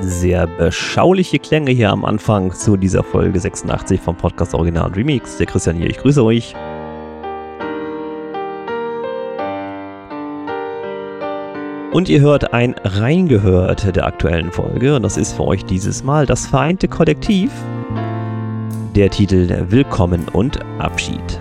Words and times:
sehr 0.00 0.46
beschauliche 0.46 1.38
Klänge 1.38 1.72
hier 1.72 1.90
am 1.90 2.04
Anfang 2.04 2.52
zu 2.52 2.76
dieser 2.76 3.02
Folge 3.02 3.40
86 3.40 4.00
vom 4.00 4.16
Podcast 4.16 4.54
Original 4.54 4.90
Remix. 4.92 5.38
Der 5.38 5.46
Christian 5.46 5.76
hier, 5.76 5.90
ich 5.90 5.98
grüße 5.98 6.22
euch. 6.22 6.54
Und 11.92 12.08
ihr 12.08 12.20
hört 12.20 12.52
ein 12.52 12.74
Reingehört 12.84 13.96
der 13.96 14.06
aktuellen 14.06 14.52
Folge 14.52 14.94
und 14.94 15.02
das 15.02 15.16
ist 15.16 15.32
für 15.32 15.44
euch 15.44 15.64
dieses 15.64 16.04
Mal 16.04 16.26
das 16.26 16.46
Vereinte 16.46 16.86
Kollektiv. 16.86 17.50
Der 18.94 19.10
Titel 19.10 19.66
Willkommen 19.68 20.28
und 20.32 20.60
Abschied. 20.78 21.40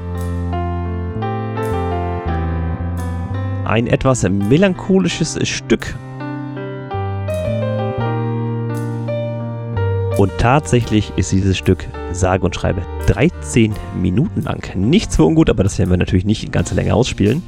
Ein 3.65 3.87
etwas 3.87 4.23
melancholisches 4.23 5.37
Stück 5.47 5.95
Und 10.17 10.31
tatsächlich 10.39 11.13
ist 11.15 11.31
dieses 11.31 11.57
Stück 11.57 11.87
sage 12.11 12.43
und 12.43 12.55
schreibe 12.55 12.81
13 13.05 13.75
Minuten 13.95 14.41
lang. 14.41 14.75
Nichts 14.75 15.15
für 15.15 15.23
ungut, 15.23 15.49
aber 15.49 15.63
das 15.63 15.77
werden 15.77 15.91
wir 15.91 15.97
natürlich 15.97 16.25
nicht 16.25 16.43
in 16.43 16.51
ganzer 16.51 16.73
Länge 16.73 16.95
ausspielen. 16.95 17.43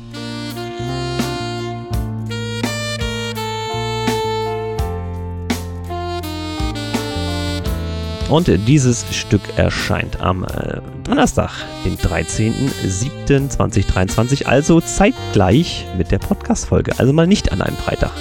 Und 8.30 8.48
dieses 8.68 9.16
Stück 9.16 9.42
erscheint 9.58 10.22
am 10.22 10.44
äh, 10.44 10.82
Donnerstag, 11.04 11.50
den 11.84 11.98
13.07.2023, 11.98 14.46
also 14.46 14.80
zeitgleich 14.82 15.88
mit 15.98 16.12
der 16.12 16.20
Podcast-Folge, 16.20 16.92
also 17.00 17.12
mal 17.12 17.26
nicht 17.26 17.52
an 17.52 17.64
einem 17.64 17.78
Freitag. 17.78 18.12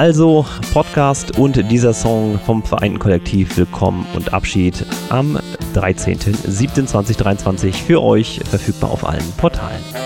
Also 0.00 0.46
Podcast 0.72 1.38
und 1.38 1.56
dieser 1.70 1.92
Song 1.92 2.40
vom 2.46 2.62
Vereinten 2.62 2.98
Kollektiv 2.98 3.58
Willkommen 3.58 4.06
und 4.14 4.32
Abschied 4.32 4.86
am 5.10 5.38
13.07.2023 5.74 7.74
für 7.74 8.02
euch 8.02 8.40
verfügbar 8.48 8.92
auf 8.92 9.06
allen 9.06 9.30
Portalen. 9.36 9.99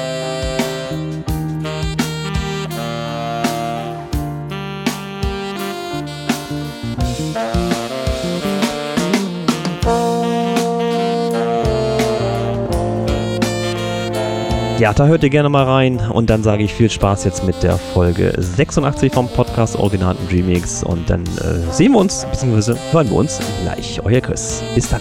Ja, 14.85 14.93
da 14.93 15.07
hört 15.07 15.23
ihr 15.23 15.31
gerne 15.31 15.49
mal 15.49 15.65
rein 15.65 15.99
und 15.99 16.29
dann 16.29 16.43
sage 16.43 16.63
ich 16.63 16.75
viel 16.75 16.91
Spaß 16.91 17.25
jetzt 17.25 17.43
mit 17.43 17.63
der 17.63 17.79
Folge 17.79 18.35
86 18.37 19.15
vom 19.15 19.29
Podcast 19.29 19.77
Original 19.77 20.15
und 20.15 20.31
Remix 20.31 20.85
und 20.85 21.09
dann 21.09 21.23
äh, 21.23 21.73
sehen 21.73 21.93
wir 21.93 22.01
uns, 22.01 22.27
bzw. 22.27 22.75
hören 22.93 23.09
wir 23.09 23.17
uns 23.17 23.41
gleich. 23.63 23.99
Euer 24.05 24.21
Chris. 24.21 24.63
Bis 24.75 24.91
dann. 24.91 25.01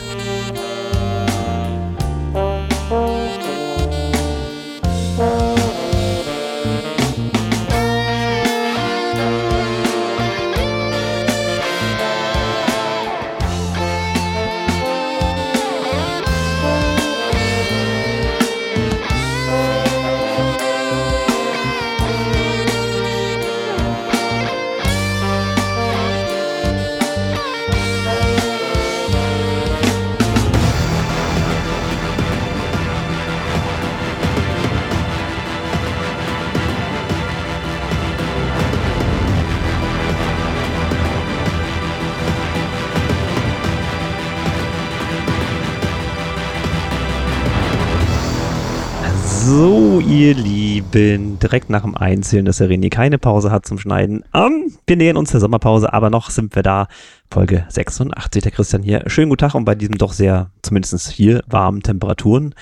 Lieben, 50.94 51.40
direkt 51.40 51.70
nach 51.70 51.82
dem 51.82 51.96
Einzelnen, 51.96 52.46
dass 52.46 52.58
der 52.58 52.70
René 52.70 52.90
keine 52.90 53.18
Pause 53.18 53.52
hat 53.52 53.66
zum 53.66 53.78
Schneiden. 53.78 54.24
Um, 54.34 54.74
wir 54.86 54.96
nähern 54.96 55.18
uns 55.18 55.32
der 55.32 55.40
Sommerpause, 55.40 55.92
aber 55.94 56.10
noch 56.10 56.30
sind 56.30 56.56
wir 56.56 56.64
da. 56.64 56.88
Folge 57.32 57.66
86, 57.70 58.44
der 58.44 58.52
Christian 58.52 58.84
hier. 58.84 59.04
Schönen 59.08 59.30
guten 59.30 59.40
Tag 59.40 59.56
und 59.56 59.66
bei 59.66 59.76
diesem 59.76 59.98
doch 59.98 60.14
sehr, 60.14 60.52
zumindest 60.62 61.10
hier, 61.10 61.44
warmen 61.48 61.82
Temperaturen, 61.82 62.54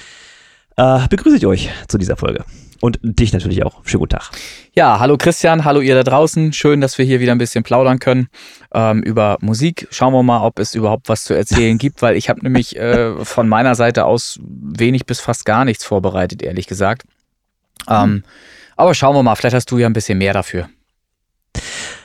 äh, 0.77 1.07
begrüße 1.09 1.37
ich 1.37 1.45
euch 1.45 1.69
zu 1.87 1.97
dieser 1.97 2.15
Folge. 2.15 2.45
Und 2.79 2.99
dich 3.03 3.31
natürlich 3.31 3.63
auch. 3.63 3.85
Schönen 3.85 3.99
guten 3.99 4.17
Tag. 4.17 4.31
Ja, 4.73 4.99
hallo 4.99 5.17
Christian, 5.17 5.65
hallo 5.65 5.81
ihr 5.81 5.93
da 5.93 6.03
draußen. 6.03 6.51
Schön, 6.53 6.81
dass 6.81 6.97
wir 6.97 7.05
hier 7.05 7.19
wieder 7.19 7.33
ein 7.33 7.37
bisschen 7.37 7.63
plaudern 7.63 7.99
können 7.99 8.29
ähm, 8.73 9.03
über 9.03 9.37
Musik. 9.41 9.87
Schauen 9.91 10.13
wir 10.13 10.23
mal, 10.23 10.43
ob 10.43 10.57
es 10.57 10.73
überhaupt 10.73 11.07
was 11.07 11.23
zu 11.23 11.35
erzählen 11.35 11.77
gibt, 11.77 12.01
weil 12.01 12.15
ich 12.15 12.29
habe 12.29 12.41
nämlich 12.41 12.75
äh, 12.77 13.23
von 13.23 13.47
meiner 13.47 13.75
Seite 13.75 14.05
aus 14.05 14.39
wenig 14.41 15.05
bis 15.05 15.19
fast 15.19 15.45
gar 15.45 15.63
nichts 15.63 15.85
vorbereitet, 15.85 16.41
ehrlich 16.41 16.65
gesagt. 16.65 17.03
Ähm, 17.89 18.23
aber 18.75 18.93
schauen 18.93 19.15
wir 19.15 19.23
mal, 19.23 19.35
vielleicht 19.35 19.55
hast 19.55 19.71
du 19.71 19.77
ja 19.77 19.87
ein 19.87 19.93
bisschen 19.93 20.17
mehr 20.17 20.33
dafür. 20.33 20.69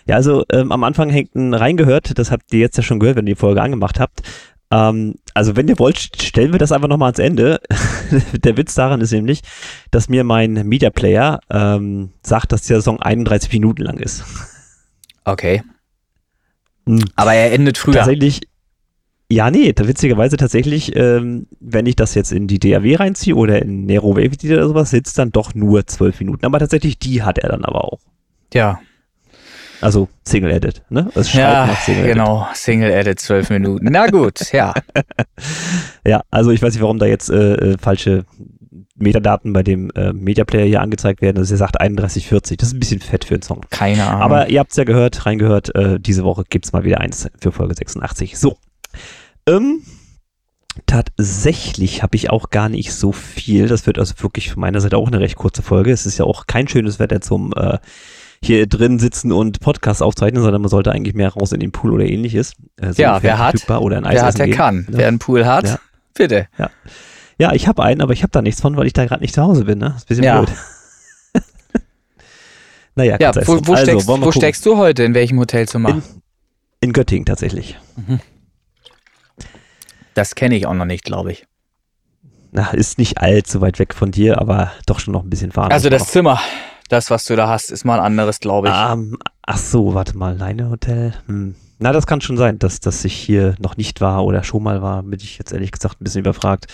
Ja, 0.07 0.17
also 0.17 0.45
ähm, 0.53 0.73
am 0.73 0.85
Anfang 0.85 1.11
hängt 1.11 1.35
ein 1.35 1.55
reingehört, 1.55 2.19
das 2.19 2.31
habt 2.31 2.53
ihr 2.53 2.61
jetzt 2.61 2.77
ja 2.77 2.83
schon 2.83 3.01
gehört, 3.01 3.17
wenn 3.17 3.27
ihr 3.27 3.35
die 3.35 3.41
Folge 3.41 3.63
angemacht 3.63 3.99
habt. 3.99 4.23
Ähm, 4.71 5.17
also 5.35 5.57
wenn 5.57 5.69
ihr 5.69 5.79
wollt, 5.79 5.99
stellen 5.99 6.53
wir 6.53 6.59
das 6.59 6.73
einfach 6.73 6.89
nochmal 6.89 7.09
ans 7.09 7.19
Ende. 7.19 7.61
der 8.33 8.57
Witz 8.57 8.75
daran 8.75 9.01
ist 9.01 9.13
nämlich, 9.13 9.43
dass 9.91 10.09
mir 10.09 10.25
mein 10.25 10.53
Media 10.67 10.91
Player 10.91 11.41
ähm, 11.51 12.11
sagt, 12.23 12.53
dass 12.53 12.63
der 12.63 12.81
Song 12.83 13.01
31 13.01 13.53
Minuten 13.53 13.83
lang 13.83 13.99
ist. 13.99 14.25
Okay. 15.25 15.63
Hm. 16.87 17.05
Aber 17.17 17.35
er 17.35 17.53
endet 17.53 17.79
früher. 17.79 17.95
Tatsächlich, 17.95 18.43
ja, 19.29 19.51
nee, 19.51 19.75
witzigerweise 19.77 20.37
tatsächlich, 20.37 20.95
ähm, 20.95 21.49
wenn 21.59 21.87
ich 21.87 21.97
das 21.97 22.15
jetzt 22.15 22.31
in 22.31 22.47
die 22.47 22.61
DAW 22.61 22.95
reinziehe 22.95 23.35
oder 23.35 23.61
in 23.61 23.85
Nero 23.85 24.17
Wave 24.17 24.37
oder 24.53 24.69
sowas, 24.69 24.91
sitzt 24.91 25.19
dann 25.19 25.33
doch 25.33 25.55
nur 25.55 25.87
12 25.87 26.21
Minuten. 26.21 26.47
Aber 26.47 26.61
tatsächlich, 26.61 26.99
die 26.99 27.23
hat 27.23 27.39
er 27.39 27.49
dann 27.49 27.65
aber 27.65 27.85
auch. 27.85 27.99
Ja. 28.55 28.79
Also 29.81 30.09
Single 30.25 30.53
Edit, 30.53 30.83
ne? 30.89 31.11
Es 31.15 31.33
ja, 31.35 31.69
Single 31.85 32.07
genau, 32.07 32.47
Single 32.55 32.91
Edit 32.91 33.21
12 33.21 33.51
Minuten. 33.51 33.89
Na 33.91 34.07
gut, 34.07 34.53
ja. 34.53 34.73
ja, 36.07 36.23
also 36.31 36.51
ich 36.51 36.63
weiß 36.63 36.73
nicht, 36.73 36.83
warum 36.83 36.99
da 36.99 37.07
jetzt 37.07 37.29
äh, 37.29 37.55
äh, 37.55 37.77
falsche 37.79 38.25
Metadaten 38.97 39.53
bei 39.53 39.63
dem 39.63 39.91
äh, 39.91 40.13
Media 40.13 40.45
Player 40.45 40.67
hier 40.67 40.81
angezeigt 40.81 41.21
werden. 41.21 41.37
Also 41.39 41.55
er 41.55 41.59
sagt 41.59 41.81
31,40. 41.81 42.57
Das 42.57 42.69
ist 42.69 42.75
ein 42.75 42.81
bisschen 42.81 43.01
fett 43.01 43.25
für 43.25 43.35
einen 43.35 43.43
Song. 43.43 43.61
Keine 43.71 44.07
Ahnung. 44.07 44.23
Aber 44.23 44.49
ihr 44.49 44.61
habt 44.61 44.71
es 44.71 44.77
ja 44.77 44.85
gehört, 44.85 45.27
reingehört. 45.27 45.75
Äh, 45.75 46.01
diese 46.01 46.25
Woche 46.25 46.45
gibt 46.49 46.65
es 46.65 46.73
mal 46.73 46.85
wieder 46.85 47.01
eins 47.01 47.29
für 47.39 47.53
Folge 47.53 47.75
86. 47.75 48.39
So. 48.39 48.57
Ähm, 49.47 49.83
tatsächlich 50.87 52.03
habe 52.03 52.17
ich 52.17 52.31
auch 52.31 52.51
gar 52.51 52.69
nicht 52.69 52.93
so 52.93 53.13
viel. 53.13 53.69
Das 53.69 53.87
wird 53.87 53.99
also 53.99 54.15
wirklich 54.19 54.51
von 54.53 54.61
meiner 54.61 54.81
Seite 54.81 54.97
auch 54.97 55.07
eine 55.07 55.21
recht 55.21 55.37
kurze 55.37 55.63
Folge. 55.63 55.93
Es 55.93 56.07
ist 56.07 56.19
ja 56.19 56.25
auch 56.25 56.47
kein 56.47 56.69
schönes 56.69 56.99
Wetter 56.99 57.21
zum 57.21 57.53
äh, 57.57 57.79
hier 58.43 58.67
drin 58.67 58.99
sitzen 58.99 59.33
und 59.33 59.61
Podcast 59.61 60.03
aufzeichnen, 60.03 60.43
sondern 60.43 60.61
man 60.61 60.69
sollte 60.69 60.93
eigentlich 60.93 61.15
mehr 61.15 61.31
raus 61.31 61.53
in 61.53 61.61
den 61.61 61.73
Pool 61.73 61.93
oder 61.93 62.05
ähnliches. 62.05 62.53
Äh, 62.77 62.93
so 62.93 63.03
ja, 63.03 63.23
wer 63.23 63.39
hat, 63.39 63.69
oder 63.71 63.99
ein 63.99 64.05
wer 64.05 64.25
hat, 64.25 64.39
der 64.39 64.47
gehen. 64.47 64.57
kann. 64.57 64.87
Ja. 64.91 64.99
Wer 64.99 65.09
einen 65.09 65.19
Pool 65.19 65.47
hat, 65.47 65.67
ja. 65.67 65.79
bitte. 66.15 66.47
Ja, 66.59 66.71
ja 67.39 67.53
ich 67.53 67.67
habe 67.69 67.83
einen, 67.83 68.01
aber 68.01 68.13
ich 68.13 68.23
habe 68.23 68.31
da 68.33 68.43
nichts 68.43 68.61
von, 68.61 68.77
weil 68.77 68.87
ich 68.87 68.93
da 68.93 69.07
gerade 69.07 69.23
nicht 69.23 69.35
zu 69.35 69.43
Hause 69.43 69.65
bin. 69.65 69.79
Ne? 69.79 69.87
Das 69.87 69.97
ist 69.97 70.05
ein 70.05 70.09
bisschen 70.09 70.25
ja. 70.25 70.41
blöd. 70.41 70.57
naja, 72.95 73.17
ja, 73.21 73.35
wo, 73.47 73.61
wo, 73.67 73.73
also, 73.73 73.85
steckst, 73.85 74.09
wo 74.09 74.33
steckst, 74.33 74.67
du 74.67 74.77
heute? 74.77 75.05
In 75.05 75.15
welchem 75.15 75.39
Hotelzimmer? 75.39 75.91
In, 75.91 76.03
in 76.81 76.93
Göttingen 76.93 77.25
tatsächlich. 77.25 77.79
Mhm. 77.97 78.21
Das 80.17 80.35
kenne 80.35 80.57
ich 80.57 80.67
auch 80.67 80.73
noch 80.73 80.87
nicht, 80.87 81.05
glaube 81.05 81.31
ich. 81.31 81.47
Na, 82.51 82.71
ist 82.71 82.97
nicht 82.97 83.19
allzu 83.19 83.61
weit 83.61 83.79
weg 83.79 83.93
von 83.93 84.13
dir, 84.13 84.41
aber 84.41 84.73
doch 84.87 84.99
schon 84.99 85.13
noch 85.13 85.23
ein 85.23 85.29
bisschen 85.29 85.53
fahren. 85.53 85.71
Also 85.71 85.91
das 85.91 86.09
Zimmer. 86.09 86.41
Das, 86.89 87.11
was 87.11 87.25
du 87.25 87.37
da 87.37 87.49
hast, 87.49 87.71
ist 87.71 87.85
mal 87.85 87.99
ein 87.99 88.05
anderes, 88.07 88.41
glaube 88.41 88.69
ich. 88.69 88.75
Um, 88.75 89.13
ähm, 89.13 89.19
ach 89.43 89.59
so, 89.59 89.93
warte 89.93 90.17
mal, 90.17 90.35
Leine 90.35 90.71
Hotel. 90.71 91.13
Hm. 91.27 91.55
Na, 91.79 91.93
das 91.93 92.07
kann 92.07 92.23
schon 92.23 92.39
sein, 92.39 92.59
dass, 92.59 92.81
dass 92.81 93.05
ich 93.05 93.13
hier 93.13 93.57
noch 93.59 93.77
nicht 93.77 94.01
war 94.01 94.25
oder 94.25 94.43
schon 94.43 94.63
mal 94.63 94.81
war. 94.81 95.03
Bin 95.03 95.21
ich 95.21 95.37
jetzt 95.37 95.53
ehrlich 95.53 95.71
gesagt 95.71 96.01
ein 96.01 96.05
bisschen 96.05 96.21
überfragt. 96.21 96.73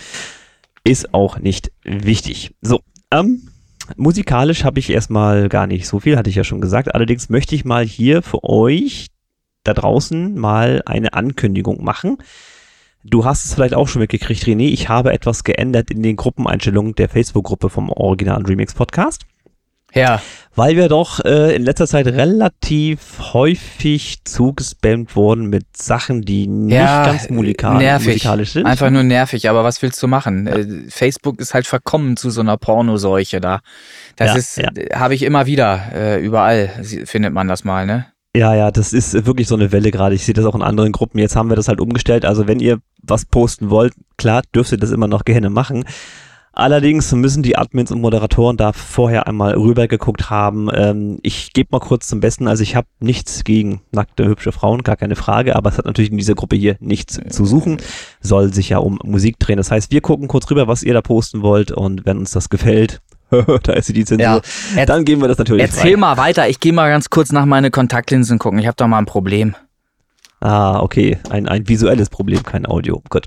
Ist 0.84 1.12
auch 1.12 1.40
nicht 1.40 1.72
wichtig. 1.82 2.54
So, 2.60 2.82
ähm, 3.10 3.48
musikalisch 3.96 4.62
habe 4.62 4.78
ich 4.78 4.88
erstmal 4.88 5.48
gar 5.48 5.66
nicht 5.66 5.88
so 5.88 5.98
viel, 5.98 6.16
hatte 6.16 6.30
ich 6.30 6.36
ja 6.36 6.44
schon 6.44 6.60
gesagt. 6.60 6.94
Allerdings 6.94 7.28
möchte 7.28 7.56
ich 7.56 7.64
mal 7.64 7.84
hier 7.84 8.22
für 8.22 8.44
euch 8.44 9.08
da 9.64 9.74
draußen 9.74 10.38
mal 10.38 10.82
eine 10.86 11.14
Ankündigung 11.14 11.82
machen. 11.82 12.18
Du 13.04 13.25
hast 13.25 13.44
es 13.44 13.54
vielleicht 13.54 13.75
auch 13.75 13.88
schon 13.88 14.00
mitgekriegt, 14.00 14.44
René. 14.44 14.69
Ich 14.69 14.88
habe 14.88 15.12
etwas 15.12 15.43
geändert 15.44 15.90
in 15.90 16.02
den 16.02 16.16
Gruppeneinstellungen 16.16 16.94
der 16.94 17.08
Facebook-Gruppe 17.08 17.69
vom 17.69 17.90
Original 17.90 18.43
Remix 18.43 18.75
Podcast. 18.75 19.22
Ja. 19.94 20.22
Weil 20.54 20.76
wir 20.76 20.88
doch 20.88 21.20
äh, 21.22 21.54
in 21.54 21.64
letzter 21.64 21.87
Zeit 21.87 22.06
relativ 22.06 23.00
häufig 23.34 24.25
zugespammt 24.25 25.16
wurden 25.16 25.49
mit 25.49 25.64
Sachen, 25.76 26.22
die 26.22 26.46
nicht 26.46 26.75
Ja, 26.75 27.04
ganz 27.04 27.28
musikal 27.28 27.76
nervig. 27.76 28.06
musikalisch 28.06 28.52
sind. 28.52 28.64
Einfach 28.64 28.88
nur 28.88 29.02
nervig, 29.02 29.50
aber 29.50 29.64
was 29.64 29.82
willst 29.82 30.02
du 30.02 30.06
machen? 30.06 30.46
Äh, 30.46 30.66
Facebook 30.90 31.40
ist 31.40 31.52
halt 31.52 31.66
verkommen 31.66 32.16
zu 32.16 32.31
so 32.31 32.40
einer 32.40 32.56
Pornoseuche 32.56 33.40
da. 33.40 33.60
Das 34.16 34.28
Ja, 34.28 34.37
ist, 34.37 34.56
ja. 34.56 34.70
äh, 34.75 34.94
habe 34.94 35.14
ich 35.14 35.25
immer 35.25 35.44
wieder, 35.44 35.82
äh, 35.94 36.20
überall 36.25 36.69
findet 37.05 37.34
man 37.34 37.48
das 37.48 37.64
mal, 37.64 37.84
ne? 37.84 38.06
Ja, 38.34 38.55
ja, 38.55 38.70
das 38.70 38.94
ist 38.94 39.26
wirklich 39.26 39.46
so 39.46 39.55
eine 39.55 39.73
Welle 39.73 39.90
gerade. 39.90 40.14
Ich 40.14 40.25
sehe 40.25 40.32
das 40.32 40.46
auch 40.46 40.55
in 40.55 40.62
anderen 40.62 40.93
Gruppen. 40.93 41.19
Jetzt 41.19 41.37
haben 41.37 41.50
wir 41.50 41.56
das 41.56 41.69
halt 41.69 41.81
umgestellt. 41.81 42.25
Also 42.25 42.46
wenn 42.46 42.61
ihr 42.61 42.79
was 43.02 43.26
posten 43.26 43.69
wollt, 43.69 43.93
klar, 44.17 44.43
dürft 44.55 44.73
ihr 44.73 44.79
das 44.79 44.90
immer 44.90 45.06
noch 45.06 45.25
gerne 45.25 45.50
machen. 45.50 45.84
Allerdings 46.55 47.12
müssen 47.12 47.43
die 47.43 47.56
Admins 47.56 47.90
und 47.90 48.00
Moderatoren 48.02 48.58
da 48.58 48.73
vorher 48.73 49.26
einmal 49.26 49.55
rübergeguckt 49.55 50.29
haben. 50.31 50.69
Ähm, 50.73 51.19
ich 51.23 51.52
gebe 51.52 51.69
mal 51.73 51.81
kurz 51.81 52.08
zum 52.08 52.20
Besten. 52.20 52.46
Also 52.46 52.62
ich 52.62 52.76
habe 52.76 52.87
nichts 53.00 53.44
gegen 53.44 53.81
nackte, 53.90 54.26
hübsche 54.26 54.52
Frauen, 54.52 54.82
gar 54.82 54.96
keine 54.96 55.17
Frage. 55.17 55.56
Aber 55.56 55.70
es 55.70 55.79
hat 55.79 55.87
natürlich 55.87 56.11
in 56.11 56.19
dieser 56.19 56.34
Gruppe 56.34 56.56
hier 56.56 56.76
nichts 56.81 57.20
zu 57.29 57.44
suchen. 57.44 57.79
Soll 58.20 58.52
sich 58.52 58.70
ja 58.70 58.79
um 58.79 58.99
Musik 59.02 59.38
drehen. 59.38 59.56
Das 59.58 59.70
heißt, 59.70 59.93
wir 59.93 60.00
gucken 60.02 60.29
kurz 60.29 60.50
rüber, 60.50 60.69
was 60.69 60.82
ihr 60.82 60.94
da 60.94 61.02
posten 61.02 61.43
wollt. 61.43 61.70
Und 61.70 62.06
wenn 62.06 62.19
uns 62.19 62.31
das 62.31 62.50
gefällt, 62.50 63.00
da 63.62 63.73
ist 63.73 63.88
die 63.94 64.05
Zensur, 64.05 64.43
Ja. 64.76 64.87
Dann 64.87 65.05
geben 65.05 65.23
wir 65.23 65.29
das 65.29 65.38
natürlich 65.38 65.62
Erzähl 65.62 65.93
frei. 65.93 65.96
mal 65.96 66.17
weiter, 66.17 66.49
ich 66.49 66.61
gehe 66.61 66.73
mal 66.73 66.88
ganz 66.90 67.11
kurz 67.11 67.32
nach 67.32 67.46
meine 67.46 67.70
Kontaktlinsen 67.70 68.38
gucken. 68.38 68.58
Ich 68.58 68.67
habe 68.67 68.76
da 68.76 68.87
mal 68.87 68.99
ein 68.99 69.06
Problem. 69.06 69.55
Ah, 70.43 70.81
okay. 70.81 71.19
Ein, 71.31 71.46
ein 71.46 71.69
visuelles 71.69 72.11
Problem, 72.11 72.43
kein 72.43 72.67
Audio. 72.67 73.00
Gut. 73.11 73.26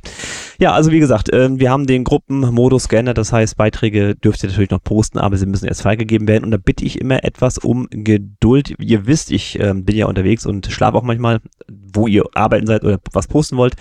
Ja, 0.60 0.74
also 0.74 0.92
wie 0.92 1.00
gesagt, 1.00 1.30
ähm, 1.32 1.62
wir 1.62 1.72
haben 1.72 1.88
den 1.88 2.04
Gruppenmodus 2.04 2.90
geändert. 2.90 3.18
Das 3.18 3.32
heißt, 3.32 3.56
Beiträge 3.56 4.16
dürft 4.16 4.44
ihr 4.44 4.50
natürlich 4.50 4.70
noch 4.70 4.84
posten, 4.84 5.18
aber 5.18 5.38
sie 5.38 5.46
müssen 5.46 5.66
erst 5.66 5.84
freigegeben 5.84 6.28
werden. 6.28 6.44
Und 6.44 6.52
da 6.52 6.58
bitte 6.58 6.84
ich 6.84 7.00
immer 7.00 7.24
etwas 7.24 7.58
um 7.58 7.88
Geduld. 7.90 8.76
Ihr 8.80 9.08
wisst, 9.08 9.32
ich 9.32 9.58
ähm, 9.62 9.86
bin 9.86 9.96
ja 9.96 10.08
unterwegs 10.08 10.46
und 10.46 10.68
schlafe 10.68 10.98
auch 10.98 11.04
manchmal, 11.04 11.40
wo 11.70 12.08
ihr 12.08 12.26
arbeiten 12.34 12.68
seid 12.68 12.84
oder 12.84 13.00
was 13.14 13.28
posten 13.28 13.56
wollt. 13.56 13.76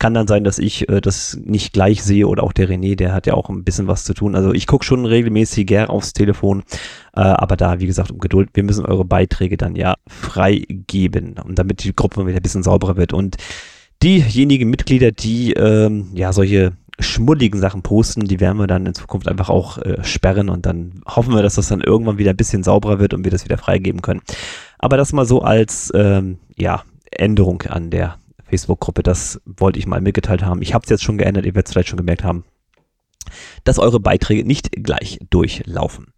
Kann 0.00 0.14
dann 0.14 0.26
sein, 0.26 0.44
dass 0.44 0.58
ich 0.58 0.88
äh, 0.88 1.00
das 1.00 1.38
nicht 1.44 1.74
gleich 1.74 2.02
sehe 2.02 2.26
oder 2.26 2.42
auch 2.42 2.54
der 2.54 2.68
René, 2.68 2.96
der 2.96 3.12
hat 3.12 3.26
ja 3.26 3.34
auch 3.34 3.50
ein 3.50 3.64
bisschen 3.64 3.86
was 3.86 4.04
zu 4.04 4.14
tun. 4.14 4.34
Also 4.34 4.54
ich 4.54 4.66
gucke 4.66 4.84
schon 4.84 5.04
regelmäßig 5.04 5.66
gern 5.66 5.90
aufs 5.90 6.14
Telefon, 6.14 6.62
äh, 7.14 7.20
aber 7.20 7.56
da, 7.56 7.80
wie 7.80 7.86
gesagt, 7.86 8.10
um 8.10 8.18
Geduld. 8.18 8.48
Wir 8.54 8.64
müssen 8.64 8.86
eure 8.86 9.04
Beiträge 9.04 9.58
dann 9.58 9.76
ja 9.76 9.96
freigeben, 10.08 11.36
und 11.44 11.58
damit 11.58 11.84
die 11.84 11.94
Gruppe 11.94 12.26
wieder 12.26 12.38
ein 12.38 12.42
bisschen 12.42 12.62
sauberer 12.62 12.96
wird. 12.96 13.12
Und 13.12 13.36
diejenigen 14.02 14.70
Mitglieder, 14.70 15.12
die 15.12 15.52
ähm, 15.52 16.08
ja 16.14 16.32
solche 16.32 16.72
schmuddigen 16.98 17.60
Sachen 17.60 17.82
posten, 17.82 18.24
die 18.24 18.40
werden 18.40 18.58
wir 18.58 18.66
dann 18.66 18.86
in 18.86 18.94
Zukunft 18.94 19.28
einfach 19.28 19.50
auch 19.50 19.78
äh, 19.78 20.02
sperren 20.02 20.48
und 20.48 20.64
dann 20.64 21.02
hoffen 21.06 21.34
wir, 21.34 21.42
dass 21.42 21.56
das 21.56 21.68
dann 21.68 21.80
irgendwann 21.82 22.18
wieder 22.18 22.30
ein 22.30 22.36
bisschen 22.36 22.62
sauberer 22.62 22.98
wird 22.98 23.14
und 23.14 23.24
wir 23.24 23.30
das 23.30 23.44
wieder 23.44 23.58
freigeben 23.58 24.02
können. 24.02 24.22
Aber 24.78 24.96
das 24.96 25.12
mal 25.12 25.26
so 25.26 25.42
als 25.42 25.92
ähm, 25.94 26.38
ja, 26.56 26.82
Änderung 27.10 27.62
an 27.62 27.90
der 27.90 28.16
Facebook-Gruppe, 28.50 29.02
das 29.02 29.40
wollte 29.46 29.78
ich 29.78 29.86
mal 29.86 30.00
mitgeteilt 30.00 30.42
haben. 30.42 30.62
Ich 30.62 30.74
habe 30.74 30.84
es 30.84 30.90
jetzt 30.90 31.02
schon 31.02 31.18
geändert, 31.18 31.46
ihr 31.46 31.54
werdet 31.54 31.68
es 31.68 31.72
vielleicht 31.72 31.88
schon 31.88 31.96
gemerkt 31.96 32.24
haben, 32.24 32.44
dass 33.64 33.78
eure 33.78 34.00
Beiträge 34.00 34.44
nicht 34.44 34.70
gleich 34.72 35.18
durchlaufen. 35.30 36.12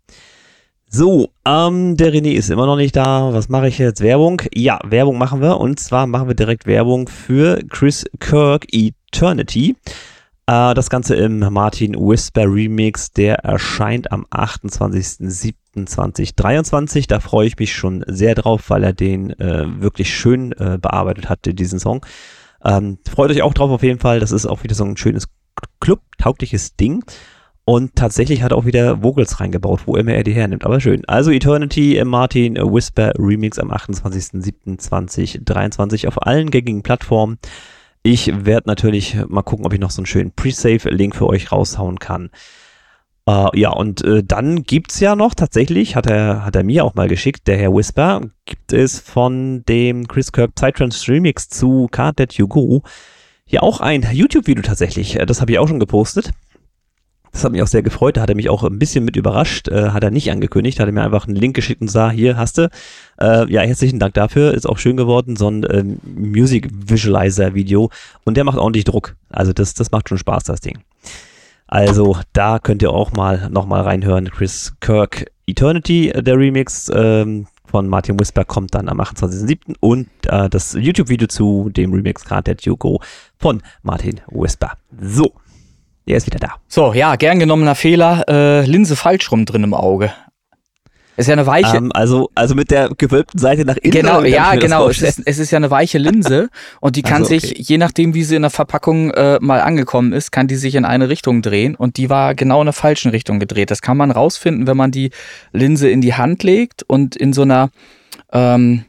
So, 0.94 1.30
ähm, 1.46 1.96
der 1.96 2.12
René 2.12 2.32
ist 2.32 2.50
immer 2.50 2.66
noch 2.66 2.76
nicht 2.76 2.94
da. 2.94 3.32
Was 3.32 3.48
mache 3.48 3.68
ich 3.68 3.78
jetzt? 3.78 4.02
Werbung? 4.02 4.42
Ja, 4.52 4.78
Werbung 4.84 5.16
machen 5.16 5.40
wir. 5.40 5.58
Und 5.58 5.80
zwar 5.80 6.06
machen 6.06 6.28
wir 6.28 6.34
direkt 6.34 6.66
Werbung 6.66 7.08
für 7.08 7.62
Chris 7.70 8.04
Kirk 8.20 8.66
Eternity. 8.70 9.74
Äh, 10.46 10.74
das 10.74 10.90
Ganze 10.90 11.14
im 11.14 11.38
Martin 11.38 11.94
Whisper 11.94 12.44
Remix. 12.44 13.10
Der 13.10 13.36
erscheint 13.36 14.12
am 14.12 14.26
28.07.2023. 15.76 17.06
Da 17.08 17.20
freue 17.20 17.46
ich 17.46 17.58
mich 17.58 17.74
schon 17.74 18.04
sehr 18.06 18.34
drauf, 18.34 18.70
weil 18.70 18.84
er 18.84 18.92
den 18.92 19.30
äh, 19.38 19.64
wirklich 19.80 20.14
schön 20.14 20.52
äh, 20.52 20.78
bearbeitet 20.80 21.28
hatte, 21.28 21.54
diesen 21.54 21.78
Song. 21.78 22.04
Ähm, 22.64 22.98
freut 23.08 23.30
euch 23.30 23.42
auch 23.42 23.54
drauf 23.54 23.70
auf 23.70 23.82
jeden 23.82 24.00
Fall. 24.00 24.20
Das 24.20 24.32
ist 24.32 24.46
auch 24.46 24.62
wieder 24.62 24.74
so 24.74 24.84
ein 24.84 24.96
schönes 24.96 25.28
clubtaugliches 25.80 26.76
Ding. 26.76 27.04
Und 27.64 27.94
tatsächlich 27.94 28.42
hat 28.42 28.50
er 28.52 28.58
auch 28.58 28.66
wieder 28.66 29.04
Vocals 29.04 29.38
reingebaut, 29.38 29.82
wo 29.86 29.94
immer 29.96 30.12
er 30.12 30.24
die 30.24 30.34
hernimmt. 30.34 30.64
Aber 30.64 30.80
schön. 30.80 31.04
Also 31.06 31.30
Eternity 31.30 31.96
im 31.96 32.08
Martin 32.08 32.56
Whisper 32.56 33.12
Remix 33.18 33.60
am 33.60 33.70
28.07.2023 33.70 36.08
auf 36.08 36.26
allen 36.26 36.50
gängigen 36.50 36.82
Plattformen. 36.82 37.38
Ich 38.02 38.44
werde 38.44 38.68
natürlich 38.68 39.16
mal 39.28 39.42
gucken, 39.42 39.64
ob 39.64 39.72
ich 39.72 39.78
noch 39.78 39.92
so 39.92 40.00
einen 40.00 40.06
schönen 40.06 40.32
Pre-Save-Link 40.32 41.14
für 41.14 41.28
euch 41.28 41.52
raushauen 41.52 42.00
kann. 42.00 42.30
Äh, 43.26 43.60
ja, 43.60 43.70
und 43.70 44.02
äh, 44.02 44.22
dann 44.24 44.64
gibt's 44.64 44.98
ja 45.00 45.14
noch 45.14 45.34
tatsächlich, 45.34 45.94
hat 45.94 46.06
er, 46.06 46.44
hat 46.44 46.56
er 46.56 46.64
mir 46.64 46.84
auch 46.84 46.94
mal 46.94 47.08
geschickt, 47.08 47.46
der 47.46 47.56
Herr 47.56 47.72
Whisper, 47.72 48.20
gibt 48.44 48.72
es 48.72 48.98
von 48.98 49.64
dem 49.68 50.08
Chris 50.08 50.32
Kirk 50.32 50.54
Psytrance 50.54 51.10
Remix 51.10 51.48
zu 51.48 51.88
Can't 51.92 52.18
Let 52.18 52.34
You 52.34 52.48
Go 52.48 52.82
ja 53.52 53.62
auch 53.62 53.80
ein 53.80 54.04
YouTube-Video 54.10 54.62
tatsächlich. 54.62 55.20
Äh, 55.20 55.26
Das 55.26 55.40
habe 55.40 55.52
ich 55.52 55.58
auch 55.58 55.68
schon 55.68 55.78
gepostet. 55.78 56.30
Das 57.30 57.44
hat 57.44 57.52
mich 57.52 57.62
auch 57.62 57.66
sehr 57.66 57.82
gefreut. 57.82 58.16
Da 58.16 58.22
hat 58.22 58.28
er 58.28 58.36
mich 58.36 58.50
auch 58.50 58.62
ein 58.62 58.78
bisschen 58.78 59.04
mit 59.04 59.16
überrascht. 59.16 59.68
Äh, 59.68 59.90
hat 59.90 60.02
er 60.02 60.10
nicht 60.10 60.30
angekündigt. 60.30 60.80
Hat 60.80 60.86
er 60.86 60.92
mir 60.92 61.02
einfach 61.02 61.26
einen 61.26 61.36
Link 61.36 61.54
geschickt 61.54 61.80
und 61.80 61.88
sah, 61.88 62.10
hier 62.10 62.36
hast 62.36 62.58
du. 62.58 62.68
Äh, 63.18 63.50
ja, 63.50 63.62
herzlichen 63.62 63.98
Dank 63.98 64.14
dafür. 64.14 64.52
Ist 64.52 64.68
auch 64.68 64.78
schön 64.78 64.96
geworden. 64.96 65.36
So 65.36 65.48
ein 65.48 65.66
ähm, 65.70 66.00
Music 66.04 66.68
Visualizer 66.70 67.54
Video. 67.54 67.90
Und 68.24 68.36
der 68.36 68.44
macht 68.44 68.58
ordentlich 68.58 68.84
Druck. 68.84 69.16
Also 69.30 69.52
das, 69.52 69.72
das 69.72 69.90
macht 69.92 70.08
schon 70.08 70.18
Spaß, 70.18 70.44
das 70.44 70.60
Ding. 70.60 70.80
Also 71.72 72.18
da 72.34 72.58
könnt 72.58 72.82
ihr 72.82 72.90
auch 72.90 73.12
mal 73.12 73.48
nochmal 73.48 73.80
reinhören. 73.80 74.28
Chris 74.28 74.74
Kirk 74.80 75.32
Eternity, 75.46 76.10
äh, 76.10 76.22
der 76.22 76.36
Remix 76.36 76.90
ähm, 76.94 77.46
von 77.64 77.88
Martin 77.88 78.20
Whisper 78.20 78.44
kommt 78.44 78.74
dann 78.74 78.90
am 78.90 79.00
28.07. 79.00 79.76
Und 79.80 80.08
äh, 80.26 80.50
das 80.50 80.74
YouTube-Video 80.74 81.28
zu 81.28 81.70
dem 81.70 81.94
Remix 81.94 82.26
Can't 82.26 82.46
Let 82.46 82.66
You 82.66 82.76
Go 82.76 83.00
von 83.38 83.62
Martin 83.82 84.20
Whisper. 84.30 84.72
So, 85.00 85.32
der 86.06 86.18
ist 86.18 86.26
wieder 86.26 86.40
da. 86.40 86.56
So, 86.68 86.92
ja, 86.92 87.16
gern 87.16 87.38
genommener 87.38 87.74
Fehler. 87.74 88.28
Äh, 88.28 88.66
Linse 88.66 88.94
falsch 88.94 89.32
rum 89.32 89.46
drin 89.46 89.64
im 89.64 89.72
Auge. 89.72 90.12
Ist 91.16 91.26
ja 91.26 91.34
eine 91.34 91.46
weiche. 91.46 91.76
Ähm, 91.76 91.90
also, 91.92 92.30
also 92.34 92.54
mit 92.54 92.70
der 92.70 92.88
gewölbten 92.96 93.38
Seite 93.38 93.64
nach 93.64 93.76
innen. 93.76 93.92
Genau, 93.92 94.22
ja, 94.22 94.54
genau. 94.54 94.88
Es 94.88 95.02
ist, 95.02 95.22
es 95.24 95.38
ist 95.38 95.50
ja 95.50 95.58
eine 95.58 95.70
weiche 95.70 95.98
Linse 95.98 96.48
und 96.80 96.96
die 96.96 97.02
kann 97.02 97.22
Also, 97.22 97.30
sich, 97.30 97.52
okay. 97.52 97.62
je 97.62 97.78
nachdem, 97.78 98.14
wie 98.14 98.24
sie 98.24 98.36
in 98.36 98.42
der 98.42 98.50
Verpackung 98.50 99.10
äh, 99.10 99.38
mal 99.40 99.60
angekommen 99.60 100.12
ist, 100.12 100.32
kann 100.32 100.48
die 100.48 100.56
sich 100.56 100.74
in 100.74 100.84
eine 100.84 101.08
Richtung 101.08 101.42
drehen 101.42 101.74
und 101.74 101.96
die 101.98 102.08
war 102.08 102.34
genau 102.34 102.60
in 102.60 102.66
der 102.66 102.72
falschen 102.72 103.10
Richtung 103.10 103.40
gedreht. 103.40 103.70
Das 103.70 103.82
kann 103.82 103.96
man 103.96 104.10
rausfinden, 104.10 104.66
wenn 104.66 104.76
man 104.76 104.90
die 104.90 105.10
Linse 105.52 105.90
in 105.90 106.00
die 106.00 106.14
Hand 106.14 106.42
legt 106.42 106.82
und 106.82 107.14
in 107.14 107.32
so 107.32 107.42
einer 107.42 107.70
ähm, 108.32 108.84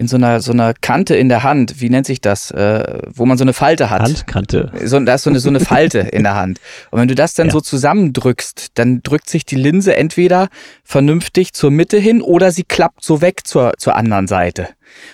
in 0.00 0.08
so 0.08 0.16
einer 0.16 0.40
so 0.40 0.52
einer 0.52 0.72
Kante 0.72 1.14
in 1.14 1.28
der 1.28 1.42
Hand, 1.42 1.82
wie 1.82 1.90
nennt 1.90 2.06
sich 2.06 2.22
das, 2.22 2.50
äh, 2.52 3.00
wo 3.14 3.26
man 3.26 3.36
so 3.36 3.44
eine 3.44 3.52
Falte 3.52 3.90
hat. 3.90 4.00
Handkante. 4.00 4.72
So, 4.82 4.98
da 4.98 5.14
ist 5.14 5.24
so 5.24 5.30
eine, 5.30 5.40
so 5.40 5.50
eine 5.50 5.60
Falte 5.60 5.98
in 5.98 6.22
der 6.22 6.34
Hand. 6.36 6.58
Und 6.90 7.00
wenn 7.00 7.08
du 7.08 7.14
das 7.14 7.34
dann 7.34 7.48
Ja. 7.48 7.52
so 7.52 7.60
zusammendrückst, 7.60 8.78
dann 8.78 9.02
drückt 9.02 9.28
sich 9.28 9.44
die 9.44 9.56
Linse 9.56 9.94
entweder 9.94 10.48
vernünftig 10.84 11.52
zur 11.52 11.70
Mitte 11.70 11.98
hin 11.98 12.22
oder 12.22 12.50
sie 12.50 12.64
klappt 12.64 13.04
so 13.04 13.20
weg 13.20 13.46
zur, 13.46 13.74
zur 13.76 13.94
anderen 13.94 14.26
Seite. 14.26 14.68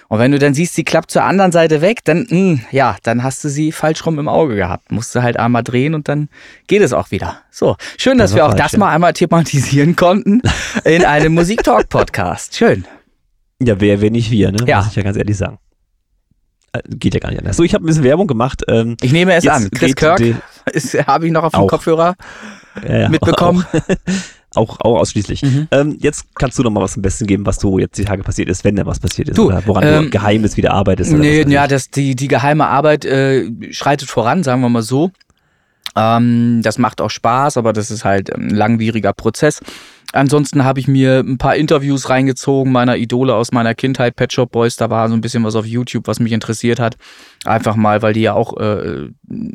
Und 0.08 0.20
wenn 0.20 0.30
du 0.30 0.38
dann 0.38 0.54
siehst, 0.54 0.76
sie 0.76 0.84
klappt 0.84 1.10
zur 1.10 1.24
anderen 1.24 1.50
Seite 1.50 1.80
weg, 1.80 2.04
dann, 2.04 2.24
mh, 2.30 2.60
ja, 2.70 2.96
dann 3.02 3.24
hast 3.24 3.42
du 3.42 3.48
sie 3.48 3.72
falsch 3.72 4.06
rum 4.06 4.20
im 4.20 4.28
Auge 4.28 4.54
gehabt. 4.54 4.92
Musst 4.92 5.14
du 5.16 5.22
halt 5.22 5.36
einmal 5.36 5.64
drehen 5.64 5.94
und 5.96 6.08
dann 6.08 6.28
geht 6.68 6.80
es 6.82 6.92
auch 6.92 7.10
wieder. 7.10 7.40
So, 7.50 7.76
schön, 7.98 8.18
dass 8.18 8.30
Das 8.30 8.36
wir 8.36 8.44
auch 8.46 8.50
falsch, 8.56 8.62
das 8.72 8.76
mal 8.78 8.90
einmal 8.94 9.12
thematisieren 9.14 9.96
konnten 9.96 10.42
in 10.84 11.04
einem 11.04 11.34
Musiktalk-Podcast. 11.34 12.56
Schön. 12.56 12.84
Ja, 13.62 13.80
wer, 13.80 14.00
wer 14.00 14.10
nicht 14.10 14.30
wir, 14.30 14.52
ne? 14.52 14.58
Ja. 14.66 14.78
Muss 14.78 14.88
ich 14.88 14.96
ja 14.96 15.02
ganz 15.02 15.16
ehrlich 15.16 15.36
sagen. 15.36 15.58
Äh, 16.72 16.80
Geht 16.88 17.14
ja 17.14 17.20
gar 17.20 17.30
nicht 17.30 17.38
anders. 17.38 17.56
So, 17.56 17.62
ich 17.62 17.74
habe 17.74 17.84
ein 17.84 17.86
bisschen 17.86 18.04
Werbung 18.04 18.26
gemacht. 18.26 18.62
Ähm, 18.68 18.96
Ich 19.00 19.12
nehme 19.12 19.34
es 19.34 19.46
an. 19.46 19.70
Chris 19.70 19.94
Kirk 19.94 20.20
habe 21.06 21.26
ich 21.26 21.32
noch 21.32 21.44
auf 21.44 21.52
dem 21.52 21.60
Auch. 21.60 21.68
Kopfhörer 21.68 22.16
ja, 22.86 22.98
ja, 22.98 23.08
mitbekommen. 23.08 23.64
Auch, 24.54 24.80
auch 24.80 25.00
ausschließlich. 25.00 25.42
Mhm. 25.42 25.68
Ähm, 25.70 25.98
jetzt 26.00 26.28
kannst 26.34 26.58
du 26.58 26.62
noch 26.62 26.70
mal 26.70 26.80
was 26.80 26.92
zum 26.94 27.02
Besten 27.02 27.26
geben, 27.26 27.44
was 27.44 27.58
du 27.58 27.78
jetzt 27.78 27.98
die 27.98 28.06
Tage 28.06 28.22
passiert 28.22 28.48
ist, 28.48 28.64
wenn 28.64 28.74
da 28.74 28.86
was 28.86 28.98
passiert 28.98 29.28
ist. 29.28 29.36
Du, 29.36 29.48
oder 29.48 29.62
woran 29.66 29.84
ähm, 29.84 30.04
du 30.04 30.10
Geheimes 30.10 30.56
wieder 30.56 30.72
arbeitest. 30.72 31.10
Oder 31.12 31.20
Nee, 31.20 31.42
ja, 31.42 31.66
das, 31.66 31.90
die, 31.90 32.16
die 32.16 32.26
geheime 32.26 32.66
Arbeit 32.66 33.04
äh, 33.04 33.50
schreitet 33.70 34.08
voran, 34.08 34.42
sagen 34.44 34.62
wir 34.62 34.70
mal 34.70 34.80
so. 34.80 35.10
Ähm, 35.96 36.60
das 36.62 36.78
macht 36.78 37.00
auch 37.00 37.10
Spaß, 37.10 37.56
aber 37.56 37.72
das 37.72 37.90
ist 37.90 38.04
halt 38.04 38.34
ein 38.34 38.50
langwieriger 38.50 39.12
Prozess. 39.12 39.60
Ansonsten 40.12 40.64
habe 40.64 40.78
ich 40.78 40.86
mir 40.86 41.18
ein 41.18 41.36
paar 41.36 41.56
Interviews 41.56 42.08
reingezogen, 42.08 42.72
meiner 42.72 42.96
Idole 42.96 43.34
aus 43.34 43.52
meiner 43.52 43.74
Kindheit, 43.74 44.14
Pet 44.14 44.32
Shop 44.32 44.50
Boys. 44.50 44.76
Da 44.76 44.88
war 44.88 45.08
so 45.08 45.14
ein 45.14 45.20
bisschen 45.20 45.42
was 45.44 45.56
auf 45.56 45.66
YouTube, 45.66 46.06
was 46.06 46.20
mich 46.20 46.32
interessiert 46.32 46.78
hat. 46.78 46.96
Einfach 47.44 47.76
mal, 47.76 48.02
weil 48.02 48.12
die 48.12 48.22
ja 48.22 48.32
auch 48.32 48.56
äh, 48.56 49.08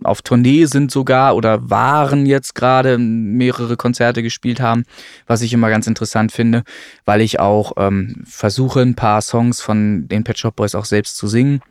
auf 0.03 0.21
Tournee 0.21 0.65
sind 0.65 0.91
sogar 0.91 1.35
oder 1.35 1.69
waren 1.69 2.25
jetzt 2.25 2.53
gerade, 2.53 2.97
mehrere 2.97 3.77
Konzerte 3.77 4.21
gespielt 4.21 4.59
haben, 4.59 4.83
was 5.25 5.41
ich 5.41 5.53
immer 5.53 5.69
ganz 5.69 5.87
interessant 5.87 6.31
finde, 6.31 6.63
weil 7.05 7.21
ich 7.21 7.39
auch 7.39 7.73
ähm, 7.77 8.23
versuche, 8.25 8.81
ein 8.81 8.95
paar 8.95 9.21
Songs 9.21 9.61
von 9.61 10.07
den 10.09 10.23
Pet 10.23 10.37
Shop 10.37 10.55
Boys 10.55 10.75
auch 10.75 10.85
selbst 10.85 11.17
zu 11.17 11.27
singen. 11.27 11.61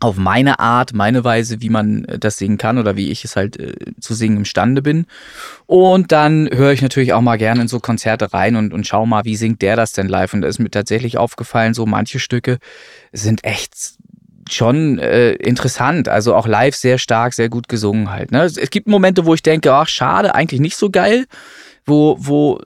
Auf 0.00 0.16
meine 0.16 0.58
Art, 0.58 0.94
meine 0.94 1.24
Weise, 1.24 1.60
wie 1.60 1.70
man 1.70 2.04
äh, 2.04 2.18
das 2.18 2.36
singen 2.36 2.58
kann 2.58 2.78
oder 2.78 2.96
wie 2.96 3.10
ich 3.10 3.24
es 3.24 3.36
halt 3.36 3.58
äh, 3.58 3.74
zu 4.00 4.14
singen 4.14 4.38
imstande 4.38 4.82
bin. 4.82 5.06
Und 5.66 6.12
dann 6.12 6.48
höre 6.52 6.72
ich 6.72 6.82
natürlich 6.82 7.12
auch 7.12 7.20
mal 7.20 7.36
gerne 7.36 7.62
in 7.62 7.68
so 7.68 7.80
Konzerte 7.80 8.32
rein 8.32 8.56
und, 8.56 8.72
und 8.72 8.86
schau 8.86 9.06
mal, 9.06 9.24
wie 9.24 9.36
singt 9.36 9.62
der 9.62 9.76
das 9.76 9.92
denn 9.92 10.08
live. 10.08 10.34
Und 10.34 10.42
da 10.42 10.48
ist 10.48 10.58
mir 10.58 10.70
tatsächlich 10.70 11.18
aufgefallen, 11.18 11.74
so 11.74 11.86
manche 11.86 12.20
Stücke 12.20 12.58
sind 13.12 13.44
echt 13.44 13.98
schon 14.50 14.98
äh, 14.98 15.32
interessant. 15.32 16.08
Also 16.08 16.34
auch 16.34 16.46
live 16.46 16.74
sehr 16.74 16.98
stark, 16.98 17.34
sehr 17.34 17.48
gut 17.48 17.68
gesungen 17.68 18.10
halt. 18.10 18.32
Ne? 18.32 18.42
Es 18.42 18.70
gibt 18.70 18.86
Momente, 18.86 19.26
wo 19.26 19.34
ich 19.34 19.42
denke, 19.42 19.72
ach 19.72 19.88
schade, 19.88 20.34
eigentlich 20.34 20.60
nicht 20.60 20.76
so 20.76 20.90
geil. 20.90 21.26
Wo, 21.84 22.16
wo 22.18 22.60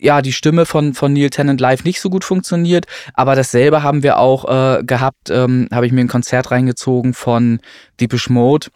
ja, 0.00 0.22
die 0.22 0.32
Stimme 0.32 0.66
von, 0.66 0.94
von 0.94 1.12
Neil 1.12 1.30
Tennant 1.30 1.60
live 1.60 1.84
nicht 1.84 2.00
so 2.00 2.10
gut 2.10 2.24
funktioniert. 2.24 2.86
Aber 3.14 3.34
dasselbe 3.34 3.82
haben 3.82 4.02
wir 4.02 4.18
auch 4.18 4.44
äh, 4.48 4.82
gehabt, 4.84 5.30
ähm, 5.30 5.68
habe 5.72 5.86
ich 5.86 5.92
mir 5.92 6.00
ein 6.00 6.08
Konzert 6.08 6.50
reingezogen 6.50 7.14
von 7.14 7.60
Deepish 8.00 8.30
Mode. 8.30 8.68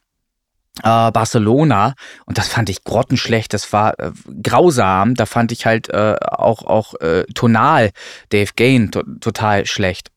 Äh, 0.83 1.12
Barcelona 1.12 1.95
und 2.26 2.37
das 2.37 2.49
fand 2.49 2.69
ich 2.69 2.83
grottenschlecht, 2.83 3.54
das 3.54 3.73
war 3.73 3.97
äh, 4.00 4.11
grausam, 4.43 5.14
da 5.14 5.25
fand 5.25 5.52
ich 5.52 5.66
halt 5.66 5.88
äh, 5.90 6.16
auch, 6.21 6.64
auch 6.64 6.95
äh, 7.00 7.23
tonal 7.33 7.90
Dave 8.31 8.50
Gain 8.57 8.90
to 8.90 9.04
total 9.21 9.66
schlecht. 9.66 10.11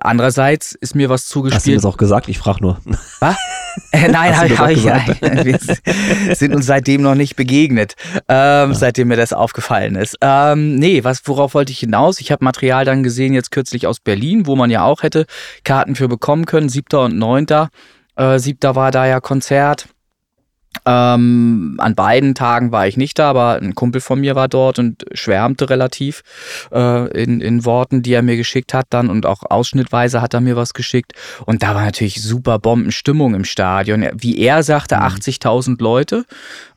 Andererseits 0.00 0.72
ist 0.72 0.94
mir 0.94 1.08
was 1.08 1.26
zugespielt. 1.26 1.56
Hast 1.56 1.66
du 1.66 1.72
das 1.72 1.84
auch 1.86 1.96
gesagt? 1.96 2.28
Ich 2.28 2.38
frage 2.38 2.60
nur. 2.60 2.78
Was? 3.20 3.36
Äh, 3.92 4.08
nein, 4.08 4.36
habe 4.36 4.58
hab 4.58 4.70
ich 4.70 4.84
nein. 4.84 5.16
Wir 6.26 6.34
sind 6.36 6.54
uns 6.54 6.66
seitdem 6.66 7.00
noch 7.02 7.14
nicht 7.14 7.34
begegnet, 7.34 7.94
ähm, 8.28 8.70
ja. 8.70 8.74
seitdem 8.74 9.08
mir 9.08 9.16
das 9.16 9.32
aufgefallen 9.32 9.96
ist. 9.96 10.18
Ähm, 10.20 10.76
nee, 10.76 11.02
was, 11.02 11.22
worauf 11.24 11.54
wollte 11.54 11.72
ich 11.72 11.80
hinaus? 11.80 12.20
Ich 12.20 12.30
habe 12.30 12.44
Material 12.44 12.84
dann 12.84 13.02
gesehen, 13.02 13.32
jetzt 13.32 13.50
kürzlich 13.50 13.86
aus 13.86 14.00
Berlin, 14.00 14.46
wo 14.46 14.54
man 14.54 14.70
ja 14.70 14.84
auch 14.84 15.02
hätte 15.02 15.26
Karten 15.64 15.94
für 15.94 16.08
bekommen 16.08 16.44
können, 16.44 16.68
siebter 16.68 17.02
und 17.02 17.16
neunter. 17.16 17.70
Äh, 18.16 18.38
siebter 18.38 18.76
war 18.76 18.90
da 18.90 19.06
ja 19.06 19.20
Konzert. 19.20 19.88
Ähm, 20.86 21.76
an 21.78 21.94
beiden 21.94 22.34
Tagen 22.34 22.72
war 22.72 22.86
ich 22.86 22.96
nicht 22.96 23.18
da, 23.18 23.30
aber 23.30 23.58
ein 23.60 23.74
Kumpel 23.74 24.00
von 24.00 24.20
mir 24.20 24.34
war 24.34 24.48
dort 24.48 24.78
und 24.78 25.04
schwärmte 25.12 25.70
relativ 25.70 26.22
äh, 26.72 27.08
in, 27.22 27.40
in 27.40 27.64
Worten, 27.64 28.02
die 28.02 28.12
er 28.12 28.22
mir 28.22 28.36
geschickt 28.36 28.74
hat 28.74 28.86
dann 28.90 29.10
und 29.10 29.26
auch 29.26 29.42
ausschnittweise 29.48 30.20
hat 30.20 30.34
er 30.34 30.40
mir 30.40 30.56
was 30.56 30.74
geschickt. 30.74 31.12
Und 31.46 31.62
da 31.62 31.74
war 31.74 31.84
natürlich 31.84 32.22
super 32.22 32.58
Bombenstimmung 32.58 33.34
im 33.34 33.44
Stadion. 33.44 34.06
Wie 34.14 34.38
er 34.38 34.62
sagte, 34.62 35.00
80.000 35.00 35.70
mhm. 35.70 35.76
Leute 35.78 36.24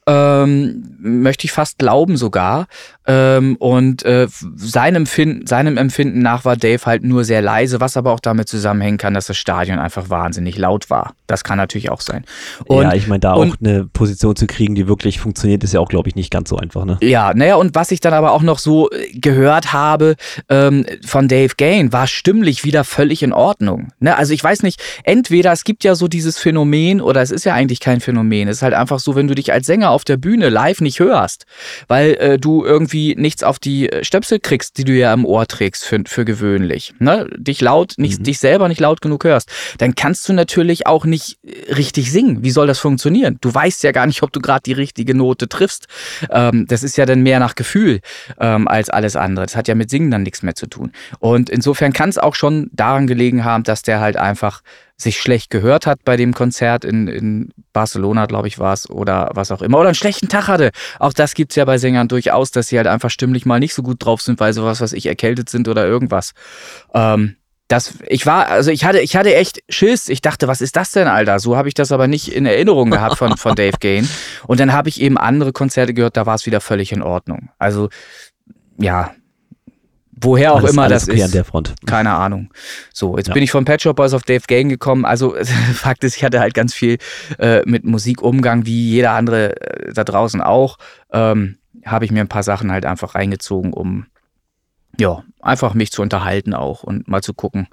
ähm, 0.07 0.95
möchte 0.99 1.45
ich 1.45 1.51
fast 1.51 1.77
glauben 1.77 2.17
sogar. 2.17 2.67
Ähm, 3.05 3.55
und 3.57 4.03
äh, 4.03 4.27
seinem, 4.55 5.03
Empfinden, 5.03 5.47
seinem 5.47 5.77
Empfinden 5.77 6.19
nach 6.19 6.43
war 6.43 6.57
Dave 6.57 6.85
halt 6.85 7.03
nur 7.03 7.23
sehr 7.23 7.41
leise, 7.41 7.79
was 7.79 7.95
aber 7.95 8.11
auch 8.11 8.19
damit 8.19 8.49
zusammenhängen 8.49 8.97
kann, 8.97 9.13
dass 9.13 9.27
das 9.27 9.37
Stadion 9.37 9.79
einfach 9.79 10.09
wahnsinnig 10.09 10.57
laut 10.57 10.89
war. 10.89 11.13
Das 11.25 11.43
kann 11.43 11.57
natürlich 11.57 11.89
auch 11.89 12.01
sein. 12.01 12.25
Und, 12.65 12.83
ja, 12.83 12.93
ich 12.93 13.07
meine, 13.07 13.19
da 13.19 13.33
und, 13.33 13.51
auch 13.51 13.55
eine 13.61 13.85
Position 13.85 14.35
zu 14.35 14.47
kriegen, 14.47 14.75
die 14.75 14.87
wirklich 14.87 15.19
funktioniert, 15.19 15.63
ist 15.63 15.73
ja 15.73 15.79
auch, 15.79 15.89
glaube 15.89 16.09
ich, 16.09 16.15
nicht 16.15 16.31
ganz 16.31 16.49
so 16.49 16.57
einfach. 16.57 16.83
Ne? 16.83 16.97
Ja, 17.01 17.33
naja, 17.33 17.55
und 17.55 17.75
was 17.75 17.91
ich 17.91 18.01
dann 18.01 18.13
aber 18.13 18.31
auch 18.31 18.41
noch 18.41 18.59
so 18.59 18.89
äh, 18.91 19.11
gehört 19.13 19.71
habe 19.71 20.15
ähm, 20.49 20.85
von 21.05 21.27
Dave 21.27 21.53
Gain, 21.57 21.93
war 21.93 22.07
stimmlich 22.07 22.63
wieder 22.65 22.83
völlig 22.83 23.23
in 23.23 23.33
Ordnung. 23.33 23.89
Ne? 23.99 24.17
Also 24.17 24.33
ich 24.33 24.43
weiß 24.43 24.63
nicht, 24.63 24.81
entweder 25.03 25.51
es 25.51 25.63
gibt 25.63 25.83
ja 25.85 25.95
so 25.95 26.07
dieses 26.07 26.37
Phänomen, 26.37 26.99
oder 27.01 27.21
es 27.21 27.31
ist 27.31 27.45
ja 27.45 27.53
eigentlich 27.53 27.79
kein 27.79 28.01
Phänomen, 28.01 28.47
es 28.47 28.57
ist 28.57 28.63
halt 28.63 28.73
einfach 28.73 28.99
so, 28.99 29.15
wenn 29.15 29.27
du 29.27 29.35
dich 29.35 29.53
als 29.53 29.65
Sänger 29.65 29.91
auf 29.97 30.05
der 30.05 30.17
Bühne 30.17 30.49
live 30.49 30.79
nicht 30.79 30.99
hörst, 30.99 31.47
weil 31.87 32.11
äh, 32.19 32.37
du 32.37 32.63
irgendwie 32.63 33.15
nichts 33.15 33.41
auf 33.41 33.57
die 33.57 33.91
äh, 33.91 34.03
Stöpsel 34.03 34.39
kriegst, 34.39 34.77
die 34.77 34.83
du 34.83 34.93
ja 34.93 35.11
im 35.11 35.25
Ohr 35.25 35.47
trägst 35.47 35.85
für, 35.85 36.03
für 36.05 36.23
gewöhnlich, 36.23 36.93
ne? 36.99 37.27
dich 37.35 37.61
laut, 37.61 37.95
nicht, 37.97 38.19
mhm. 38.19 38.23
dich 38.25 38.37
selber 38.37 38.67
nicht 38.67 38.79
laut 38.79 39.01
genug 39.01 39.23
hörst, 39.23 39.49
dann 39.79 39.95
kannst 39.95 40.29
du 40.29 40.33
natürlich 40.33 40.85
auch 40.85 41.05
nicht 41.05 41.39
äh, 41.43 41.73
richtig 41.73 42.11
singen. 42.11 42.43
Wie 42.43 42.51
soll 42.51 42.67
das 42.67 42.77
funktionieren? 42.77 43.39
Du 43.41 43.51
weißt 43.51 43.81
ja 43.81 43.91
gar 43.91 44.05
nicht, 44.05 44.21
ob 44.21 44.31
du 44.31 44.39
gerade 44.39 44.61
die 44.63 44.73
richtige 44.73 45.15
Note 45.15 45.49
triffst. 45.49 45.87
Ähm, 46.29 46.67
das 46.67 46.83
ist 46.83 46.95
ja 46.95 47.07
dann 47.07 47.23
mehr 47.23 47.39
nach 47.39 47.55
Gefühl 47.55 48.01
ähm, 48.39 48.67
als 48.67 48.91
alles 48.91 49.15
andere. 49.15 49.47
Das 49.47 49.55
hat 49.55 49.67
ja 49.67 49.73
mit 49.73 49.89
Singen 49.89 50.11
dann 50.11 50.21
nichts 50.21 50.43
mehr 50.43 50.53
zu 50.53 50.67
tun. 50.67 50.91
Und 51.17 51.49
insofern 51.49 51.91
kann 51.91 52.09
es 52.09 52.19
auch 52.19 52.35
schon 52.35 52.69
daran 52.71 53.07
gelegen 53.07 53.43
haben, 53.43 53.63
dass 53.63 53.81
der 53.81 53.99
halt 53.99 54.15
einfach 54.15 54.61
sich 54.97 55.19
schlecht 55.19 55.51
gehört 55.51 55.85
hat 55.85 56.03
bei 56.03 56.17
dem 56.17 56.33
Konzert 56.33 56.83
in, 56.83 57.07
in 57.07 57.53
Barcelona, 57.71 58.25
glaube 58.25 58.47
ich, 58.47 58.57
war 58.57 58.73
es, 58.73 58.89
oder 58.89 59.29
was 59.33 59.51
auch 59.51 59.61
immer, 59.61 59.77
oder 59.77 59.89
einen 59.89 59.95
schlechten 59.95 60.27
Tag 60.27 60.47
hatte. 60.47 60.71
Auch 60.99 61.13
das 61.13 61.35
gibt 61.35 61.51
es 61.51 61.55
ja 61.55 61.65
bei 61.65 61.77
Sängern 61.77 62.07
durchaus, 62.07 62.49
dass 62.49 62.67
sie 62.67 62.77
halt 62.77 62.87
einfach 62.87 63.11
stimmlich 63.11 63.45
mal 63.45 63.59
nicht 63.59 63.75
so 63.75 63.83
gut 63.83 64.03
drauf 64.03 64.21
sind, 64.21 64.39
weil 64.39 64.53
sie 64.53 64.63
was, 64.63 64.81
was 64.81 64.93
ich 64.93 65.05
erkältet 65.05 65.49
sind 65.49 65.67
oder 65.67 65.85
irgendwas. 65.85 66.33
Ähm, 66.95 67.35
das, 67.67 67.95
ich 68.07 68.25
war, 68.25 68.47
also 68.47 68.71
ich 68.71 68.85
hatte, 68.85 68.99
ich 68.99 69.15
hatte 69.15 69.35
echt 69.35 69.61
Schiss. 69.69 70.07
Ich 70.07 70.21
dachte, 70.21 70.47
was 70.47 70.61
ist 70.61 70.75
das 70.77 70.91
denn, 70.91 71.07
Alter? 71.07 71.39
So 71.39 71.57
habe 71.57 71.67
ich 71.67 71.73
das 71.73 71.91
aber 71.91 72.07
nicht 72.07 72.33
in 72.33 72.45
Erinnerung 72.45 72.89
gehabt 72.89 73.17
von, 73.17 73.35
von 73.37 73.55
Dave 73.55 73.77
Gain. 73.79 74.07
Und 74.47 74.59
dann 74.59 74.73
habe 74.73 74.89
ich 74.89 75.01
eben 75.01 75.17
andere 75.17 75.51
Konzerte 75.51 75.93
gehört, 75.93 76.17
da 76.17 76.25
war 76.25 76.35
es 76.35 76.45
wieder 76.45 76.61
völlig 76.61 76.91
in 76.91 77.01
Ordnung. 77.01 77.49
Also, 77.59 77.89
ja, 78.79 79.11
Woher 80.19 80.53
auch 80.53 80.59
alles, 80.59 80.71
immer 80.71 80.83
alles 80.83 81.05
das 81.05 81.09
okay 81.09 81.17
ist. 81.17 81.23
Keine 81.85 82.11
Ahnung. 82.11 82.49
So, 82.91 83.17
jetzt 83.17 83.27
ja. 83.27 83.33
bin 83.33 83.43
ich 83.43 83.51
von 83.51 83.65
Pet 83.65 83.81
Shop 83.81 83.95
Boys 83.95 84.13
auf 84.13 84.23
Dave 84.23 84.43
Gang 84.47 84.69
gekommen. 84.69 85.05
Also 85.05 85.35
Fakt 85.73 86.03
ist, 86.03 86.17
ich 86.17 86.23
hatte 86.23 86.39
halt 86.39 86.53
ganz 86.53 86.73
viel 86.73 86.97
äh, 87.37 87.61
mit 87.65 87.83
Musikumgang, 87.83 88.65
wie 88.65 88.89
jeder 88.89 89.11
andere 89.11 89.61
äh, 89.61 89.93
da 89.93 90.03
draußen 90.03 90.41
auch. 90.41 90.77
Ähm, 91.11 91.57
Habe 91.85 92.05
ich 92.05 92.11
mir 92.11 92.21
ein 92.21 92.27
paar 92.27 92.43
Sachen 92.43 92.71
halt 92.71 92.85
einfach 92.85 93.15
reingezogen, 93.15 93.73
um 93.73 94.07
ja, 94.99 95.23
einfach 95.41 95.75
mich 95.75 95.91
zu 95.91 96.01
unterhalten 96.01 96.53
auch 96.53 96.83
und 96.83 97.07
mal 97.07 97.21
zu 97.21 97.33
gucken, 97.35 97.67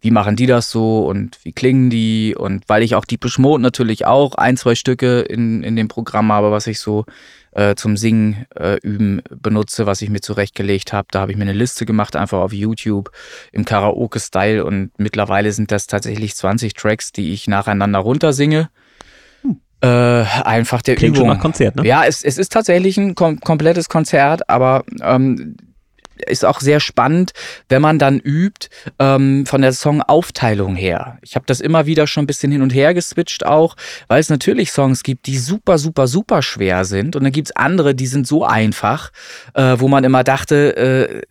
wie 0.00 0.10
machen 0.10 0.36
die 0.36 0.46
das 0.46 0.70
so 0.70 1.06
und 1.06 1.38
wie 1.44 1.52
klingen 1.52 1.90
die 1.90 2.34
und 2.36 2.64
weil 2.68 2.82
ich 2.82 2.94
auch 2.94 3.04
die 3.04 3.18
Mode 3.38 3.62
natürlich 3.62 4.06
auch 4.06 4.34
ein, 4.34 4.56
zwei 4.56 4.74
Stücke 4.74 5.20
in, 5.20 5.62
in 5.62 5.76
dem 5.76 5.88
Programm 5.88 6.32
habe, 6.32 6.50
was 6.50 6.66
ich 6.66 6.80
so 6.80 7.06
äh, 7.56 7.74
zum 7.74 7.96
Singen 7.96 8.44
äh, 8.54 8.78
üben 8.82 9.22
benutze, 9.30 9.86
was 9.86 10.02
ich 10.02 10.10
mir 10.10 10.20
zurechtgelegt 10.20 10.92
habe. 10.92 11.08
Da 11.10 11.20
habe 11.20 11.32
ich 11.32 11.38
mir 11.38 11.44
eine 11.44 11.54
Liste 11.54 11.86
gemacht, 11.86 12.14
einfach 12.14 12.38
auf 12.38 12.52
YouTube 12.52 13.10
im 13.50 13.64
Karaoke-Style 13.64 14.64
und 14.64 14.90
mittlerweile 14.98 15.50
sind 15.52 15.72
das 15.72 15.86
tatsächlich 15.86 16.36
20 16.36 16.74
Tracks, 16.74 17.12
die 17.12 17.32
ich 17.32 17.48
nacheinander 17.48 18.00
runtersinge. 18.00 18.68
Hm. 19.40 19.60
Äh, 19.80 19.88
einfach 19.88 20.82
der 20.82 20.96
Klingt 20.96 21.16
Übung. 21.16 21.28
Schon 21.28 21.36
nach 21.36 21.42
Konzert, 21.42 21.76
ne? 21.76 21.86
Ja, 21.86 22.04
es, 22.04 22.22
es 22.22 22.36
ist 22.36 22.52
tatsächlich 22.52 22.98
ein 22.98 23.14
kom 23.14 23.40
komplettes 23.40 23.88
Konzert, 23.88 24.50
aber 24.50 24.84
ähm, 25.00 25.56
ist 26.26 26.44
auch 26.44 26.60
sehr 26.60 26.80
spannend, 26.80 27.32
wenn 27.68 27.82
man 27.82 27.98
dann 27.98 28.18
übt, 28.18 28.68
ähm, 28.98 29.46
von 29.46 29.62
der 29.62 29.72
Songaufteilung 29.72 30.76
her. 30.76 31.18
Ich 31.22 31.34
habe 31.34 31.46
das 31.46 31.60
immer 31.60 31.86
wieder 31.86 32.06
schon 32.06 32.24
ein 32.24 32.26
bisschen 32.26 32.52
hin 32.52 32.62
und 32.62 32.74
her 32.74 32.94
geswitcht 32.94 33.44
auch, 33.44 33.76
weil 34.08 34.20
es 34.20 34.30
natürlich 34.30 34.70
Songs 34.70 35.02
gibt, 35.02 35.26
die 35.26 35.38
super, 35.38 35.78
super, 35.78 36.06
super 36.06 36.42
schwer 36.42 36.84
sind. 36.84 37.16
Und 37.16 37.24
dann 37.24 37.32
gibt 37.32 37.48
es 37.48 37.56
andere, 37.56 37.94
die 37.94 38.06
sind 38.06 38.26
so 38.26 38.44
einfach, 38.44 39.10
äh, 39.54 39.76
wo 39.78 39.88
man 39.88 40.04
immer 40.04 40.24
dachte, 40.24 40.76
äh, 40.76 41.22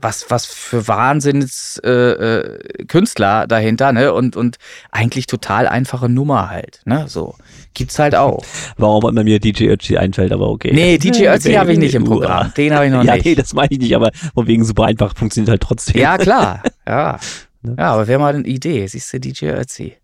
was, 0.00 0.26
was 0.30 0.46
für 0.46 0.88
Wahnsinns 0.88 1.80
äh, 1.84 1.90
äh, 1.90 2.84
Künstler 2.86 3.46
dahinter, 3.46 3.92
ne? 3.92 4.12
Und, 4.12 4.36
und 4.36 4.56
eigentlich 4.90 5.26
total 5.26 5.66
einfache 5.66 6.08
Nummer 6.08 6.50
halt, 6.50 6.80
ne? 6.84 7.06
So. 7.08 7.34
Gibt's 7.74 7.98
halt 7.98 8.14
auch. 8.14 8.44
Warum 8.76 9.08
immer 9.08 9.24
mir 9.24 9.40
DJ 9.40 9.68
Ötzi 9.68 9.96
einfällt, 9.96 10.32
aber 10.32 10.48
okay. 10.48 10.70
Nee, 10.72 10.98
DJ 10.98 11.28
Ötzi 11.28 11.52
habe 11.54 11.72
ich 11.72 11.78
nicht 11.78 11.94
im 11.94 12.04
Programm. 12.04 12.52
Den 12.56 12.74
habe 12.74 12.86
ich 12.86 12.92
noch 12.92 13.04
ja, 13.04 13.14
nicht. 13.14 13.24
Ja, 13.24 13.30
nee, 13.30 13.34
das 13.34 13.52
meine 13.52 13.68
ich 13.70 13.78
nicht, 13.78 13.96
aber 13.96 14.10
von 14.34 14.46
wegen 14.46 14.64
super 14.64 14.84
einfach 14.84 15.16
funktioniert 15.16 15.50
halt 15.50 15.62
trotzdem. 15.62 16.00
Ja, 16.00 16.18
klar. 16.18 16.62
Ja. 16.86 17.18
Ne? 17.62 17.76
Ja, 17.78 17.94
aber 17.94 18.06
wäre 18.06 18.20
mal 18.20 18.34
eine 18.34 18.46
Idee. 18.46 18.86
Siehst 18.86 19.10
du, 19.14 19.18
DJ 19.18 19.46
Ötzi. 19.46 19.94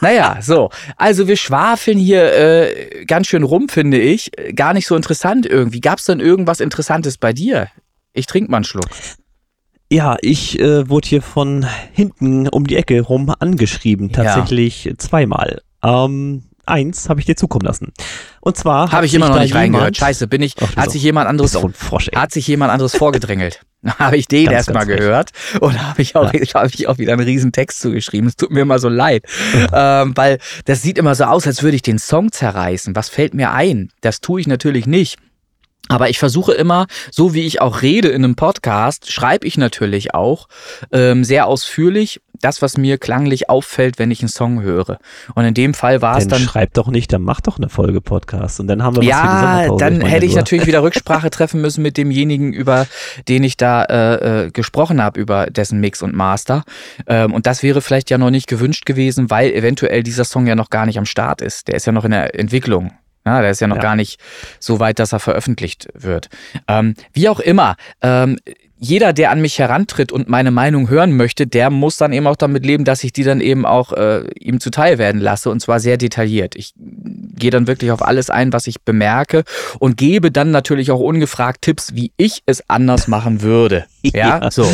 Naja, 0.00 0.38
so. 0.40 0.70
Also 0.96 1.26
wir 1.26 1.36
schwafeln 1.36 1.98
hier 1.98 2.32
äh, 2.32 3.04
ganz 3.06 3.26
schön 3.26 3.42
rum, 3.42 3.68
finde 3.68 3.98
ich. 3.98 4.30
Gar 4.54 4.72
nicht 4.72 4.86
so 4.86 4.94
interessant 4.94 5.44
irgendwie. 5.44 5.80
Gab 5.80 5.98
es 5.98 6.04
denn 6.04 6.20
irgendwas 6.20 6.60
Interessantes 6.60 7.18
bei 7.18 7.32
dir? 7.32 7.68
Ich 8.12 8.26
trinke 8.26 8.50
mal 8.50 8.58
einen 8.58 8.64
Schluck. 8.64 8.88
Ja, 9.90 10.16
ich 10.20 10.58
äh, 10.58 10.88
wurde 10.88 11.08
hier 11.08 11.22
von 11.22 11.66
hinten 11.92 12.48
um 12.48 12.66
die 12.66 12.76
Ecke 12.76 13.00
rum 13.00 13.32
angeschrieben. 13.38 14.10
Tatsächlich 14.12 14.84
ja. 14.84 14.96
zweimal. 14.96 15.60
Ähm, 15.82 16.44
eins 16.64 17.08
habe 17.08 17.20
ich 17.20 17.26
dir 17.26 17.36
zukommen 17.36 17.66
lassen. 17.66 17.92
Und 18.40 18.56
zwar 18.56 18.90
habe 18.90 19.06
ich 19.06 19.14
immer 19.14 19.28
noch 19.28 19.40
nicht 19.40 19.54
reingehört. 19.54 19.96
Scheiße, 19.96 20.28
bin 20.28 20.42
ich. 20.42 20.54
Ach, 20.60 20.76
hat 20.76 20.90
sich 20.90 21.02
jemand 21.02 21.28
anderes 21.28 21.56
Frosch, 21.74 22.10
hat 22.14 22.32
sich 22.32 22.46
jemand 22.46 22.72
anderes 22.72 22.96
vorgedrängelt. 22.96 23.60
habe 23.98 24.16
ich 24.16 24.28
den 24.28 24.50
erstmal 24.50 24.86
gehört 24.86 25.30
und 25.60 25.82
habe 25.82 26.02
ich 26.02 26.14
auch 26.14 26.32
ja. 26.32 26.54
habe 26.54 26.70
ich 26.72 26.86
auch 26.86 26.98
wieder 26.98 27.14
einen 27.14 27.24
riesen 27.24 27.50
Text 27.50 27.80
zugeschrieben. 27.80 28.28
Es 28.28 28.36
tut 28.36 28.50
mir 28.50 28.60
immer 28.60 28.78
so 28.78 28.88
leid, 28.88 29.24
ähm, 29.72 30.16
weil 30.16 30.38
das 30.64 30.82
sieht 30.82 30.98
immer 30.98 31.14
so 31.14 31.24
aus, 31.24 31.46
als 31.46 31.62
würde 31.62 31.74
ich 31.74 31.82
den 31.82 31.98
Song 31.98 32.30
zerreißen. 32.30 32.94
Was 32.94 33.08
fällt 33.08 33.34
mir 33.34 33.50
ein? 33.50 33.90
Das 34.00 34.20
tue 34.20 34.40
ich 34.40 34.46
natürlich 34.46 34.86
nicht. 34.86 35.18
Aber 35.92 36.08
ich 36.08 36.18
versuche 36.18 36.52
immer, 36.52 36.86
so 37.10 37.34
wie 37.34 37.46
ich 37.46 37.60
auch 37.60 37.82
rede 37.82 38.08
in 38.08 38.24
einem 38.24 38.34
Podcast, 38.34 39.12
schreibe 39.12 39.46
ich 39.46 39.58
natürlich 39.58 40.14
auch 40.14 40.48
ähm, 40.92 41.24
sehr 41.24 41.46
ausführlich 41.46 42.20
das, 42.42 42.60
was 42.60 42.76
mir 42.76 42.98
klanglich 42.98 43.48
auffällt, 43.48 43.98
wenn 43.98 44.10
ich 44.10 44.20
einen 44.20 44.28
Song 44.28 44.62
höre. 44.62 44.98
Und 45.34 45.44
in 45.44 45.54
dem 45.54 45.74
Fall 45.74 46.02
war 46.02 46.18
es 46.18 46.26
dann. 46.26 46.40
Schreib 46.40 46.74
doch 46.74 46.88
nicht, 46.88 47.12
dann 47.12 47.22
mach 47.22 47.40
doch 47.40 47.58
eine 47.58 47.68
Folge 47.68 48.00
Podcast 48.00 48.58
und 48.60 48.66
dann 48.66 48.82
haben 48.82 48.96
wir 48.96 49.04
ja, 49.04 49.14
was 49.14 49.20
für 49.20 49.26
die 49.26 49.40
Sommerpause. 49.40 49.84
Dann 49.84 50.00
ich 50.02 50.12
hätte 50.12 50.26
ich 50.26 50.34
natürlich 50.34 50.66
wieder 50.66 50.82
Rücksprache 50.82 51.30
treffen 51.30 51.60
müssen 51.60 51.82
mit 51.82 51.96
demjenigen, 51.96 52.52
über 52.52 52.86
den 53.28 53.44
ich 53.44 53.56
da 53.56 53.84
äh, 53.84 54.46
äh, 54.46 54.50
gesprochen 54.50 55.00
habe, 55.00 55.20
über 55.20 55.46
dessen 55.46 55.80
Mix 55.80 56.02
und 56.02 56.14
Master. 56.14 56.64
Ähm, 57.06 57.32
und 57.32 57.46
das 57.46 57.62
wäre 57.62 57.80
vielleicht 57.80 58.10
ja 58.10 58.18
noch 58.18 58.30
nicht 58.30 58.48
gewünscht 58.48 58.86
gewesen, 58.86 59.30
weil 59.30 59.52
eventuell 59.52 60.02
dieser 60.02 60.24
Song 60.24 60.46
ja 60.46 60.56
noch 60.56 60.70
gar 60.70 60.86
nicht 60.86 60.98
am 60.98 61.06
Start 61.06 61.40
ist. 61.40 61.68
Der 61.68 61.76
ist 61.76 61.86
ja 61.86 61.92
noch 61.92 62.04
in 62.04 62.10
der 62.10 62.38
Entwicklung. 62.38 62.92
Ja, 63.24 63.40
der 63.40 63.50
ist 63.50 63.60
ja 63.60 63.66
noch 63.66 63.76
ja. 63.76 63.82
gar 63.82 63.96
nicht 63.96 64.20
so 64.58 64.80
weit, 64.80 64.98
dass 64.98 65.12
er 65.12 65.20
veröffentlicht 65.20 65.88
wird. 65.94 66.28
Ähm, 66.66 66.94
wie 67.12 67.28
auch 67.28 67.40
immer, 67.40 67.76
ähm, 68.00 68.38
jeder, 68.84 69.12
der 69.12 69.30
an 69.30 69.40
mich 69.40 69.60
herantritt 69.60 70.10
und 70.10 70.28
meine 70.28 70.50
Meinung 70.50 70.90
hören 70.90 71.16
möchte, 71.16 71.46
der 71.46 71.70
muss 71.70 71.98
dann 71.98 72.12
eben 72.12 72.26
auch 72.26 72.34
damit 72.34 72.66
leben, 72.66 72.84
dass 72.84 73.04
ich 73.04 73.12
die 73.12 73.22
dann 73.22 73.40
eben 73.40 73.64
auch 73.64 73.92
äh, 73.92 74.24
ihm 74.40 74.58
zuteil 74.58 74.98
werden 74.98 75.20
lasse 75.20 75.50
und 75.50 75.60
zwar 75.60 75.78
sehr 75.78 75.96
detailliert. 75.98 76.56
Ich 76.56 76.74
gehe 76.76 77.52
dann 77.52 77.68
wirklich 77.68 77.92
auf 77.92 78.02
alles 78.02 78.28
ein, 78.28 78.52
was 78.52 78.66
ich 78.66 78.82
bemerke 78.82 79.44
und 79.78 79.96
gebe 79.96 80.32
dann 80.32 80.50
natürlich 80.50 80.90
auch 80.90 80.98
ungefragt 80.98 81.62
Tipps, 81.62 81.94
wie 81.94 82.10
ich 82.16 82.42
es 82.46 82.68
anders 82.68 83.06
machen 83.06 83.42
würde. 83.42 83.84
Ja, 84.12 84.50
so. 84.50 84.66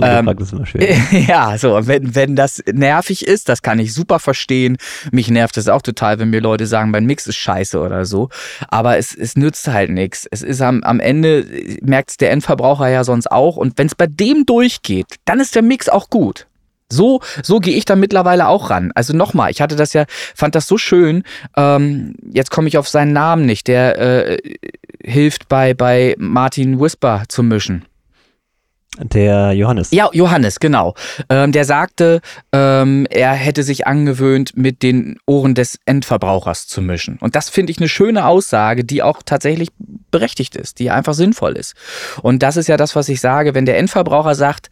Ähm, 0.00 0.28
immer 0.28 0.66
schön. 0.66 0.82
ja, 1.28 1.58
so. 1.58 1.86
Wenn, 1.86 2.14
wenn 2.14 2.34
das 2.34 2.62
nervig 2.72 3.26
ist, 3.26 3.48
das 3.48 3.62
kann 3.62 3.78
ich 3.78 3.92
super 3.92 4.18
verstehen. 4.18 4.78
Mich 5.12 5.28
nervt 5.30 5.56
es 5.58 5.68
auch 5.68 5.82
total, 5.82 6.18
wenn 6.18 6.30
mir 6.30 6.40
Leute 6.40 6.66
sagen, 6.66 6.90
mein 6.90 7.04
Mix 7.04 7.26
ist 7.26 7.36
scheiße 7.36 7.78
oder 7.78 8.06
so. 8.06 8.30
Aber 8.68 8.96
es, 8.96 9.14
es 9.14 9.36
nützt 9.36 9.68
halt 9.68 9.90
nichts. 9.90 10.26
Es 10.30 10.42
ist 10.42 10.62
am, 10.62 10.82
am 10.82 10.98
Ende, 10.98 11.46
merkt 11.82 12.10
es 12.10 12.16
der 12.16 12.30
Endverbraucher 12.30 12.88
ja 12.88 13.04
sonst 13.04 13.30
auch. 13.30 13.56
Und 13.56 13.76
wenn 13.76 13.86
es 13.86 13.94
bei 13.94 14.06
dem 14.06 14.46
durchgeht, 14.46 15.16
dann 15.26 15.40
ist 15.40 15.54
der 15.54 15.62
Mix 15.62 15.88
auch 15.88 16.08
gut. 16.08 16.46
So, 16.90 17.20
so 17.42 17.60
gehe 17.60 17.76
ich 17.76 17.84
da 17.84 17.96
mittlerweile 17.96 18.48
auch 18.48 18.70
ran. 18.70 18.92
Also 18.94 19.14
nochmal, 19.14 19.50
ich 19.50 19.60
hatte 19.60 19.76
das 19.76 19.92
ja, 19.92 20.04
fand 20.34 20.54
das 20.54 20.66
so 20.66 20.78
schön. 20.78 21.24
Ähm, 21.56 22.14
jetzt 22.30 22.50
komme 22.50 22.68
ich 22.68 22.78
auf 22.78 22.88
seinen 22.88 23.12
Namen 23.12 23.46
nicht. 23.46 23.68
Der 23.68 23.98
äh, 23.98 24.38
hilft 25.02 25.48
bei, 25.48 25.74
bei 25.74 26.14
Martin 26.18 26.80
Whisper 26.80 27.24
zu 27.28 27.42
mischen. 27.42 27.84
Der 28.98 29.52
Johannes. 29.52 29.90
Ja, 29.90 30.08
Johannes, 30.12 30.60
genau. 30.60 30.94
Ähm, 31.28 31.52
der 31.52 31.64
sagte, 31.64 32.20
ähm, 32.52 33.06
er 33.10 33.32
hätte 33.32 33.62
sich 33.62 33.86
angewöhnt, 33.86 34.56
mit 34.56 34.82
den 34.82 35.18
Ohren 35.26 35.54
des 35.54 35.78
Endverbrauchers 35.84 36.68
zu 36.68 36.80
mischen. 36.80 37.18
Und 37.20 37.34
das 37.34 37.50
finde 37.50 37.72
ich 37.72 37.78
eine 37.78 37.88
schöne 37.88 38.26
Aussage, 38.26 38.84
die 38.84 39.02
auch 39.02 39.22
tatsächlich 39.24 39.70
berechtigt 40.10 40.54
ist, 40.54 40.78
die 40.78 40.90
einfach 40.90 41.14
sinnvoll 41.14 41.56
ist. 41.56 41.74
Und 42.22 42.42
das 42.42 42.56
ist 42.56 42.68
ja 42.68 42.76
das, 42.76 42.94
was 42.94 43.08
ich 43.08 43.20
sage, 43.20 43.54
wenn 43.54 43.66
der 43.66 43.78
Endverbraucher 43.78 44.34
sagt, 44.34 44.70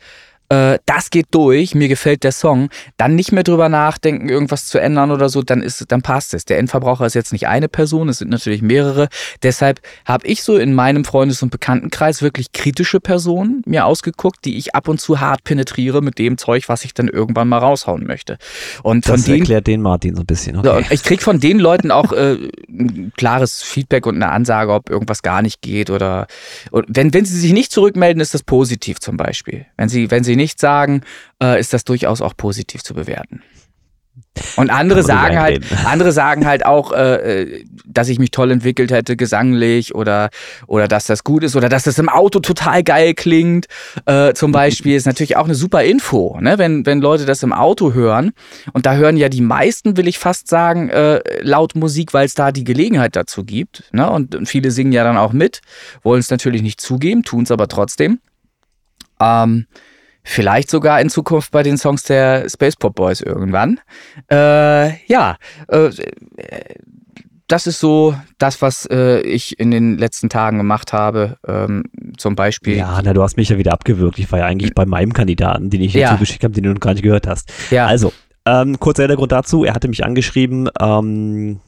äh, 0.49 0.78
das 0.87 1.11
geht 1.11 1.26
durch, 1.30 1.75
mir 1.75 1.88
gefällt 1.88 2.25
der 2.25 2.32
Song, 2.32 2.68
dann 2.96 3.14
nicht 3.14 3.32
mehr 3.32 3.42
drüber 3.42 3.68
nachdenken, 3.68 4.28
irgendwas 4.28 4.66
zu 4.66 4.78
ändern 4.78 5.11
oder 5.11 5.28
so, 5.28 5.42
dann 5.42 5.62
ist, 5.62 5.84
dann 5.88 6.02
passt 6.02 6.34
es. 6.34 6.44
Der 6.44 6.58
Endverbraucher 6.58 7.06
ist 7.06 7.14
jetzt 7.14 7.32
nicht 7.32 7.46
eine 7.49 7.68
Person, 7.68 8.08
es 8.08 8.18
sind 8.18 8.30
natürlich 8.30 8.61
mehrere. 8.61 9.08
Deshalb 9.42 9.80
habe 10.04 10.26
ich 10.26 10.42
so 10.42 10.56
in 10.56 10.75
meinem 10.75 11.04
Freundes- 11.04 11.42
und 11.42 11.50
Bekanntenkreis 11.50 12.22
wirklich 12.22 12.52
kritische 12.52 13.00
Personen 13.00 13.62
mir 13.66 13.87
ausgeguckt, 13.87 14.44
die 14.44 14.58
ich 14.58 14.75
ab 14.75 14.88
und 14.88 15.00
zu 15.00 15.20
hart 15.20 15.44
penetriere 15.44 16.02
mit 16.02 16.18
dem 16.18 16.37
Zeug, 16.37 16.68
was 16.68 16.84
ich 16.84 16.92
dann 16.92 17.08
irgendwann 17.08 17.49
mal 17.49 17.58
raushauen 17.58 18.06
möchte. 18.06 18.38
Und 18.82 19.08
das 19.08 19.22
von 19.22 19.25
denen, 19.25 19.38
erklärt 19.40 19.66
den 19.66 19.80
Martin 19.80 20.14
so 20.14 20.22
ein 20.22 20.26
bisschen. 20.26 20.58
Okay. 20.58 20.84
Ich 20.90 21.02
kriege 21.02 21.22
von 21.22 21.40
den 21.40 21.58
Leuten 21.58 21.90
auch 21.90 22.12
äh, 22.12 22.37
ein 22.68 23.12
klares 23.16 23.62
Feedback 23.62 24.06
und 24.06 24.16
eine 24.16 24.30
Ansage, 24.30 24.72
ob 24.72 24.90
irgendwas 24.90 25.22
gar 25.22 25.40
nicht 25.40 25.62
geht 25.62 25.90
oder 25.90 26.26
wenn, 26.70 27.14
wenn 27.14 27.25
sie 27.25 27.38
sich 27.38 27.52
nicht 27.52 27.72
zurückmelden, 27.72 28.20
ist 28.20 28.34
das 28.34 28.42
positiv 28.42 29.00
zum 29.00 29.16
Beispiel. 29.16 29.66
Wenn 29.76 29.88
sie, 29.88 30.11
wenn 30.11 30.25
sie 30.25 30.37
nicht 30.37 30.41
nicht 30.42 30.61
sagen, 30.61 31.02
äh, 31.42 31.58
ist 31.61 31.72
das 31.72 31.84
durchaus 31.84 32.20
auch 32.20 32.37
positiv 32.37 32.82
zu 32.82 32.94
bewerten. 32.94 33.42
Und 34.56 34.70
andere 34.70 35.02
sagen 35.02 35.38
halt, 35.38 35.64
andere 35.87 36.12
sagen 36.12 36.46
halt 36.46 36.64
auch, 36.64 36.92
äh, 36.92 37.42
äh, 37.42 37.64
dass 37.87 38.08
ich 38.08 38.18
mich 38.18 38.30
toll 38.30 38.50
entwickelt 38.50 38.90
hätte, 38.90 39.16
gesanglich 39.16 39.94
oder, 39.94 40.30
oder 40.66 40.88
dass 40.88 41.06
das 41.06 41.25
gut 41.25 41.44
ist 41.44 41.54
oder 41.54 41.68
dass 41.68 41.84
das 41.84 41.99
im 41.99 42.08
Auto 42.08 42.40
total 42.40 42.82
geil 42.82 43.14
klingt. 43.14 43.66
Äh, 44.06 44.32
zum 44.34 44.52
Beispiel 44.52 44.96
ist 44.96 45.06
natürlich 45.06 45.37
auch 45.37 45.44
eine 45.44 45.54
super 45.54 45.82
Info, 45.82 46.38
ne? 46.40 46.58
wenn, 46.58 46.84
wenn 46.87 47.00
Leute 47.00 47.25
das 47.26 47.42
im 47.42 47.52
Auto 47.52 47.92
hören. 47.92 48.32
Und 48.72 48.87
da 48.87 48.94
hören 48.94 49.16
ja 49.16 49.28
die 49.28 49.42
meisten, 49.42 49.96
will 49.96 50.08
ich 50.08 50.18
fast 50.18 50.49
sagen, 50.49 50.88
äh, 50.88 51.20
laut 51.40 51.75
Musik, 51.75 52.14
weil 52.14 52.26
es 52.26 52.34
da 52.34 52.52
die 52.52 52.64
Gelegenheit 52.64 53.16
dazu 53.16 53.44
gibt. 53.44 53.84
Ne? 53.92 54.11
Und, 54.11 54.34
und 54.34 54.46
viele 54.46 54.70
singen 54.70 54.92
ja 54.92 55.05
dann 55.05 55.16
auch 55.16 55.33
mit, 55.33 55.61
wollen 56.02 56.20
es 56.20 56.31
natürlich 56.31 56.62
nicht 56.62 56.81
zugeben, 56.81 57.22
tun 57.22 57.44
es 57.44 57.50
aber 57.50 57.68
trotzdem. 57.68 58.20
Ähm, 59.20 59.66
Vielleicht 60.24 60.70
sogar 60.70 61.00
in 61.00 61.11
Zukunft 61.11 61.50
bei 61.50 61.62
den 61.62 61.76
Songs 61.76 62.04
der 62.04 62.48
Space 62.48 62.76
Pop 62.76 62.94
Boys 62.94 63.20
irgendwann. 63.20 63.80
Äh, 64.30 65.04
ja, 65.06 65.37
äh, 65.68 65.90
das 67.48 67.66
ist 67.66 67.80
so 67.80 68.14
das, 68.38 68.62
was 68.62 68.87
äh, 68.87 69.20
ich 69.20 69.58
in 69.58 69.70
den 69.70 69.98
letzten 69.98 70.28
Tagen 70.28 70.58
gemacht 70.58 70.92
habe. 70.92 71.37
Ähm, 71.46 71.85
zum 72.16 72.35
Beispiel. 72.35 72.76
Ja, 72.76 73.00
na, 73.04 73.12
du 73.12 73.22
hast 73.22 73.37
mich 73.37 73.50
ja 73.50 73.58
wieder 73.58 73.72
abgewürgt. 73.72 74.18
Ich 74.18 74.30
war 74.32 74.38
ja 74.38 74.46
eigentlich 74.46 74.74
bei 74.74 74.87
meinem 74.87 75.12
Kandidaten, 75.12 75.68
den 75.68 75.82
ich 75.82 75.92
dir 75.92 76.00
ja. 76.00 76.11
zugeschickt 76.12 76.44
habe, 76.44 76.54
den 76.54 76.64
du 76.64 76.72
noch 76.72 76.80
gar 76.80 76.94
nicht 76.94 77.02
gehört 77.02 77.26
hast. 77.26 77.52
Ja. 77.70 77.87
Also, 77.87 78.12
ähm, 78.46 78.80
kurzer 78.80 79.02
Hintergrund 79.02 79.32
dazu. 79.32 79.64
Er 79.64 79.74
hatte 79.74 79.88
mich 79.88 80.04
angeschrieben, 80.04 80.70
ähm, 80.80 81.61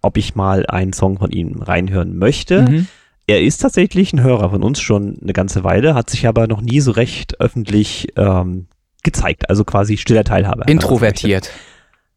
ob 0.00 0.16
ich 0.16 0.34
mal 0.34 0.64
einen 0.66 0.92
Song 0.92 1.18
von 1.18 1.30
ihm 1.30 1.60
reinhören 1.60 2.16
möchte. 2.16 2.62
Mhm. 2.62 2.86
Er 3.26 3.42
ist 3.42 3.58
tatsächlich 3.58 4.12
ein 4.12 4.22
Hörer 4.22 4.50
von 4.50 4.62
uns 4.62 4.80
schon 4.80 5.18
eine 5.22 5.32
ganze 5.32 5.64
Weile, 5.64 5.94
hat 5.94 6.10
sich 6.10 6.26
aber 6.26 6.46
noch 6.46 6.60
nie 6.60 6.80
so 6.80 6.90
recht 6.90 7.40
öffentlich 7.40 8.08
ähm, 8.16 8.66
gezeigt, 9.02 9.48
also 9.48 9.64
quasi 9.64 9.96
stiller 9.96 10.24
Teilhaber. 10.24 10.66
Introvertiert. 10.68 11.50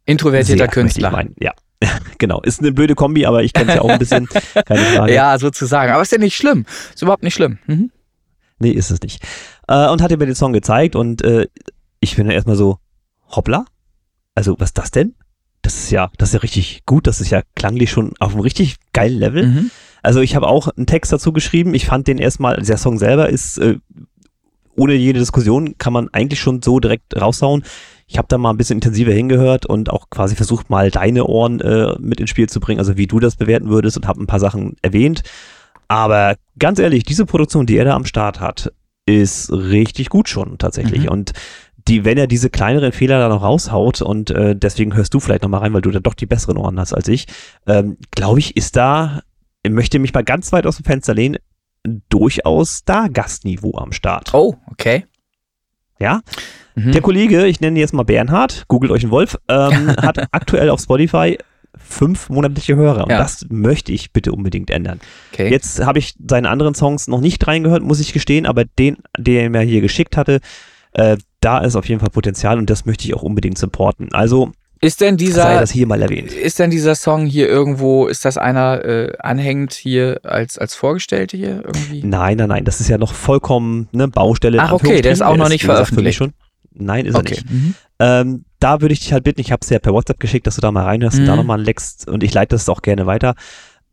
Introvertierter 0.05 0.65
Sehr, 0.65 0.67
Künstler. 0.67 1.11
Meinen, 1.11 1.35
ja. 1.39 1.53
genau, 2.17 2.41
ist 2.41 2.61
eine 2.61 2.71
blöde 2.71 2.95
Kombi, 2.95 3.25
aber 3.25 3.43
ich 3.43 3.53
kenne 3.53 3.69
es 3.69 3.75
ja 3.75 3.81
auch 3.81 3.89
ein 3.89 3.99
bisschen. 3.99 4.27
Keine 4.65 4.81
Frage. 4.81 5.13
Ja, 5.13 5.37
sozusagen. 5.37 5.91
Aber 5.91 6.01
ist 6.01 6.11
ja 6.11 6.17
nicht 6.17 6.35
schlimm. 6.35 6.65
Ist 6.93 7.01
überhaupt 7.01 7.23
nicht 7.23 7.33
schlimm. 7.33 7.59
Mhm. 7.67 7.91
Nee, 8.59 8.71
ist 8.71 8.91
es 8.91 9.01
nicht. 9.01 9.23
Äh, 9.67 9.89
und 9.89 10.01
hat 10.01 10.11
mir 10.11 10.17
den 10.17 10.35
Song 10.35 10.53
gezeigt 10.53 10.95
und 10.95 11.21
äh, 11.23 11.47
ich 11.99 12.15
bin 12.15 12.25
dann 12.25 12.35
erstmal 12.35 12.55
so, 12.55 12.77
hoppla? 13.29 13.65
Also, 14.35 14.55
was 14.59 14.69
ist 14.69 14.77
das 14.77 14.91
denn? 14.91 15.15
Das 15.61 15.75
ist 15.75 15.91
ja, 15.91 16.11
das 16.17 16.29
ist 16.29 16.33
ja 16.33 16.39
richtig 16.41 16.83
gut, 16.85 17.07
das 17.07 17.21
ist 17.21 17.31
ja 17.31 17.41
klanglich 17.55 17.89
schon 17.89 18.13
auf 18.19 18.33
einem 18.33 18.41
richtig 18.41 18.75
geilen 18.93 19.17
Level. 19.17 19.47
Mhm. 19.47 19.71
Also 20.05 20.21
ich 20.21 20.35
habe 20.35 20.47
auch 20.47 20.67
einen 20.69 20.85
Text 20.85 21.11
dazu 21.11 21.33
geschrieben. 21.33 21.73
Ich 21.73 21.85
fand 21.85 22.07
den 22.07 22.17
erstmal, 22.17 22.57
der 22.57 22.77
Song 22.77 22.97
selber 22.97 23.29
ist 23.29 23.57
äh, 23.57 23.77
ohne 24.75 24.93
jede 24.93 25.19
Diskussion, 25.19 25.77
kann 25.77 25.93
man 25.93 26.09
eigentlich 26.13 26.39
schon 26.39 26.61
so 26.61 26.79
direkt 26.79 27.19
raushauen. 27.19 27.63
Ich 28.07 28.17
habe 28.17 28.27
da 28.27 28.37
mal 28.37 28.51
ein 28.51 28.57
bisschen 28.57 28.77
intensiver 28.77 29.11
hingehört 29.11 29.65
und 29.65 29.89
auch 29.89 30.09
quasi 30.09 30.35
versucht, 30.35 30.69
mal 30.69 30.91
deine 30.91 31.25
Ohren 31.25 31.59
äh, 31.61 31.95
mit 31.99 32.19
ins 32.19 32.29
Spiel 32.29 32.47
zu 32.47 32.59
bringen, 32.59 32.79
also 32.79 32.97
wie 32.97 33.07
du 33.07 33.19
das 33.19 33.35
bewerten 33.35 33.69
würdest 33.69 33.97
und 33.97 34.07
habe 34.07 34.21
ein 34.21 34.27
paar 34.27 34.39
Sachen 34.39 34.75
erwähnt. 34.81 35.23
Aber 35.87 36.35
ganz 36.59 36.77
ehrlich, 36.79 37.03
diese 37.03 37.25
Produktion, 37.25 37.65
die 37.65 37.77
er 37.77 37.85
da 37.85 37.95
am 37.95 38.05
Start 38.05 38.39
hat, 38.39 38.71
ist 39.05 39.51
richtig 39.51 40.09
gut 40.09 40.29
schon 40.29 40.57
tatsächlich. 40.57 41.03
Mhm. 41.03 41.09
Und 41.09 41.33
die, 41.87 42.03
wenn 42.05 42.17
er 42.17 42.27
diese 42.27 42.49
kleineren 42.49 42.91
Fehler 42.91 43.19
da 43.19 43.29
noch 43.29 43.43
raushaut 43.43 44.01
und 44.01 44.31
äh, 44.31 44.55
deswegen 44.55 44.95
hörst 44.95 45.13
du 45.13 45.19
vielleicht 45.19 45.43
noch 45.43 45.49
mal 45.49 45.59
rein, 45.59 45.73
weil 45.73 45.81
du 45.81 45.91
da 45.91 45.99
doch 45.99 46.15
die 46.15 46.25
besseren 46.25 46.57
Ohren 46.57 46.79
hast 46.79 46.93
als 46.93 47.07
ich, 47.07 47.27
ähm, 47.67 47.97
glaube 48.11 48.39
ich, 48.39 48.57
ist 48.57 48.75
da 48.75 49.21
möchte 49.69 49.99
mich 49.99 50.13
mal 50.13 50.23
ganz 50.23 50.51
weit 50.51 50.65
aus 50.65 50.77
dem 50.77 50.85
Fenster 50.85 51.13
lehnen, 51.13 51.37
durchaus 52.09 52.83
da 52.83 53.07
Gastniveau 53.07 53.77
am 53.77 53.91
Start. 53.91 54.33
Oh, 54.33 54.55
okay. 54.71 55.05
Ja. 55.99 56.21
Mhm. 56.75 56.91
Der 56.91 57.01
Kollege, 57.01 57.45
ich 57.45 57.61
nenne 57.61 57.77
ihn 57.77 57.81
jetzt 57.81 57.93
mal 57.93 58.03
Bernhard, 58.03 58.65
googelt 58.67 58.91
euch 58.91 59.03
einen 59.03 59.11
Wolf, 59.11 59.37
ähm, 59.47 59.95
hat 60.01 60.27
aktuell 60.31 60.69
auf 60.69 60.81
Spotify 60.81 61.37
fünf 61.77 62.29
monatliche 62.29 62.75
Hörer. 62.75 63.03
Und 63.03 63.11
ja. 63.11 63.17
das 63.17 63.45
möchte 63.49 63.91
ich 63.91 64.11
bitte 64.11 64.31
unbedingt 64.31 64.69
ändern. 64.69 64.99
Okay. 65.33 65.49
Jetzt 65.49 65.85
habe 65.85 65.99
ich 65.99 66.15
seine 66.25 66.49
anderen 66.49 66.73
Songs 66.73 67.07
noch 67.07 67.21
nicht 67.21 67.45
reingehört, 67.47 67.83
muss 67.83 67.99
ich 67.99 68.13
gestehen, 68.13 68.45
aber 68.45 68.65
den, 68.65 68.97
den 69.17 69.35
er 69.35 69.49
mir 69.49 69.61
hier 69.61 69.81
geschickt 69.81 70.17
hatte, 70.17 70.39
äh, 70.93 71.17
da 71.41 71.59
ist 71.59 71.75
auf 71.75 71.87
jeden 71.87 71.99
Fall 71.99 72.09
Potenzial 72.09 72.57
und 72.57 72.69
das 72.69 72.85
möchte 72.85 73.05
ich 73.05 73.13
auch 73.13 73.23
unbedingt 73.23 73.57
supporten. 73.57 74.13
Also 74.13 74.51
ist 74.85 75.01
denn 75.01 75.17
dieser, 75.17 75.43
sei 75.43 75.59
das 75.59 75.71
hier 75.71 75.87
mal 75.87 76.01
erwähnt. 76.01 76.31
Ist 76.31 76.59
denn 76.59 76.69
dieser 76.69 76.95
Song 76.95 77.25
hier 77.25 77.47
irgendwo, 77.47 78.07
ist 78.07 78.23
das 78.25 78.37
einer 78.37 78.85
äh, 78.85 79.13
anhängend 79.19 79.73
hier 79.73 80.19
als, 80.23 80.57
als 80.57 80.75
Vorgestellte 80.75 81.37
hier 81.37 81.63
irgendwie? 81.65 82.03
Nein, 82.03 82.37
nein, 82.37 82.49
nein, 82.49 82.65
das 82.65 82.79
ist 82.79 82.87
ja 82.87 82.97
noch 82.97 83.13
vollkommen 83.13 83.89
eine 83.93 84.07
Baustelle. 84.07 84.59
Ach, 84.61 84.73
okay, 84.73 85.01
der 85.01 85.11
ist 85.11 85.23
auch 85.23 85.37
noch 85.37 85.49
nicht 85.49 85.65
veröffentlicht. 85.65 86.17
Schon. 86.17 86.33
Nein, 86.71 87.05
ist 87.05 87.15
okay. 87.15 87.35
er 87.35 87.41
nicht. 87.41 87.51
Mhm. 87.51 87.75
Ähm, 87.99 88.45
da 88.59 88.81
würde 88.81 88.93
ich 88.93 88.99
dich 88.99 89.13
halt 89.13 89.23
bitten, 89.23 89.41
ich 89.41 89.51
habe 89.51 89.61
es 89.63 89.69
ja 89.69 89.79
per 89.79 89.93
WhatsApp 89.93 90.19
geschickt, 90.19 90.45
dass 90.45 90.55
du 90.55 90.61
da 90.61 90.71
mal 90.71 90.83
reinhörst 90.83 91.17
mhm. 91.17 91.23
und 91.23 91.27
da 91.27 91.35
nochmal 91.35 91.61
leckst 91.61 92.07
und 92.07 92.23
ich 92.23 92.33
leite 92.33 92.55
das 92.55 92.69
auch 92.69 92.81
gerne 92.81 93.05
weiter, 93.05 93.35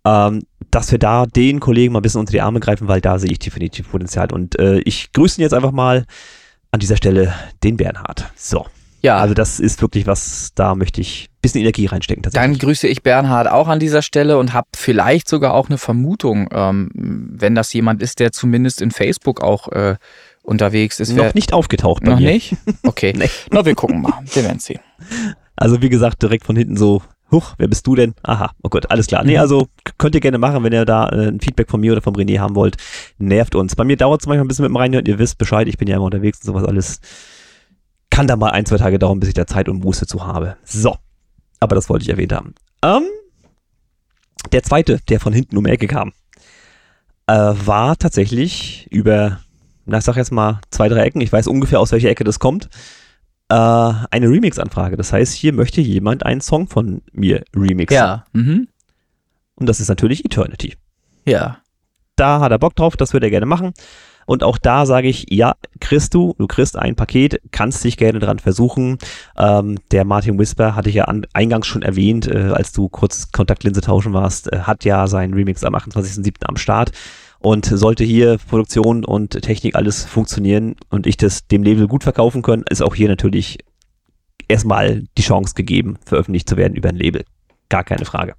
ähm, 0.05 0.43
dass 0.71 0.91
wir 0.91 0.99
da 0.99 1.27
den 1.27 1.61
Kollegen 1.61 1.93
mal 1.93 2.01
ein 2.01 2.03
bisschen 2.03 2.21
unter 2.21 2.33
die 2.33 2.41
Arme 2.41 2.61
greifen, 2.61 2.89
weil 2.89 3.01
da 3.01 3.19
sehe 3.19 3.31
ich 3.31 3.39
definitiv 3.39 3.91
Potenzial. 3.91 4.33
Und 4.33 4.59
äh, 4.59 4.81
ich 4.81 5.13
grüße 5.13 5.41
ihn 5.41 5.43
jetzt 5.43 5.55
einfach 5.55 5.73
mal 5.73 6.05
an 6.71 6.81
dieser 6.81 6.97
Stelle, 6.97 7.35
den 7.63 7.77
Bernhard. 7.77 8.31
So. 8.35 8.67
Ja. 9.03 9.19
Also 9.19 9.35
das 9.35 9.61
ist 9.61 9.83
wirklich 9.83 10.07
was, 10.07 10.53
da 10.55 10.75
möchte 10.75 11.01
ich 11.01 11.29
ein 11.29 11.39
bisschen 11.43 11.61
Energie 11.61 11.87
reinstecken. 11.87 12.23
Dann 12.33 12.57
grüße 12.57 12.87
ich 12.87 13.03
Bernhard 13.03 13.49
auch 13.49 13.69
an 13.69 13.81
dieser 13.81 14.01
Stelle 14.01 14.39
und 14.39 14.53
habe 14.53 14.69
vielleicht 14.77 15.29
sogar 15.29 15.55
auch 15.55 15.69
eine 15.69 15.79
Vermutung, 15.79 16.49
ähm, 16.53 16.91
wenn 16.95 17.55
das 17.55 17.73
jemand 17.73 18.01
ist, 18.01 18.21
der 18.21 18.33
zumindest 18.33 18.81
in 18.81 18.93
Facebook 18.93 19.43
auch 19.43 19.69
äh, 19.69 19.97
unterwegs 20.43 21.01
ist. 21.01 21.13
Noch 21.13 21.35
nicht 21.35 21.53
aufgetaucht 21.53 22.05
bei 22.05 22.13
Noch 22.13 22.21
mir. 22.21 22.33
nicht? 22.33 22.57
Okay. 22.85 23.13
nee. 23.17 23.29
Na, 23.51 23.65
wir 23.65 23.75
gucken 23.75 24.03
mal. 24.03 24.21
Wir 24.33 24.45
werden 24.45 24.59
sehen. 24.59 24.81
Also 25.57 25.83
wie 25.83 25.89
gesagt, 25.89 26.23
direkt 26.23 26.45
von 26.45 26.57
hinten 26.57 26.77
so, 26.77 27.03
huch, 27.31 27.55
wer 27.59 27.69
bist 27.69 27.87
du 27.87 27.95
denn? 27.95 28.15
Aha, 28.23 28.53
oh 28.63 28.69
Gott, 28.69 28.91
alles 28.91 29.07
klar. 29.07 29.25
Nee, 29.25 29.35
mhm. 29.35 29.41
also 29.41 29.69
könnt 29.99 30.15
ihr 30.15 30.21
gerne 30.21 30.39
machen, 30.39 30.63
wenn 30.63 30.73
ihr 30.73 30.85
da 30.85 31.09
äh, 31.09 31.29
ein 31.29 31.41
Feedback 31.41 31.71
von 31.71 31.81
mir 31.81 31.93
oder 31.93 32.03
vom 32.03 32.15
René 32.15 32.39
haben 32.39 32.55
wollt. 32.55 32.77
Nervt 33.19 33.55
uns. 33.55 33.75
Bei 33.75 33.85
mir 33.85 33.97
dauert 33.97 34.21
es 34.21 34.27
manchmal 34.27 34.45
ein 34.45 34.49
bisschen 34.49 34.65
mit 34.65 34.71
dem 34.71 34.77
Reinhören. 34.77 35.07
Ihr 35.07 35.19
wisst 35.19 35.39
Bescheid, 35.39 35.67
ich 35.67 35.79
bin 35.79 35.89
ja 35.89 35.97
immer 35.97 36.05
unterwegs 36.05 36.39
und 36.41 36.47
sowas 36.47 36.65
alles. 36.65 37.01
Kann 38.13 38.27
da 38.27 38.37
mal 38.37 38.51
ein, 38.51 38.67
zwei 38.67 38.77
Tage 38.77 38.99
dauern, 38.99 39.21
bis 39.21 39.31
ich 39.31 39.35
da 39.35 39.47
Zeit 39.47 39.69
und 39.69 39.83
Muße 39.83 40.07
zu 40.07 40.27
habe. 40.27 40.57
So. 40.65 40.97
Aber 41.61 41.75
das 41.75 41.89
wollte 41.89 42.05
ich 42.05 42.11
erwähnt 42.11 42.33
haben. 42.33 42.55
Ähm, 42.83 43.05
der 44.53 44.63
zweite, 44.63 45.01
der 45.09 45.19
von 45.19 45.33
hinten 45.33 45.57
um 45.57 45.65
die 45.65 45.71
Ecke 45.71 45.87
kam, 45.87 46.13
äh, 47.27 47.33
war 47.35 47.97
tatsächlich 47.97 48.87
über, 48.91 49.41
na, 49.87 49.99
ich 49.99 50.05
sag 50.05 50.17
jetzt 50.17 50.33
mal 50.33 50.61
zwei, 50.71 50.89
drei 50.89 51.05
Ecken. 51.05 51.21
Ich 51.23 51.33
weiß 51.33 51.47
ungefähr, 51.47 51.81
aus 51.81 51.93
welcher 51.93 52.11
Ecke 52.11 52.25
das 52.25 52.39
kommt 52.39 52.69
äh, 53.53 53.55
eine 54.11 54.29
Remix-Anfrage. 54.29 54.97
Das 54.97 55.13
heißt, 55.13 55.35
hier 55.35 55.53
möchte 55.53 55.81
jemand 55.81 56.25
einen 56.25 56.41
Song 56.41 56.69
von 56.69 57.03
mir 57.13 57.45
remixen. 57.55 57.95
Ja. 57.95 58.25
Mhm. 58.33 58.69
Und 59.57 59.69
das 59.69 59.81
ist 59.81 59.89
natürlich 59.89 60.25
Eternity. 60.25 60.75
Ja. 61.27 61.59
Da 62.17 62.41
hat 62.41 62.51
er 62.51 62.59
Bock 62.59 62.75
drauf, 62.77 62.97
das 62.97 63.13
würde 63.13 63.27
er 63.27 63.31
gerne 63.31 63.47
machen. 63.47 63.73
Und 64.27 64.43
auch 64.43 64.59
da 64.59 64.87
sage 64.87 65.09
ich, 65.09 65.27
ja, 65.31 65.55
kriegst 65.81 66.15
du, 66.15 66.35
du 66.39 66.47
kriegst 66.47 66.79
ein 66.79 66.97
Paket, 66.97 67.41
kannst 67.51 67.85
dich 67.85 67.97
gerne 67.97 68.19
dran 68.19 68.39
versuchen. 68.39 68.99
Ähm, 69.37 69.79
der 69.91 70.05
Martin 70.05 70.39
Whisper 70.39 70.75
hatte 70.75 70.89
ich 70.89 70.95
ja 70.95 71.05
an, 71.05 71.27
eingangs 71.33 71.67
schon 71.67 71.83
erwähnt, 71.83 72.27
äh, 72.27 72.51
als 72.53 72.73
du 72.73 72.89
kurz 72.89 73.33
Kontaktlinse 73.33 73.81
tauschen 73.81 74.13
warst, 74.13 74.53
äh, 74.53 74.61
hat 74.61 74.85
ja 74.85 75.07
seinen 75.07 75.35
Remix 75.35 75.65
am 75.65 75.75
28.07. 75.75 76.45
am 76.47 76.57
Start. 76.57 76.93
Und 77.39 77.67
sollte 77.67 78.05
hier 78.05 78.39
Produktion 78.49 79.05
und 79.05 79.31
Technik 79.43 79.75
alles 79.75 80.05
funktionieren 80.05 80.77
und 80.91 81.09
ich 81.09 81.17
das 81.17 81.49
dem 81.49 81.65
Label 81.65 81.89
gut 81.89 82.05
verkaufen 82.05 82.41
können, 82.41 82.63
ist 82.71 82.83
auch 82.83 82.95
hier 82.95 83.09
natürlich 83.09 83.59
erstmal 84.47 85.03
die 85.19 85.23
Chance 85.23 85.55
gegeben, 85.55 85.99
veröffentlicht 86.05 86.49
zu 86.49 86.57
werden 86.57 86.77
über 86.77 86.91
ein 86.91 86.97
Label. 86.97 87.25
Gar 87.69 87.83
keine 87.83 88.05
Frage. 88.05 88.35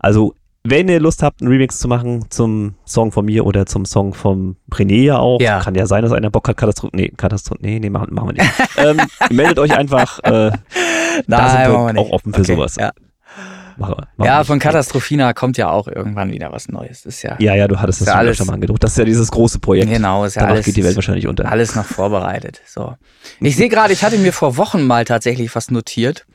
Also, 0.00 0.34
wenn 0.70 0.88
ihr 0.88 1.00
Lust 1.00 1.22
habt, 1.22 1.40
einen 1.40 1.50
Remix 1.50 1.78
zu 1.78 1.88
machen 1.88 2.26
zum 2.30 2.74
Song 2.84 3.12
von 3.12 3.24
mir 3.24 3.46
oder 3.46 3.66
zum 3.66 3.84
Song 3.84 4.14
vom 4.14 4.56
René 4.70 5.02
ja 5.02 5.18
auch, 5.18 5.40
ja. 5.40 5.60
kann 5.60 5.74
ja 5.74 5.86
sein, 5.86 6.02
dass 6.02 6.12
einer 6.12 6.30
Bock 6.30 6.48
hat, 6.48 6.56
Katastrophe, 6.56 6.96
nee, 6.96 7.12
Katastrophe, 7.16 7.60
nee, 7.62 7.78
nee, 7.78 7.90
machen, 7.90 8.12
machen 8.12 8.28
wir 8.28 8.42
nicht. 8.42 8.52
ähm, 8.76 9.00
meldet 9.30 9.58
euch 9.58 9.76
einfach, 9.76 10.18
äh, 10.20 10.50
Nein, 11.16 11.24
da 11.26 11.48
sind 11.48 11.94
wir 11.94 12.00
auch 12.00 12.10
offen 12.10 12.32
für 12.32 12.40
okay, 12.40 12.54
sowas. 12.54 12.76
Ja. 12.76 12.92
Mache, 13.78 13.94
mache 14.16 14.28
ja, 14.28 14.44
von 14.44 14.58
Katastrophina 14.58 15.34
kommt 15.34 15.58
ja 15.58 15.68
auch 15.70 15.86
irgendwann 15.86 16.32
wieder 16.32 16.50
was 16.50 16.68
Neues. 16.68 17.04
Ist 17.04 17.22
ja, 17.22 17.36
ja, 17.38 17.54
ja, 17.54 17.68
du 17.68 17.78
hattest 17.78 18.00
das 18.00 18.08
ja 18.08 18.14
alles, 18.14 18.38
schon 18.38 18.46
mal 18.46 18.54
angedruckt. 18.54 18.82
Das 18.82 18.92
ist 18.92 18.98
ja 18.98 19.04
dieses 19.04 19.30
große 19.30 19.58
Projekt. 19.58 19.90
Genau, 19.90 20.24
ist 20.24 20.34
ja 20.34 20.42
Danach 20.42 20.54
alles, 20.54 20.66
geht 20.66 20.76
die 20.76 20.84
Welt 20.84 20.96
wahrscheinlich 20.96 21.26
unter. 21.26 21.50
Alles 21.50 21.74
noch 21.74 21.84
vorbereitet. 21.84 22.62
So. 22.66 22.94
Ich 23.40 23.56
sehe 23.56 23.68
gerade, 23.68 23.92
ich 23.92 24.02
hatte 24.02 24.16
mir 24.16 24.32
vor 24.32 24.56
Wochen 24.56 24.86
mal 24.86 25.04
tatsächlich 25.04 25.54
was 25.54 25.70
notiert, 25.70 26.26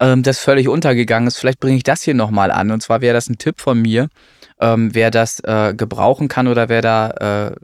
ähm, 0.00 0.22
das 0.22 0.38
völlig 0.38 0.68
untergegangen 0.68 1.26
ist. 1.26 1.38
Vielleicht 1.38 1.60
bringe 1.60 1.76
ich 1.76 1.82
das 1.82 2.02
hier 2.02 2.14
nochmal 2.14 2.50
an. 2.50 2.70
Und 2.70 2.82
zwar 2.82 3.00
wäre 3.00 3.14
das 3.14 3.28
ein 3.28 3.38
Tipp 3.38 3.60
von 3.60 3.80
mir, 3.80 4.08
ähm, 4.60 4.94
wer 4.94 5.10
das 5.10 5.40
äh, 5.40 5.74
gebrauchen 5.74 6.28
kann 6.28 6.48
oder 6.48 6.68
wer 6.68 6.82
da 6.82 7.50
äh, 7.50 7.56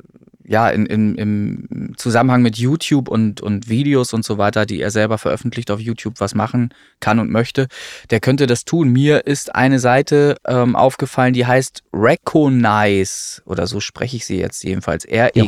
ja, 0.46 0.68
in, 0.68 0.84
in, 0.86 1.14
im 1.14 1.94
Zusammenhang 1.96 2.42
mit 2.42 2.58
YouTube 2.58 3.08
und, 3.08 3.40
und 3.40 3.70
Videos 3.70 4.12
und 4.12 4.26
so 4.26 4.36
weiter, 4.36 4.66
die 4.66 4.80
er 4.80 4.90
selber 4.90 5.16
veröffentlicht 5.16 5.70
auf 5.70 5.80
YouTube, 5.80 6.16
was 6.18 6.34
machen 6.34 6.74
kann 7.00 7.18
und 7.18 7.30
möchte, 7.30 7.68
der 8.10 8.20
könnte 8.20 8.46
das 8.46 8.66
tun. 8.66 8.90
Mir 8.90 9.26
ist 9.26 9.54
eine 9.54 9.78
Seite 9.78 10.36
ähm, 10.46 10.76
aufgefallen, 10.76 11.32
die 11.32 11.46
heißt 11.46 11.82
Recognize 11.94 13.40
oder 13.46 13.66
so 13.66 13.80
spreche 13.80 14.16
ich 14.16 14.26
sie 14.26 14.36
jetzt 14.38 14.62
jedenfalls. 14.64 15.06
R-E-K-O-N-I-S-E. 15.06 15.46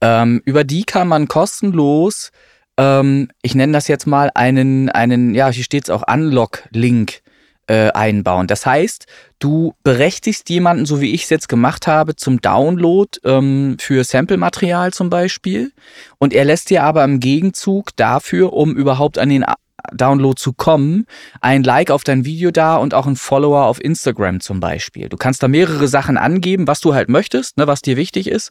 Ähm, 0.00 0.40
über 0.44 0.64
die 0.64 0.84
kann 0.84 1.08
man 1.08 1.28
kostenlos, 1.28 2.30
ähm, 2.78 3.28
ich 3.42 3.54
nenne 3.54 3.72
das 3.72 3.88
jetzt 3.88 4.06
mal 4.06 4.30
einen, 4.34 4.88
einen 4.88 5.34
ja, 5.34 5.50
hier 5.50 5.64
steht 5.64 5.84
es 5.84 5.90
auch 5.90 6.04
Unlock-Link 6.10 7.20
äh, 7.66 7.90
einbauen. 7.90 8.46
Das 8.46 8.64
heißt, 8.64 9.06
du 9.40 9.74
berechtigst 9.82 10.48
jemanden, 10.48 10.86
so 10.86 11.00
wie 11.00 11.12
ich 11.12 11.24
es 11.24 11.30
jetzt 11.30 11.48
gemacht 11.48 11.86
habe, 11.86 12.16
zum 12.16 12.40
Download 12.40 13.10
ähm, 13.24 13.76
für 13.78 14.04
Sample-Material 14.04 14.92
zum 14.92 15.10
Beispiel. 15.10 15.72
Und 16.18 16.32
er 16.32 16.44
lässt 16.44 16.70
dir 16.70 16.84
aber 16.84 17.04
im 17.04 17.20
Gegenzug 17.20 17.94
dafür, 17.96 18.54
um 18.54 18.74
überhaupt 18.74 19.18
an 19.18 19.28
den 19.28 19.44
Download 19.92 20.38
zu 20.38 20.52
kommen, 20.52 21.06
ein 21.40 21.62
Like 21.62 21.90
auf 21.90 22.04
dein 22.04 22.24
Video 22.24 22.50
da 22.50 22.76
und 22.76 22.94
auch 22.94 23.06
ein 23.06 23.16
Follower 23.16 23.64
auf 23.64 23.82
Instagram 23.82 24.40
zum 24.40 24.60
Beispiel. 24.60 25.08
Du 25.08 25.16
kannst 25.16 25.42
da 25.42 25.48
mehrere 25.48 25.88
Sachen 25.88 26.16
angeben, 26.16 26.66
was 26.66 26.80
du 26.80 26.94
halt 26.94 27.08
möchtest, 27.08 27.56
ne, 27.56 27.66
was 27.66 27.82
dir 27.82 27.96
wichtig 27.96 28.26
ist. 28.28 28.50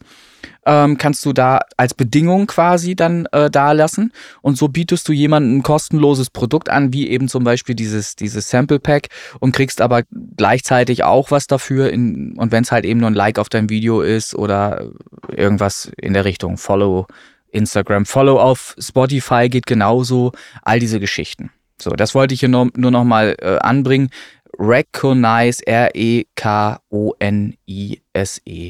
Ähm, 0.66 0.98
kannst 0.98 1.24
du 1.24 1.32
da 1.32 1.60
als 1.76 1.94
Bedingung 1.94 2.46
quasi 2.46 2.96
dann 2.96 3.26
äh, 3.32 3.50
da 3.50 3.72
lassen. 3.72 4.12
Und 4.42 4.56
so 4.56 4.68
bietest 4.68 5.08
du 5.08 5.12
jemandem 5.12 5.58
ein 5.58 5.62
kostenloses 5.62 6.30
Produkt 6.30 6.70
an, 6.70 6.92
wie 6.92 7.08
eben 7.08 7.28
zum 7.28 7.44
Beispiel 7.44 7.74
dieses, 7.74 8.16
dieses 8.16 8.48
Sample 8.50 8.80
Pack 8.80 9.08
und 9.38 9.52
kriegst 9.52 9.80
aber 9.80 10.02
gleichzeitig 10.36 11.04
auch 11.04 11.30
was 11.30 11.46
dafür. 11.46 11.90
In, 11.90 12.34
und 12.38 12.52
wenn 12.52 12.64
es 12.64 12.72
halt 12.72 12.84
eben 12.84 13.00
nur 13.00 13.10
ein 13.10 13.14
Like 13.14 13.38
auf 13.38 13.48
dein 13.48 13.70
Video 13.70 14.00
ist 14.00 14.34
oder 14.34 14.90
irgendwas 15.28 15.90
in 15.96 16.14
der 16.14 16.24
Richtung 16.24 16.56
Follow 16.56 17.06
Instagram. 17.50 18.06
Follow 18.06 18.40
auf 18.40 18.74
Spotify 18.78 19.48
geht 19.48 19.66
genauso. 19.66 20.32
All 20.62 20.78
diese 20.78 21.00
Geschichten. 21.00 21.50
So, 21.80 21.90
das 21.90 22.14
wollte 22.14 22.34
ich 22.34 22.40
hier 22.40 22.48
nur, 22.48 22.70
nur 22.76 22.90
noch 22.90 23.04
mal 23.04 23.36
äh, 23.40 23.58
anbringen. 23.58 24.10
Recognize, 24.58 25.64
R-E-K-O-N-I-S-E 25.66 26.30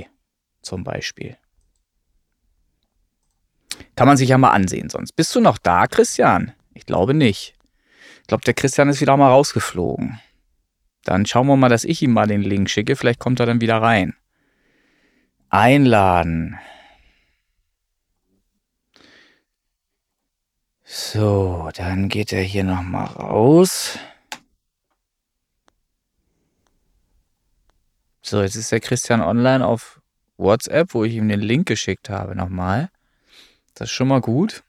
-E, 0.02 0.06
zum 0.60 0.84
Beispiel. 0.84 1.36
Kann 3.96 4.06
man 4.06 4.16
sich 4.16 4.28
ja 4.28 4.38
mal 4.38 4.50
ansehen 4.50 4.90
sonst. 4.90 5.12
Bist 5.12 5.34
du 5.34 5.40
noch 5.40 5.58
da, 5.58 5.86
Christian? 5.86 6.52
Ich 6.74 6.86
glaube 6.86 7.14
nicht. 7.14 7.54
Ich 8.20 8.26
glaube, 8.28 8.44
der 8.44 8.54
Christian 8.54 8.88
ist 8.88 9.00
wieder 9.00 9.16
mal 9.16 9.30
rausgeflogen. 9.30 10.20
Dann 11.04 11.24
schauen 11.24 11.46
wir 11.46 11.56
mal, 11.56 11.70
dass 11.70 11.84
ich 11.84 12.02
ihm 12.02 12.12
mal 12.12 12.26
den 12.26 12.42
Link 12.42 12.68
schicke. 12.68 12.94
Vielleicht 12.94 13.18
kommt 13.18 13.40
er 13.40 13.46
dann 13.46 13.62
wieder 13.62 13.80
rein. 13.80 14.14
Einladen. 15.48 16.58
So, 20.90 21.68
dann 21.74 22.08
geht 22.08 22.32
er 22.32 22.42
hier 22.42 22.64
nochmal 22.64 23.04
raus. 23.04 23.98
So, 28.22 28.40
jetzt 28.40 28.56
ist 28.56 28.72
der 28.72 28.80
Christian 28.80 29.20
online 29.20 29.66
auf 29.66 30.00
WhatsApp, 30.38 30.94
wo 30.94 31.04
ich 31.04 31.12
ihm 31.12 31.28
den 31.28 31.40
Link 31.40 31.68
geschickt 31.68 32.08
habe 32.08 32.34
nochmal. 32.34 32.88
Das 33.74 33.90
ist 33.90 33.94
schon 33.94 34.08
mal 34.08 34.22
gut. 34.22 34.64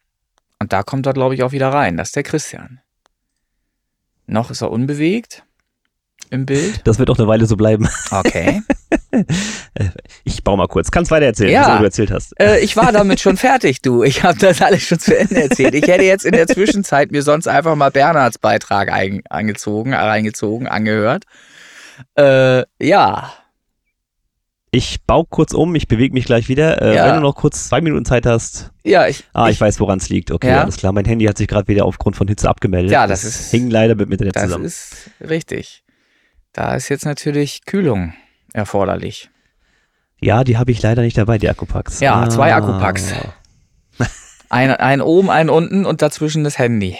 Und 0.60 0.74
da 0.74 0.84
kommt 0.84 1.06
er, 1.06 1.14
glaube 1.14 1.36
ich, 1.36 1.44
auch 1.44 1.54
wieder 1.54 1.70
rein. 1.70 1.96
Das 1.96 2.10
ist 2.10 2.18
der 2.18 2.24
Christian. 2.24 2.82
Noch 4.28 4.52
ist 4.52 4.62
er 4.62 4.72
unbewegt 4.72 5.46
im 6.30 6.46
Bild. 6.46 6.82
Das 6.86 7.00
wird 7.00 7.10
auch 7.10 7.18
eine 7.18 7.28
Weile 7.28 7.46
so 7.46 7.56
bleiben. 7.56 7.88
Okay. 8.12 8.62
ich 10.24 10.44
baue 10.44 10.58
mal 10.58 10.68
kurz. 10.68 10.92
Kannst 10.92 11.12
weiter 11.12 11.26
erzählen, 11.26 11.52
ja, 11.52 11.68
was 11.68 11.78
du 11.78 11.84
erzählt 11.84 12.12
hast. 12.12 12.40
Äh, 12.40 12.60
ich 12.60 12.76
war 12.76 12.92
damit 12.92 13.20
schon 13.20 13.38
fertig, 13.38 13.82
du. 13.82 14.04
Ich 14.04 14.24
habe 14.24 14.38
das 14.38 14.62
alles 14.62 14.84
schon 14.84 15.00
zu 15.00 15.18
Ende 15.18 15.44
erzählt. 15.44 15.74
Ich 15.74 15.88
hätte 15.88 16.04
jetzt 16.04 16.26
in 16.26 16.34
der 16.34 16.48
Zwischenzeit 16.48 17.12
mir 17.12 17.24
sonst 17.24 17.48
einfach 17.48 17.76
mal 17.76 17.90
Bernhards 17.92 18.38
Beitrag 18.38 18.92
ein, 18.92 19.22
angezogen, 19.30 19.94
reingezogen, 19.94 20.68
angehört. 20.68 21.24
Äh, 22.16 22.64
ja. 22.82 23.34
Ich 24.72 25.04
baue 25.06 25.26
kurz 25.28 25.54
um, 25.54 25.74
ich 25.74 25.88
bewege 25.88 26.14
mich 26.14 26.26
gleich 26.26 26.48
wieder. 26.48 26.80
Äh, 26.82 26.96
ja. 26.96 27.08
Wenn 27.08 27.16
du 27.16 27.22
noch 27.22 27.36
kurz 27.36 27.68
zwei 27.68 27.82
Minuten 27.82 28.06
Zeit 28.06 28.28
hast. 28.28 28.72
Ja, 28.84 29.08
ich. 29.08 29.24
Ah, 29.34 29.48
ich, 29.48 29.54
ich 29.56 29.62
weiß, 29.62 29.80
woran 29.80 29.98
es 29.98 30.10
liegt. 30.10 30.30
Okay, 30.30 30.50
ja? 30.50 30.62
alles 30.62 30.78
klar. 30.78 30.92
Mein 30.92 31.06
Handy 31.06 31.26
hat 31.26 31.40
sich 31.40 31.48
gerade 31.48 31.68
wieder 31.68 31.86
aufgrund 31.86 32.16
von 32.16 32.28
Hitze 32.28 32.48
abgemeldet. 32.48 32.92
Ja, 32.92 33.08
das, 33.08 33.24
das 33.24 33.40
ist. 33.40 33.52
Hing 33.52 33.72
leider 33.72 33.96
mit 33.96 34.22
das 34.22 34.44
zusammen. 34.44 34.64
Das 34.64 34.92
ist 34.92 35.12
richtig. 35.28 35.84
Da 36.60 36.74
ist 36.74 36.90
jetzt 36.90 37.06
natürlich 37.06 37.64
Kühlung 37.66 38.12
erforderlich. 38.52 39.30
Ja, 40.20 40.44
die 40.44 40.58
habe 40.58 40.72
ich 40.72 40.82
leider 40.82 41.04
nicht 41.04 41.18
dabei, 41.18 41.38
die 41.38 41.50
Akkupacks. 41.50 42.02
Ja, 42.02 42.24
ah. 42.24 42.30
zwei 42.30 42.54
Akkupacks. 42.54 43.14
ein, 44.50 44.72
ein 44.72 45.00
oben, 45.00 45.30
ein 45.30 45.50
unten 45.50 45.86
und 45.86 46.02
dazwischen 46.02 46.44
das 46.44 46.60
Handy. 46.60 46.98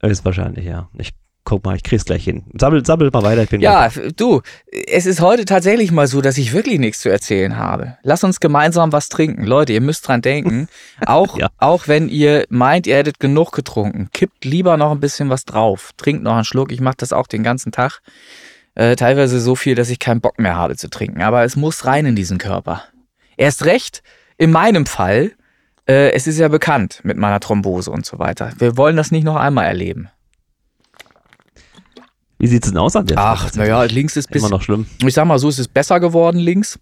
Ist 0.00 0.24
wahrscheinlich, 0.24 0.64
ja. 0.64 0.88
Ich 0.96 1.12
guck 1.42 1.64
mal, 1.64 1.74
ich 1.74 1.82
krieg's 1.82 2.04
gleich 2.04 2.22
hin. 2.22 2.44
Sammel, 2.56 2.86
sammel 2.86 3.10
mal 3.12 3.24
weiter, 3.24 3.42
ich 3.42 3.48
bin 3.48 3.60
Ja, 3.60 3.88
gleich. 3.88 4.12
du, 4.14 4.42
es 4.70 5.06
ist 5.06 5.20
heute 5.20 5.44
tatsächlich 5.44 5.90
mal 5.90 6.06
so, 6.06 6.20
dass 6.20 6.38
ich 6.38 6.52
wirklich 6.52 6.78
nichts 6.78 7.00
zu 7.00 7.08
erzählen 7.08 7.56
habe. 7.56 7.96
Lass 8.04 8.22
uns 8.22 8.38
gemeinsam 8.38 8.92
was 8.92 9.08
trinken. 9.08 9.42
Leute, 9.42 9.72
ihr 9.72 9.80
müsst 9.80 10.06
dran 10.06 10.22
denken. 10.22 10.68
Auch, 11.04 11.36
ja. 11.36 11.48
auch 11.58 11.88
wenn 11.88 12.08
ihr 12.08 12.46
meint, 12.48 12.86
ihr 12.86 12.94
hättet 12.94 13.18
genug 13.18 13.50
getrunken, 13.50 14.08
kippt 14.12 14.44
lieber 14.44 14.76
noch 14.76 14.92
ein 14.92 15.00
bisschen 15.00 15.30
was 15.30 15.46
drauf. 15.46 15.90
Trinkt 15.96 16.22
noch 16.22 16.36
einen 16.36 16.44
Schluck. 16.44 16.70
Ich 16.70 16.80
mache 16.80 16.98
das 16.98 17.12
auch 17.12 17.26
den 17.26 17.42
ganzen 17.42 17.72
Tag. 17.72 18.02
Äh, 18.74 18.96
teilweise 18.96 19.40
so 19.40 19.54
viel, 19.54 19.74
dass 19.74 19.90
ich 19.90 19.98
keinen 19.98 20.20
Bock 20.20 20.38
mehr 20.38 20.56
habe 20.56 20.76
zu 20.76 20.88
trinken. 20.88 21.22
Aber 21.22 21.44
es 21.44 21.56
muss 21.56 21.84
rein 21.84 22.06
in 22.06 22.16
diesen 22.16 22.38
Körper. 22.38 22.84
Erst 23.36 23.64
recht, 23.64 24.02
in 24.38 24.50
meinem 24.50 24.86
Fall, 24.86 25.32
äh, 25.86 26.12
es 26.12 26.26
ist 26.26 26.38
ja 26.38 26.48
bekannt 26.48 27.00
mit 27.02 27.16
meiner 27.16 27.40
Thrombose 27.40 27.90
und 27.90 28.06
so 28.06 28.18
weiter. 28.18 28.52
Wir 28.58 28.76
wollen 28.76 28.96
das 28.96 29.10
nicht 29.10 29.24
noch 29.24 29.36
einmal 29.36 29.66
erleben. 29.66 30.08
Wie 32.38 32.46
sieht 32.46 32.64
es 32.64 32.70
denn 32.70 32.78
aus 32.78 32.96
an 32.96 33.06
der 33.06 33.18
Ach, 33.18 33.54
naja, 33.54 33.82
links 33.84 34.16
ist 34.16 34.28
bis, 34.28 34.42
immer 34.42 34.50
noch 34.50 34.62
schlimm. 34.62 34.86
Ich 35.04 35.14
sag 35.14 35.26
mal 35.26 35.38
so, 35.38 35.48
es 35.48 35.58
ist 35.58 35.72
besser 35.72 36.00
geworden 36.00 36.38
links. 36.38 36.78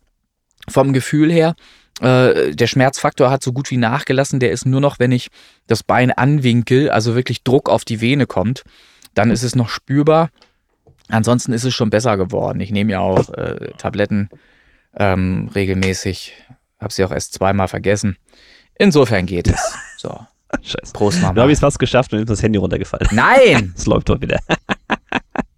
vom 0.69 0.93
Gefühl 0.93 1.31
her. 1.31 1.55
Äh, 2.01 2.55
der 2.55 2.67
Schmerzfaktor 2.67 3.31
hat 3.31 3.43
so 3.43 3.53
gut 3.53 3.71
wie 3.71 3.77
nachgelassen. 3.77 4.41
Der 4.41 4.53
ist 4.53 4.65
nur 4.65 4.81
noch, 4.81 4.99
wenn 4.99 5.13
ich 5.13 5.29
das 5.67 5.83
Bein 5.83 6.13
anwinkel, 6.13 6.91
also 6.91 7.15
wirklich 7.15 7.43
Druck 7.43 7.69
auf 7.69 7.85
die 7.85 8.01
Vene 8.01 8.27
kommt, 8.27 8.63
dann 9.15 9.31
ist 9.31 9.43
es 9.43 9.55
noch 9.55 9.69
spürbar. 9.69 10.31
Ansonsten 11.11 11.53
ist 11.53 11.65
es 11.65 11.75
schon 11.75 11.91
besser 11.91 12.17
geworden. 12.17 12.61
Ich 12.61 12.71
nehme 12.71 12.93
ja 12.93 13.01
auch 13.01 13.29
äh, 13.31 13.73
Tabletten 13.79 14.29
ähm, 14.97 15.51
regelmäßig. 15.55 16.35
Habe 16.81 16.93
sie 16.93 17.05
auch 17.05 17.13
erst 17.13 17.35
zweimal 17.35 17.69
vergessen. 17.69 18.17
Insofern 18.79 19.27
geht 19.27 19.49
es. 19.49 19.75
So. 19.99 20.19
Scheiße. 20.63 20.93
Prost, 20.93 21.21
Mama. 21.21 21.35
Da 21.35 21.43
habe 21.43 21.53
ich 21.53 21.57
es 21.57 21.61
fast 21.61 21.79
geschafft 21.79 22.13
und 22.13 22.21
ist 22.21 22.31
das 22.31 22.43
Handy 22.43 22.59
runtergefallen. 22.59 23.09
Nein! 23.13 23.73
Es 23.77 23.87
läuft 23.87 24.09
doch 24.09 24.21
wieder. 24.21 24.39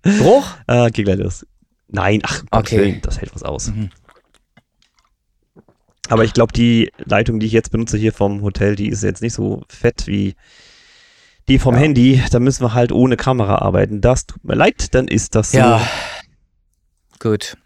Bruch? 0.03 0.47
Äh, 0.67 0.91
geh 0.91 1.05
gleich 1.05 1.19
los. 1.19 1.47
Nein, 1.89 2.21
ach, 2.25 2.43
Okay. 2.51 2.79
Willen, 2.79 3.03
das 3.03 3.21
hält 3.21 3.35
was 3.35 3.43
aus. 3.43 3.69
Mhm. 3.69 3.91
Aber 6.09 6.25
ich 6.25 6.33
glaube, 6.35 6.53
die 6.53 6.91
Leitung, 7.05 7.39
die 7.41 7.47
ich 7.47 7.53
jetzt 7.53 7.71
benutze 7.71 7.97
hier 7.97 8.13
vom 8.13 8.43
Hotel, 8.43 8.77
die 8.77 8.89
ist 8.89 9.03
jetzt 9.03 9.23
nicht 9.23 9.35
so 9.35 9.63
fett 9.69 10.07
wie 10.07 10.35
die 11.49 11.59
vom 11.59 11.75
Ja. 11.75 11.81
Handy. 11.81 12.23
Da 12.31 12.39
müssen 12.41 12.65
wir 12.65 12.75
halt 12.75 12.93
ohne 12.93 13.17
Kamera 13.17 13.57
arbeiten. 13.57 14.01
Das 14.01 14.27
tut 14.27 14.45
mir 14.45 14.55
leid, 14.55 14.95
dann 14.95 15.09
ist 15.09 15.35
das 15.35 15.53
so. 15.53 15.59
Ja. 15.59 15.87
Gut. 17.19 17.57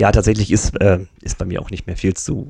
Ja, 0.00 0.12
tatsächlich 0.12 0.50
ist, 0.50 0.80
äh, 0.80 1.00
ist 1.20 1.38
bei 1.38 1.44
mir 1.44 1.60
auch 1.60 1.70
nicht 1.70 1.86
mehr 1.86 1.96
viel 1.96 2.14
zu 2.14 2.48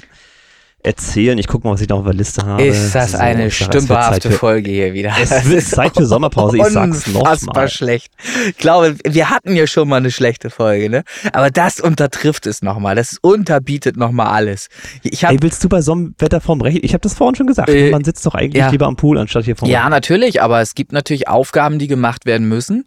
erzählen. 0.88 1.38
Ich 1.38 1.46
gucke 1.46 1.66
mal, 1.66 1.74
was 1.74 1.80
ich 1.82 1.88
noch 1.88 1.98
auf 1.98 2.04
der 2.04 2.14
Liste 2.14 2.44
habe. 2.44 2.64
Ist 2.64 2.94
das 2.94 3.12
So, 3.12 3.18
eine 3.18 3.50
stümperhafte 3.50 4.30
Folge 4.30 4.70
hier 4.70 4.94
wieder. 4.94 5.12
Es 5.20 5.28
Das 5.28 5.44
wird 5.44 5.58
ist 5.58 5.70
Zeit 5.70 5.94
für 5.94 6.06
Sommerpause, 6.06 6.56
ich 6.56 6.64
sag's 6.64 7.06
nochmal. 7.06 7.68
schlecht. 7.68 8.12
Ich 8.48 8.56
glaube, 8.56 8.96
wir 9.04 9.30
hatten 9.30 9.54
ja 9.54 9.66
schon 9.66 9.88
mal 9.88 9.96
eine 9.96 10.10
schlechte 10.10 10.50
Folge, 10.50 10.88
ne? 10.88 11.04
Aber 11.32 11.50
das 11.50 11.78
untertrifft 11.78 12.46
es 12.46 12.62
nochmal. 12.62 12.96
Das 12.96 13.18
unterbietet 13.20 13.96
nochmal 13.96 14.28
alles. 14.28 14.68
Ich 15.02 15.24
habe 15.24 15.34
Ey, 15.34 15.42
willst 15.42 15.62
du 15.62 15.68
bei 15.68 15.82
so 15.82 15.92
einem 15.92 16.14
Wetter 16.18 16.40
vorm 16.40 16.60
Rechnen? 16.62 16.82
Ich 16.84 16.94
habe 16.94 17.02
das 17.02 17.14
vorhin 17.14 17.34
schon 17.36 17.46
gesagt. 17.46 17.68
Äh, 17.68 17.90
man 17.90 18.02
sitzt 18.04 18.24
doch 18.24 18.34
eigentlich 18.34 18.60
ja. 18.60 18.70
lieber 18.70 18.86
am 18.86 18.96
Pool, 18.96 19.18
anstatt 19.18 19.44
hier 19.44 19.56
vorm 19.56 19.70
Ja, 19.70 19.88
natürlich, 19.90 20.40
aber 20.42 20.60
es 20.60 20.74
gibt 20.74 20.92
natürlich 20.92 21.28
Aufgaben, 21.28 21.78
die 21.78 21.86
gemacht 21.86 22.24
werden 22.24 22.48
müssen. 22.48 22.84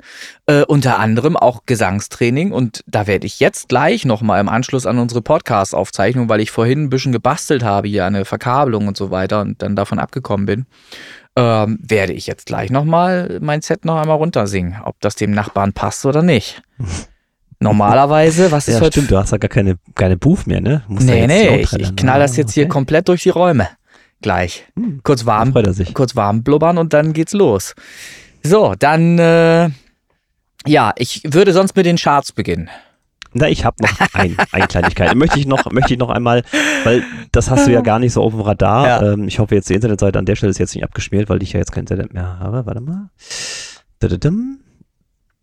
Äh, 0.47 0.63
unter 0.63 0.97
anderem 0.99 1.37
auch 1.37 1.61
Gesangstraining. 1.67 2.51
Und 2.51 2.83
da 2.87 3.05
werde 3.05 3.27
ich 3.27 3.39
jetzt 3.39 3.69
gleich 3.69 4.05
nochmal 4.05 4.41
im 4.41 4.49
Anschluss 4.49 4.85
an 4.87 4.97
unsere 4.97 5.21
Podcast-Aufzeichnung, 5.21 6.29
weil 6.29 6.41
ich 6.41 6.49
vorhin 6.49 6.83
ein 6.83 6.89
bisschen 6.89 7.11
gebastelt 7.11 7.63
habe, 7.63 7.87
hier 7.91 8.05
eine 8.05 8.25
Verkabelung 8.25 8.87
und 8.87 8.97
so 8.97 9.11
weiter 9.11 9.41
und 9.41 9.61
dann 9.61 9.75
davon 9.75 9.99
abgekommen 9.99 10.45
bin, 10.45 10.65
ähm, 11.35 11.77
werde 11.81 12.13
ich 12.13 12.27
jetzt 12.27 12.45
gleich 12.47 12.69
nochmal 12.71 13.37
mein 13.41 13.61
Set 13.61 13.85
noch 13.85 13.97
einmal 13.99 14.17
runtersingen, 14.17 14.77
ob 14.83 14.99
das 15.01 15.15
dem 15.15 15.31
Nachbarn 15.31 15.73
passt 15.73 16.05
oder 16.05 16.21
nicht. 16.23 16.61
Normalerweise, 17.59 18.51
was 18.51 18.67
ist 18.67 18.75
Ja, 18.75 18.81
heute? 18.81 18.93
stimmt, 18.93 19.11
du 19.11 19.17
hast 19.17 19.31
ja 19.31 19.37
gar 19.37 19.49
keine, 19.49 19.75
keine 19.93 20.17
Booth 20.17 20.47
mehr, 20.47 20.61
ne? 20.61 20.83
Musst 20.87 21.05
Nee, 21.05 21.27
nee, 21.27 21.59
ich, 21.59 21.73
ich 21.73 21.95
knall 21.95 22.19
das 22.19 22.31
ne? 22.31 22.37
jetzt 22.39 22.53
hier 22.53 22.63
Okay. 22.63 22.69
komplett 22.71 23.07
durch 23.07 23.21
die 23.21 23.29
Räume. 23.29 23.67
Gleich. 24.21 24.65
Hm, 24.75 25.01
Kurz 25.03 25.25
warm, 25.25 25.53
kurz 25.93 26.15
warm 26.15 26.43
blubbern 26.43 26.77
und 26.79 26.93
dann 26.93 27.13
geht's 27.13 27.33
los. 27.33 27.75
So, 28.43 28.73
dann, 28.77 29.19
äh, 29.19 29.69
ja, 30.65 30.93
ich 30.95 31.21
würde 31.25 31.53
sonst 31.53 31.75
mit 31.75 31.85
den 31.85 31.97
Charts 31.97 32.31
beginnen. 32.31 32.69
Na, 33.33 33.47
ich 33.47 33.63
habe 33.63 33.77
noch 33.81 34.13
ein, 34.13 34.35
eine 34.51 34.67
Kleinigkeit. 34.67 35.15
Möchte 35.15 35.39
ich 35.39 35.47
noch, 35.47 35.71
möchte 35.71 35.93
ich 35.93 35.99
noch 35.99 36.09
einmal, 36.09 36.43
weil 36.83 37.03
das 37.31 37.49
hast 37.49 37.67
du 37.67 37.71
ja 37.71 37.81
gar 37.81 37.99
nicht 37.99 38.13
so 38.13 38.21
auf 38.21 38.33
dem 38.33 38.41
Radar. 38.41 38.87
Ja. 38.87 39.13
Ähm, 39.13 39.27
ich 39.27 39.39
hoffe 39.39 39.55
jetzt, 39.55 39.69
die 39.69 39.73
Internetseite 39.73 40.19
an 40.19 40.25
der 40.25 40.35
Stelle 40.35 40.49
ist 40.49 40.57
jetzt 40.57 40.75
nicht 40.75 40.83
abgeschmiert, 40.83 41.29
weil 41.29 41.41
ich 41.41 41.53
ja 41.53 41.59
jetzt 41.59 41.71
kein 41.71 41.81
Internet 41.81 42.13
mehr 42.13 42.39
habe. 42.39 42.65
Warte 42.65 42.81
mal. 42.81 43.09
Dadadam. 43.99 44.59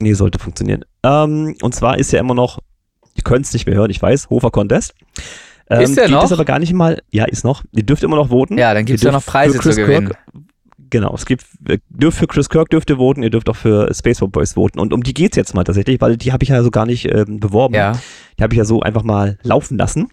Nee, 0.01 0.13
sollte 0.13 0.39
funktionieren. 0.39 0.85
Ähm, 1.03 1.57
und 1.63 1.75
zwar 1.75 1.99
ist 1.99 2.13
ja 2.13 2.21
immer 2.21 2.35
noch, 2.35 2.59
ihr 3.15 3.25
könnt 3.25 3.47
es 3.47 3.53
nicht 3.53 3.67
mehr 3.67 3.75
hören, 3.75 3.91
ich 3.91 4.01
weiß, 4.01 4.31
Hofer 4.31 4.51
Contest. 4.51 4.95
Ähm, 5.71 5.83
Ist 5.83 5.97
der 5.97 6.05
gibt 6.05 6.15
noch? 6.17 6.25
es 6.25 6.33
aber 6.33 6.45
gar 6.45 6.59
nicht 6.59 6.73
mal, 6.73 7.03
ja, 7.11 7.25
ist 7.25 7.45
noch. 7.45 7.63
Ihr 7.73 7.83
dürft 7.83 8.03
immer 8.03 8.17
noch 8.17 8.29
voten. 8.29 8.57
Ja, 8.57 8.73
dann 8.75 8.85
gibt's 8.85 9.03
Ihr 9.03 9.09
ja 9.09 9.13
noch 9.13 9.25
Preise 9.25 9.59
zu 9.59 9.71
gewinnen. 9.75 10.09
Kirk, 10.09 10.19
genau, 10.91 11.15
es 11.15 11.27
gibt, 11.27 11.45
dürft 11.89 12.19
für 12.19 12.27
Chris 12.27 12.49
Kirk 12.49 12.71
dürft 12.71 12.91
ihr 12.91 12.97
voten, 12.97 13.23
ihr 13.23 13.31
dürft 13.31 13.49
auch 13.49 13.57
für 13.57 13.93
Space 13.95 14.21
Boys 14.21 14.55
voten. 14.55 14.79
Und 14.79 14.93
um 14.93 15.03
die 15.03 15.15
geht's 15.15 15.37
jetzt 15.37 15.55
mal 15.55 15.65
tatsächlich, 15.65 16.01
weil 16.01 16.17
die 16.17 16.33
habe 16.33 16.43
ich 16.43 16.49
ja 16.51 16.63
so 16.63 16.71
gar 16.71 16.87
nicht 16.87 17.07
ähm, 17.13 17.41
beworben. 17.41 17.75
Ja, 17.75 17.99
Die 18.39 18.43
habe 18.43 18.55
ich 18.55 18.59
ja 18.59 18.65
so 18.65 18.81
einfach 18.83 19.03
mal 19.03 19.39
laufen 19.43 19.79
lassen. 19.79 20.09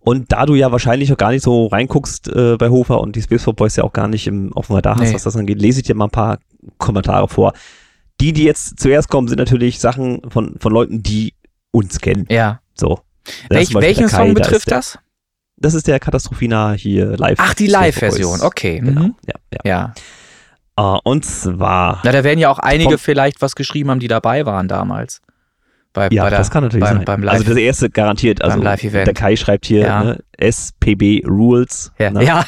Und 0.00 0.32
da 0.32 0.44
du 0.44 0.54
ja 0.54 0.70
wahrscheinlich 0.70 1.08
noch 1.08 1.16
gar 1.16 1.30
nicht 1.30 1.42
so 1.42 1.66
reinguckst 1.66 2.28
äh, 2.28 2.56
bei 2.58 2.68
Hofer 2.68 3.00
und 3.00 3.16
die 3.16 3.22
Space 3.22 3.44
Boys 3.56 3.76
ja 3.76 3.84
auch 3.84 3.92
gar 3.92 4.06
nicht 4.08 4.26
im, 4.26 4.50
dem 4.50 4.74
Radar 4.74 4.96
hast, 4.96 5.08
Nee. 5.08 5.14
was 5.14 5.22
das 5.22 5.36
angeht, 5.36 5.60
lese 5.60 5.80
ich 5.80 5.86
dir 5.86 5.94
mal 5.94 6.06
ein 6.06 6.10
paar 6.10 6.38
Kommentare 6.76 7.26
vor. 7.28 7.54
Die, 8.20 8.32
die 8.32 8.44
jetzt 8.44 8.78
zuerst 8.78 9.08
kommen, 9.08 9.28
sind 9.28 9.38
natürlich 9.38 9.78
Sachen 9.80 10.20
von, 10.28 10.56
von 10.60 10.72
Leuten, 10.72 11.02
die 11.02 11.34
uns 11.70 12.00
kennen. 12.00 12.26
ja. 12.28 12.60
So. 12.76 12.98
Da 13.48 13.56
Welch, 13.56 13.72
welchen 13.74 14.08
Song 14.08 14.34
da 14.34 14.42
betrifft 14.42 14.68
der, 14.70 14.78
das? 14.78 14.98
Das 15.56 15.74
ist 15.74 15.86
der 15.86 16.00
Katastrophina 16.00 16.72
hier 16.72 17.16
live. 17.16 17.38
Ach, 17.40 17.54
die 17.54 17.66
Live-Version, 17.68 18.40
okay. 18.42 18.80
Genau, 18.80 19.02
Mhm. 19.02 19.14
ja, 19.26 19.34
ja. 19.52 19.60
Ja. 19.64 19.94
Ah, 20.76 20.98
und 21.04 21.24
zwar, 21.24 22.00
Na, 22.02 22.10
da 22.10 22.24
werden 22.24 22.40
ja 22.40 22.50
auch 22.50 22.58
einige 22.58 22.98
vielleicht 22.98 23.40
was 23.40 23.54
geschrieben 23.54 23.90
haben, 23.90 24.00
die 24.00 24.08
dabei 24.08 24.44
waren 24.44 24.66
damals. 24.66 25.20
Bei, 25.92 26.08
ja, 26.10 26.24
bei 26.24 26.30
der, 26.30 26.38
das 26.40 26.50
kann 26.50 26.64
natürlich 26.64 26.84
beim, 26.84 26.96
sein. 26.96 27.04
Beim 27.04 27.22
Live. 27.22 27.34
also 27.34 27.44
das 27.50 27.56
erste 27.56 27.88
garantiert. 27.88 28.42
Also 28.42 28.56
beim 28.56 28.64
Live-Event. 28.64 29.06
der 29.06 29.14
Kai 29.14 29.36
schreibt 29.36 29.66
hier 29.66 29.82
Ja. 29.82 30.02
ne, 30.02 30.18
SPB 30.36 31.22
Rules. 31.24 31.92
ja, 32.00 32.10
ne? 32.10 32.24
ja. 32.24 32.44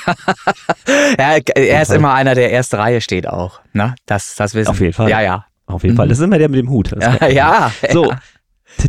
ja, 1.16 1.36
er 1.54 1.82
ist 1.82 1.88
Fall. 1.88 1.96
immer 1.98 2.12
einer, 2.14 2.34
der 2.34 2.50
erste 2.50 2.78
Reihe 2.78 3.00
steht 3.00 3.28
auch. 3.28 3.60
Ne? 3.72 3.94
Das, 4.06 4.34
das 4.34 4.54
wissen 4.54 4.70
Auf 4.70 4.80
jeden 4.80 4.92
Fall. 4.92 5.08
Ja, 5.08 5.20
ja. 5.20 5.46
Auf 5.66 5.84
jeden 5.84 5.94
Mhm. 5.94 5.98
Fall. 5.98 6.08
Das 6.08 6.18
ist 6.18 6.24
immer 6.24 6.38
der 6.38 6.48
mit 6.48 6.58
dem 6.58 6.70
Hut. 6.70 6.90
Ja, 7.00 7.28
ja. 7.28 7.72
So, 7.92 8.12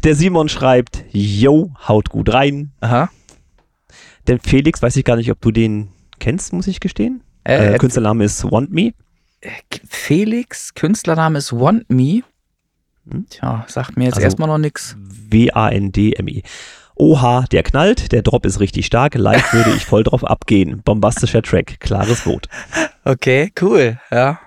der 0.04 0.16
Simon 0.16 0.50
schreibt, 0.50 1.04
yo, 1.12 1.72
haut 1.88 2.10
gut 2.10 2.34
rein. 2.34 2.72
Aha. 2.82 3.10
Der 4.28 4.40
Felix, 4.40 4.82
weiß 4.82 4.96
ich 4.98 5.06
gar 5.06 5.16
nicht, 5.16 5.32
ob 5.32 5.40
du 5.42 5.52
den 5.52 5.90
kennst, 6.20 6.54
muss 6.54 6.68
ich 6.68 6.80
gestehen. 6.80 7.22
Äh, 7.44 7.76
Äh, 7.76 7.78
Künstlername 7.78 8.24
ist 8.26 8.44
Want 8.44 8.72
Me. 8.72 8.92
Felix, 9.90 10.74
Künstlername 10.74 11.38
ist 11.38 11.54
Want 11.54 11.90
Me. 11.90 12.22
Hm? 13.10 13.26
Tja, 13.30 13.66
sagt 13.68 13.96
mir 13.98 14.06
jetzt 14.06 14.16
Also- 14.16 14.26
erstmal 14.26 14.48
noch 14.50 14.58
nix. 14.58 14.96
W-A-N-D-M-E. 15.00 16.42
Oha, 16.96 17.46
der 17.52 17.62
knallt, 17.62 18.12
der 18.12 18.24
Drop 18.24 18.44
ist 18.46 18.60
richtig 18.60 18.88
stark, 18.88 19.14
live 19.14 19.54
würde 19.54 19.70
ich 19.76 19.86
voll 19.86 20.04
drauf 20.04 20.24
abgehen. 20.24 20.82
Bombastischer 20.84 21.44
Track, 21.44 21.80
klares 21.80 22.22
Vote. 22.22 22.50
Okay, 23.06 23.52
cool. 23.62 24.00
Ja. 24.12 24.40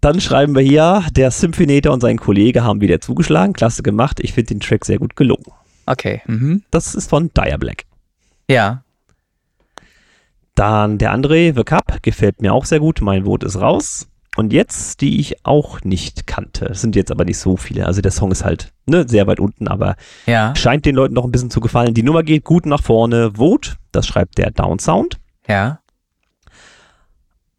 Dann 0.00 0.20
schreiben 0.20 0.54
wir 0.54 0.62
hier, 0.62 1.04
der 1.12 1.30
Symphonator 1.30 1.92
und 1.92 2.00
sein 2.00 2.18
Kollege 2.18 2.64
haben 2.64 2.80
wieder 2.80 3.00
zugeschlagen, 3.00 3.52
klasse 3.52 3.82
gemacht, 3.82 4.20
ich 4.20 4.32
finde 4.32 4.54
den 4.54 4.60
Track 4.60 4.84
sehr 4.86 4.98
gut 4.98 5.16
gelungen. 5.16 5.44
Okay. 5.90 6.20
Mhm. 6.26 6.62
Das 6.70 6.94
ist 6.94 7.08
von 7.08 7.30
Dire 7.34 7.58
Black. 7.58 7.84
Ja. 8.50 8.82
Dann 10.54 10.98
der 10.98 11.14
André, 11.14 11.54
The 11.56 11.64
Cup, 11.64 12.02
gefällt 12.02 12.40
mir 12.42 12.52
auch 12.52 12.64
sehr 12.64 12.80
gut. 12.80 13.00
Mein 13.00 13.24
Vote 13.24 13.46
ist 13.46 13.60
raus. 13.60 14.08
Und 14.36 14.52
jetzt, 14.52 15.00
die 15.00 15.18
ich 15.18 15.44
auch 15.44 15.80
nicht 15.82 16.26
kannte. 16.26 16.66
Es 16.66 16.80
sind 16.80 16.94
jetzt 16.94 17.10
aber 17.10 17.24
nicht 17.24 17.38
so 17.38 17.56
viele. 17.56 17.86
Also 17.86 18.00
der 18.02 18.12
Song 18.12 18.30
ist 18.30 18.44
halt 18.44 18.72
ne, 18.86 19.08
sehr 19.08 19.26
weit 19.26 19.40
unten, 19.40 19.66
aber 19.66 19.96
Ja. 20.26 20.54
scheint 20.54 20.84
den 20.84 20.94
Leuten 20.94 21.14
noch 21.14 21.24
ein 21.24 21.32
bisschen 21.32 21.50
zu 21.50 21.60
gefallen. 21.60 21.94
Die 21.94 22.02
Nummer 22.04 22.22
geht 22.22 22.44
gut 22.44 22.66
nach 22.66 22.82
vorne. 22.82 23.32
Vote, 23.36 23.72
das 23.92 24.06
schreibt 24.06 24.38
der 24.38 24.50
Downsound. 24.50 25.18
Ja. 25.48 25.80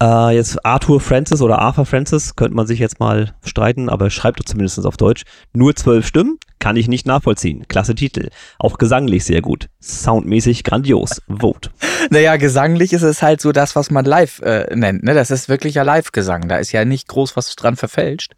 Äh, 0.02 0.34
jetzt 0.34 0.64
Arthur 0.64 1.00
Francis 1.00 1.42
oder 1.42 1.58
Arthur 1.58 1.84
Francis, 1.84 2.34
könnte 2.36 2.54
man 2.54 2.66
sich 2.66 2.78
jetzt 2.78 3.00
mal 3.00 3.34
streiten, 3.44 3.88
aber 3.88 4.10
schreibt 4.10 4.40
doch 4.40 4.44
zumindest 4.44 4.84
auf 4.86 4.96
Deutsch. 4.96 5.24
Nur 5.52 5.76
zwölf 5.76 6.06
Stimmen, 6.06 6.38
kann 6.58 6.76
ich 6.76 6.88
nicht 6.88 7.06
nachvollziehen. 7.06 7.66
Klasse 7.68 7.94
Titel. 7.94 8.28
Auch 8.58 8.78
gesanglich 8.78 9.24
sehr 9.24 9.42
gut. 9.42 9.68
Soundmäßig 9.80 10.64
grandios. 10.64 11.22
Vote. 11.28 11.70
Naja, 12.08 12.38
gesanglich 12.38 12.94
ist 12.94 13.02
es 13.02 13.20
halt 13.20 13.42
so 13.42 13.52
das, 13.52 13.76
was 13.76 13.90
man 13.90 14.06
live 14.06 14.40
äh, 14.40 14.74
nennt. 14.74 15.02
Ne? 15.02 15.12
Das 15.12 15.30
ist 15.30 15.50
wirklich 15.50 15.74
ja 15.74 15.82
Live-Gesang. 15.82 16.48
Da 16.48 16.56
ist 16.56 16.72
ja 16.72 16.86
nicht 16.86 17.08
groß 17.08 17.36
was 17.36 17.54
dran 17.56 17.76
verfälscht. 17.76 18.32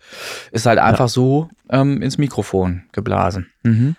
Ist 0.50 0.66
halt 0.66 0.80
einfach 0.80 1.08
so 1.08 1.48
ähm, 1.70 2.02
ins 2.02 2.18
Mikrofon 2.18 2.82
geblasen. 2.90 3.52
Mhm. 3.62 3.94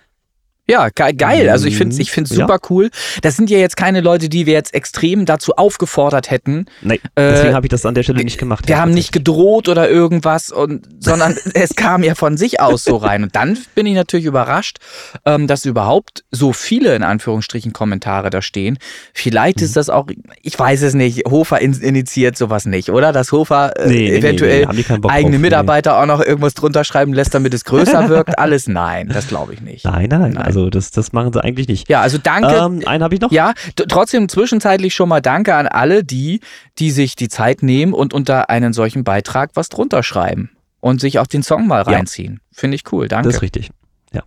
Ja, 0.66 0.88
ge 0.88 1.12
geil. 1.12 1.50
Also 1.50 1.66
ich 1.66 1.76
finde 1.76 1.94
es 1.94 1.98
ich 2.00 2.10
find's 2.10 2.30
Ja. 2.30 2.36
super 2.46 2.58
cool. 2.70 2.90
Das 3.22 3.36
sind 3.36 3.50
ja 3.50 3.58
jetzt 3.58 3.76
keine 3.76 4.00
Leute, 4.00 4.28
die 4.30 4.46
wir 4.46 4.54
jetzt 4.54 4.72
extrem 4.72 5.26
dazu 5.26 5.52
aufgefordert 5.56 6.30
hätten. 6.30 6.66
Nein, 6.80 6.98
Äh, 7.16 7.32
deswegen 7.32 7.54
habe 7.54 7.66
ich 7.66 7.70
das 7.70 7.84
an 7.84 7.94
der 7.94 8.02
Stelle 8.02 8.24
nicht 8.24 8.38
gemacht. 8.38 8.66
Wir 8.66 8.76
Ja, 8.76 8.80
haben 8.80 8.92
nicht 8.92 9.12
gedroht 9.12 9.68
oder 9.68 9.90
irgendwas, 9.90 10.50
und, 10.50 10.86
sondern 11.00 11.36
es 11.54 11.76
kam 11.76 12.02
ja 12.02 12.14
von 12.14 12.36
sich 12.38 12.60
aus 12.60 12.84
so 12.84 12.96
rein. 12.96 13.24
Und 13.24 13.36
dann 13.36 13.58
bin 13.74 13.84
ich 13.84 13.94
natürlich 13.94 14.24
überrascht, 14.24 14.78
ähm, 15.26 15.46
dass 15.46 15.66
überhaupt 15.66 16.24
so 16.30 16.52
viele 16.54 16.94
in 16.96 17.02
Anführungsstrichen 17.02 17.72
Kommentare 17.74 18.30
da 18.30 18.40
stehen. 18.40 18.78
Vielleicht 19.12 19.58
Mhm. 19.58 19.64
ist 19.64 19.76
das 19.76 19.90
auch, 19.90 20.06
ich 20.42 20.58
weiß 20.58 20.80
es 20.82 20.94
nicht, 20.94 21.24
Hofer 21.28 21.60
in, 21.60 21.74
initiiert 21.74 22.38
sowas 22.38 22.64
nicht, 22.64 22.88
oder? 22.88 23.12
Dass 23.12 23.32
Hofer 23.32 23.76
äh, 23.78 23.86
Nee, 23.88 23.94
nee, 23.94 24.10
nee, 24.12 24.16
eventuell 24.18 24.66
nee, 24.72 24.82
Bock 24.98 25.10
eigene 25.12 25.32
nee. 25.36 25.42
Mitarbeiter 25.42 25.98
auch 26.00 26.06
noch 26.06 26.20
irgendwas 26.24 26.54
drunter 26.54 26.84
schreiben 26.84 27.12
lässt, 27.12 27.34
damit 27.34 27.52
es 27.52 27.64
größer 27.66 28.08
wirkt. 28.08 28.38
Alles 28.38 28.66
nein, 28.66 29.08
das 29.12 29.28
glaube 29.28 29.52
ich 29.52 29.60
nicht. 29.60 29.84
Nein, 29.84 30.08
nein, 30.08 30.20
nein, 30.20 30.30
Nein. 30.32 30.53
Also 30.54 30.70
das, 30.70 30.92
das 30.92 31.12
machen 31.12 31.32
sie 31.32 31.42
eigentlich 31.42 31.66
nicht. 31.66 31.88
Ja, 31.88 32.00
also 32.00 32.16
danke. 32.16 32.54
Ähm, 32.54 32.82
einen 32.86 33.02
habe 33.02 33.14
ich 33.14 33.20
noch. 33.20 33.32
Ja, 33.32 33.54
trotzdem 33.88 34.28
zwischenzeitlich 34.28 34.94
schon 34.94 35.08
mal 35.08 35.20
danke 35.20 35.54
an 35.56 35.66
alle 35.66 36.04
die, 36.04 36.40
die 36.78 36.92
sich 36.92 37.16
die 37.16 37.28
Zeit 37.28 37.62
nehmen 37.64 37.92
und 37.92 38.14
unter 38.14 38.50
einen 38.50 38.72
solchen 38.72 39.02
Beitrag 39.02 39.50
was 39.54 39.68
drunter 39.68 40.02
schreiben 40.04 40.50
und 40.80 41.00
sich 41.00 41.18
auch 41.18 41.26
den 41.26 41.42
Song 41.42 41.66
mal 41.66 41.84
Ja. 41.86 41.96
reinziehen. 41.96 42.40
Finde 42.52 42.76
ich 42.76 42.92
cool, 42.92 43.08
danke. 43.08 43.28
Das 43.28 43.36
ist 43.36 43.42
richtig. 43.42 43.70
Ja, 44.12 44.22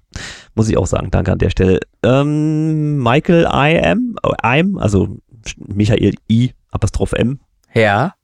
muss 0.54 0.68
ich 0.68 0.76
auch 0.78 0.86
sagen. 0.88 1.12
Danke 1.12 1.32
an 1.32 1.38
der 1.38 1.50
Stelle. 1.50 1.80
Ähm, 2.04 2.98
Michael 3.02 3.48
I. 3.50 3.76
M., 3.76 4.18
I'm, 4.44 4.78
also 4.82 5.18
Michael 5.56 6.16
I. 6.30 6.52
Apostroph 6.72 7.14
M. 7.14 7.40
Ja. 7.74 8.16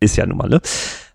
Ist 0.00 0.16
ja 0.16 0.24
nun 0.24 0.38
mal, 0.38 0.48
ne? 0.48 0.62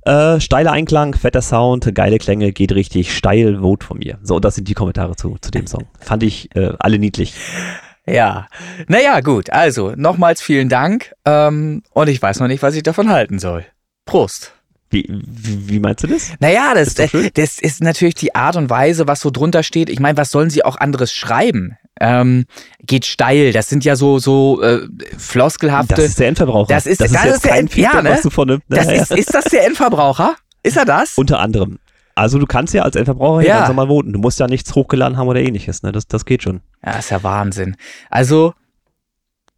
Äh, 0.04 0.40
steiler 0.40 0.72
Einklang, 0.72 1.14
fetter 1.14 1.42
Sound, 1.42 1.94
geile 1.94 2.18
Klänge, 2.18 2.52
geht 2.52 2.72
richtig 2.72 3.16
steil, 3.16 3.60
Vote 3.60 3.86
von 3.86 3.98
mir. 4.00 4.18
So, 4.24 4.40
das 4.40 4.56
sind 4.56 4.68
die 4.68 4.74
Kommentare 4.74 5.16
zu, 5.16 5.38
zu 5.42 5.52
dem 5.52 5.68
Song. 5.68 5.86
Fand 6.00 6.24
ich 6.24 6.56
äh, 6.56 6.72
alle 6.80 7.00
niedlich. 7.00 7.34
Ja, 8.06 8.48
naja, 8.88 9.20
gut. 9.20 9.52
Also, 9.52 9.94
nochmals 9.96 10.42
vielen 10.42 10.70
Dank. 10.70 11.14
Ähm, 11.26 11.84
und 11.94 12.10
ich 12.10 12.22
weiß 12.22 12.40
noch 12.40 12.48
nicht, 12.48 12.64
was 12.64 12.76
ich 12.76 12.84
davon 12.84 13.10
halten 13.10 13.40
soll. 13.40 13.66
Prost. 14.06 14.54
Wie, 14.90 15.06
wie, 15.08 15.70
wie 15.70 15.80
meinst 15.80 16.04
du 16.04 16.08
das? 16.08 16.32
Naja, 16.40 16.74
das, 16.74 16.88
ist 16.88 17.00
äh, 17.00 17.30
das 17.32 17.60
ist 17.60 17.84
natürlich 17.84 18.16
die 18.16 18.34
Art 18.34 18.56
und 18.56 18.70
Weise, 18.72 19.08
was 19.08 19.20
so 19.20 19.30
drunter 19.30 19.62
steht. 19.62 19.90
Ich 19.90 20.00
meine, 20.00 20.18
was 20.18 20.32
sollen 20.32 20.50
sie 20.50 20.66
auch 20.66 20.78
anderes 20.78 21.14
schreiben? 21.14 21.78
Ähm, 22.00 22.46
geht 22.86 23.06
steil. 23.06 23.52
Das 23.52 23.70
sind 23.70 23.86
ja 23.86 23.96
so 23.96 24.20
so 24.20 24.62
äh, 24.62 24.88
floskelhafte. 25.18 25.96
Das 25.96 26.06
ist 26.06 26.20
der 26.20 26.30
Endverbraucher. 26.30 26.74
Das 26.74 26.86
ist, 26.86 27.02
das 27.02 27.12
das 27.12 27.26
ist, 27.26 27.44
kein 27.44 27.68
Feedback, 27.68 27.94
ja, 27.94 28.02
ne? 28.02 28.20
ne? 28.46 28.62
das 28.70 28.88
ist, 28.88 29.12
ist 29.12 29.34
das 29.34 29.46
der 29.46 29.66
Endverbraucher? 29.66 30.36
Ist 30.64 30.78
er 30.78 30.86
das? 30.86 31.18
Unter 31.18 31.40
anderem. 31.40 31.80
Also 32.16 32.38
du 32.38 32.46
kannst 32.46 32.74
ja 32.74 32.84
als 32.84 32.96
Endverbraucher 32.96 33.46
ja. 33.46 33.58
ganz 33.58 33.70
normal 33.70 33.88
voten. 33.88 34.12
Du 34.12 34.20
musst 34.20 34.40
ja 34.40 34.48
nichts 34.48 34.76
hochgeladen 34.76 35.18
haben 35.18 35.28
oder 35.28 35.40
ähnliches. 35.40 35.84
Ne? 35.84 35.92
Das, 35.92 36.08
das 36.08 36.26
geht 36.26 36.44
schon. 36.44 36.62
Ja, 36.86 37.00
ist 37.00 37.12
ja 37.12 37.24
Wahnsinn. 37.24 37.78
Also 38.10 38.54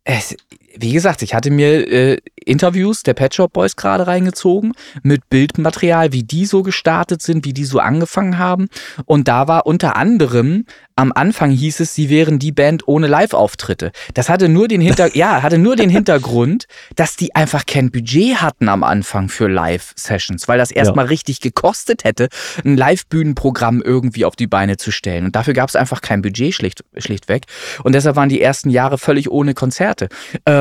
es, 0.04 0.36
wie 0.78 0.94
gesagt, 0.94 1.22
ich 1.22 1.34
hatte 1.34 1.52
mir 1.52 1.88
äh, 1.92 2.18
Interviews 2.36 3.04
der 3.04 3.14
Pet 3.14 3.36
Shop 3.36 3.54
Boys 3.54 3.76
gerade 3.76 4.08
reingezogen 4.08 4.74
mit 5.04 5.30
Bildmaterial, 5.30 6.12
wie 6.12 6.24
die 6.24 6.46
so 6.46 6.64
gestartet 6.64 7.22
sind, 7.22 7.46
wie 7.46 7.54
die 7.54 7.66
so 7.66 7.80
angefangen 7.80 8.38
haben. 8.38 8.68
Und 9.06 9.28
da 9.28 9.48
war 9.48 9.66
unter 9.66 9.96
anderem 9.96 10.66
am 11.02 11.12
Anfang 11.16 11.50
hieß 11.50 11.80
es, 11.80 11.96
sie 11.96 12.10
wären 12.10 12.38
die 12.38 12.52
Band 12.52 12.88
ohne 12.88 13.08
Live-Auftritte. 13.08 13.92
Das 14.14 14.30
hatte 14.30 14.50
nur 14.50 14.68
den 14.68 14.82
Hinter 14.82 15.16
ja, 15.16 15.42
hatte 15.42 15.58
nur 15.58 15.76
den 15.76 15.90
Hintergrund, 15.90 16.66
dass 16.96 17.16
die 17.16 17.34
einfach 17.34 17.66
kein 17.66 17.90
Budget 17.90 18.42
hatten 18.42 18.70
am 18.70 18.84
Anfang 18.84 19.28
für 19.28 19.48
Live-Sessions, 19.48 20.48
weil 20.48 20.60
das 20.60 20.70
erstmal 20.70 21.06
ja. 21.06 21.10
richtig 21.10 21.40
gekostet 21.40 22.04
hätte, 22.04 22.30
ein 22.64 22.78
Live-Bühnenprogramm 22.78 23.82
irgendwie 23.82 24.26
auf 24.26 24.36
die 24.36 24.48
Beine 24.48 24.78
zu 24.78 24.92
stellen. 24.92 25.26
Und 25.26 25.36
dafür 25.36 25.56
gab 25.56 25.70
es 25.70 25.76
einfach 25.76 26.02
kein 26.02 26.22
Budget 26.22 26.54
schlicht, 26.54 26.84
schlichtweg. 26.98 27.46
Und 27.84 27.96
deshalb 27.96 28.16
waren 28.16 28.30
die 28.30 28.42
ersten 28.42 28.70
Jahre 28.70 29.00
völlig 29.00 29.32
ohne 29.32 29.56
Konzerte. 29.56 30.08
Ähm, 30.46 30.61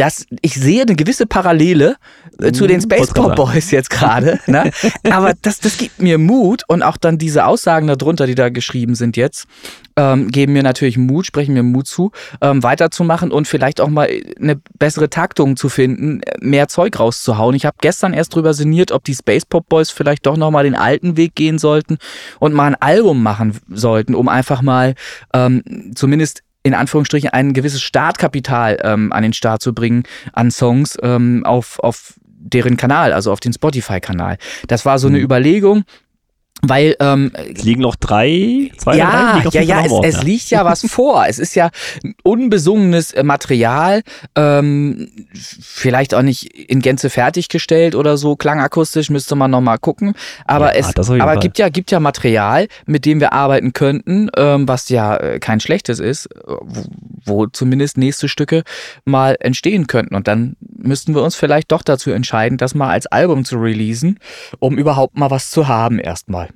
das, 0.00 0.24
ich 0.40 0.54
sehe 0.54 0.82
eine 0.82 0.96
gewisse 0.96 1.26
Parallele 1.26 1.96
äh, 2.40 2.52
zu 2.52 2.66
den 2.66 2.78
mhm, 2.78 2.82
Space 2.82 3.12
Pop 3.12 3.36
Boys 3.36 3.70
jetzt 3.70 3.90
gerade. 3.90 4.40
ne? 4.46 4.70
Aber 5.10 5.34
das, 5.42 5.58
das 5.60 5.76
gibt 5.76 6.00
mir 6.00 6.16
Mut 6.16 6.62
und 6.68 6.82
auch 6.82 6.96
dann 6.96 7.18
diese 7.18 7.44
Aussagen 7.44 7.86
darunter, 7.86 8.26
die 8.26 8.34
da 8.34 8.48
geschrieben 8.48 8.94
sind 8.94 9.18
jetzt, 9.18 9.46
ähm, 9.96 10.30
geben 10.30 10.54
mir 10.54 10.62
natürlich 10.62 10.96
Mut, 10.96 11.26
sprechen 11.26 11.52
mir 11.52 11.62
Mut 11.62 11.86
zu, 11.86 12.12
ähm, 12.40 12.62
weiterzumachen 12.62 13.30
und 13.30 13.46
vielleicht 13.46 13.78
auch 13.78 13.90
mal 13.90 14.08
eine 14.40 14.58
bessere 14.78 15.10
Taktung 15.10 15.58
zu 15.58 15.68
finden, 15.68 16.22
mehr 16.40 16.68
Zeug 16.68 16.98
rauszuhauen. 16.98 17.54
Ich 17.54 17.66
habe 17.66 17.76
gestern 17.82 18.14
erst 18.14 18.34
drüber 18.34 18.54
sinniert, 18.54 18.92
ob 18.92 19.04
die 19.04 19.14
Space 19.14 19.44
Pop 19.44 19.68
Boys 19.68 19.90
vielleicht 19.90 20.24
doch 20.24 20.38
nochmal 20.38 20.64
den 20.64 20.76
alten 20.76 21.18
Weg 21.18 21.34
gehen 21.34 21.58
sollten 21.58 21.98
und 22.38 22.54
mal 22.54 22.68
ein 22.68 22.74
Album 22.76 23.22
machen 23.22 23.58
sollten, 23.68 24.14
um 24.14 24.28
einfach 24.28 24.62
mal 24.62 24.94
ähm, 25.34 25.92
zumindest 25.94 26.42
in 26.62 26.74
Anführungsstrichen 26.74 27.30
ein 27.30 27.52
gewisses 27.52 27.82
Startkapital 27.82 28.78
ähm, 28.82 29.12
an 29.12 29.22
den 29.22 29.32
Start 29.32 29.62
zu 29.62 29.74
bringen 29.74 30.02
an 30.32 30.50
Songs 30.50 30.98
ähm, 31.02 31.44
auf, 31.44 31.78
auf 31.78 32.14
deren 32.24 32.76
Kanal, 32.76 33.12
also 33.12 33.32
auf 33.32 33.40
den 33.40 33.52
Spotify-Kanal. 33.52 34.38
Das 34.66 34.84
war 34.84 34.98
so 34.98 35.08
eine 35.08 35.18
mhm. 35.18 35.24
Überlegung. 35.24 35.84
Weil 36.62 36.94
ähm, 37.00 37.32
es 37.34 37.62
liegen 37.62 37.80
noch 37.80 37.96
drei, 37.96 38.70
zwei, 38.76 38.96
ja, 38.96 39.40
drei, 39.40 39.62
ja, 39.62 39.62
ja, 39.62 39.84
es, 39.84 40.16
es 40.16 40.22
liegt 40.22 40.50
ja 40.50 40.64
was 40.64 40.82
vor. 40.86 41.24
Es 41.26 41.38
ist 41.38 41.54
ja 41.54 41.70
unbesungenes 42.22 43.12
äh, 43.12 43.22
Material, 43.22 44.02
ähm, 44.36 45.08
vielleicht 45.34 46.14
auch 46.14 46.22
nicht 46.22 46.44
in 46.44 46.80
Gänze 46.80 47.08
fertiggestellt 47.08 47.94
oder 47.94 48.18
so. 48.18 48.36
Klangakustisch 48.36 49.08
müsste 49.08 49.36
man 49.36 49.50
noch 49.50 49.62
mal 49.62 49.78
gucken. 49.78 50.14
Aber 50.44 50.76
ja, 50.76 50.80
es, 50.80 51.10
aber 51.10 51.36
gibt 51.36 51.58
ja, 51.58 51.70
gibt 51.70 51.90
ja 51.90 52.00
Material, 52.00 52.68
mit 52.84 53.06
dem 53.06 53.20
wir 53.20 53.32
arbeiten 53.32 53.72
könnten, 53.72 54.28
ähm, 54.36 54.68
was 54.68 54.90
ja 54.90 55.16
äh, 55.16 55.38
kein 55.38 55.60
schlechtes 55.60 55.98
ist, 55.98 56.28
wo, 56.44 56.84
wo 57.24 57.46
zumindest 57.46 57.96
nächste 57.96 58.28
Stücke 58.28 58.64
mal 59.04 59.36
entstehen 59.40 59.86
könnten. 59.86 60.14
Und 60.14 60.28
dann 60.28 60.56
müssten 60.60 61.14
wir 61.14 61.22
uns 61.22 61.36
vielleicht 61.36 61.72
doch 61.72 61.82
dazu 61.82 62.10
entscheiden, 62.10 62.58
das 62.58 62.74
mal 62.74 62.90
als 62.90 63.06
Album 63.06 63.44
zu 63.46 63.58
releasen, 63.58 64.18
um 64.58 64.76
überhaupt 64.76 65.16
mal 65.16 65.30
was 65.30 65.50
zu 65.50 65.68
haben 65.68 65.98
erstmal. 65.98 66.49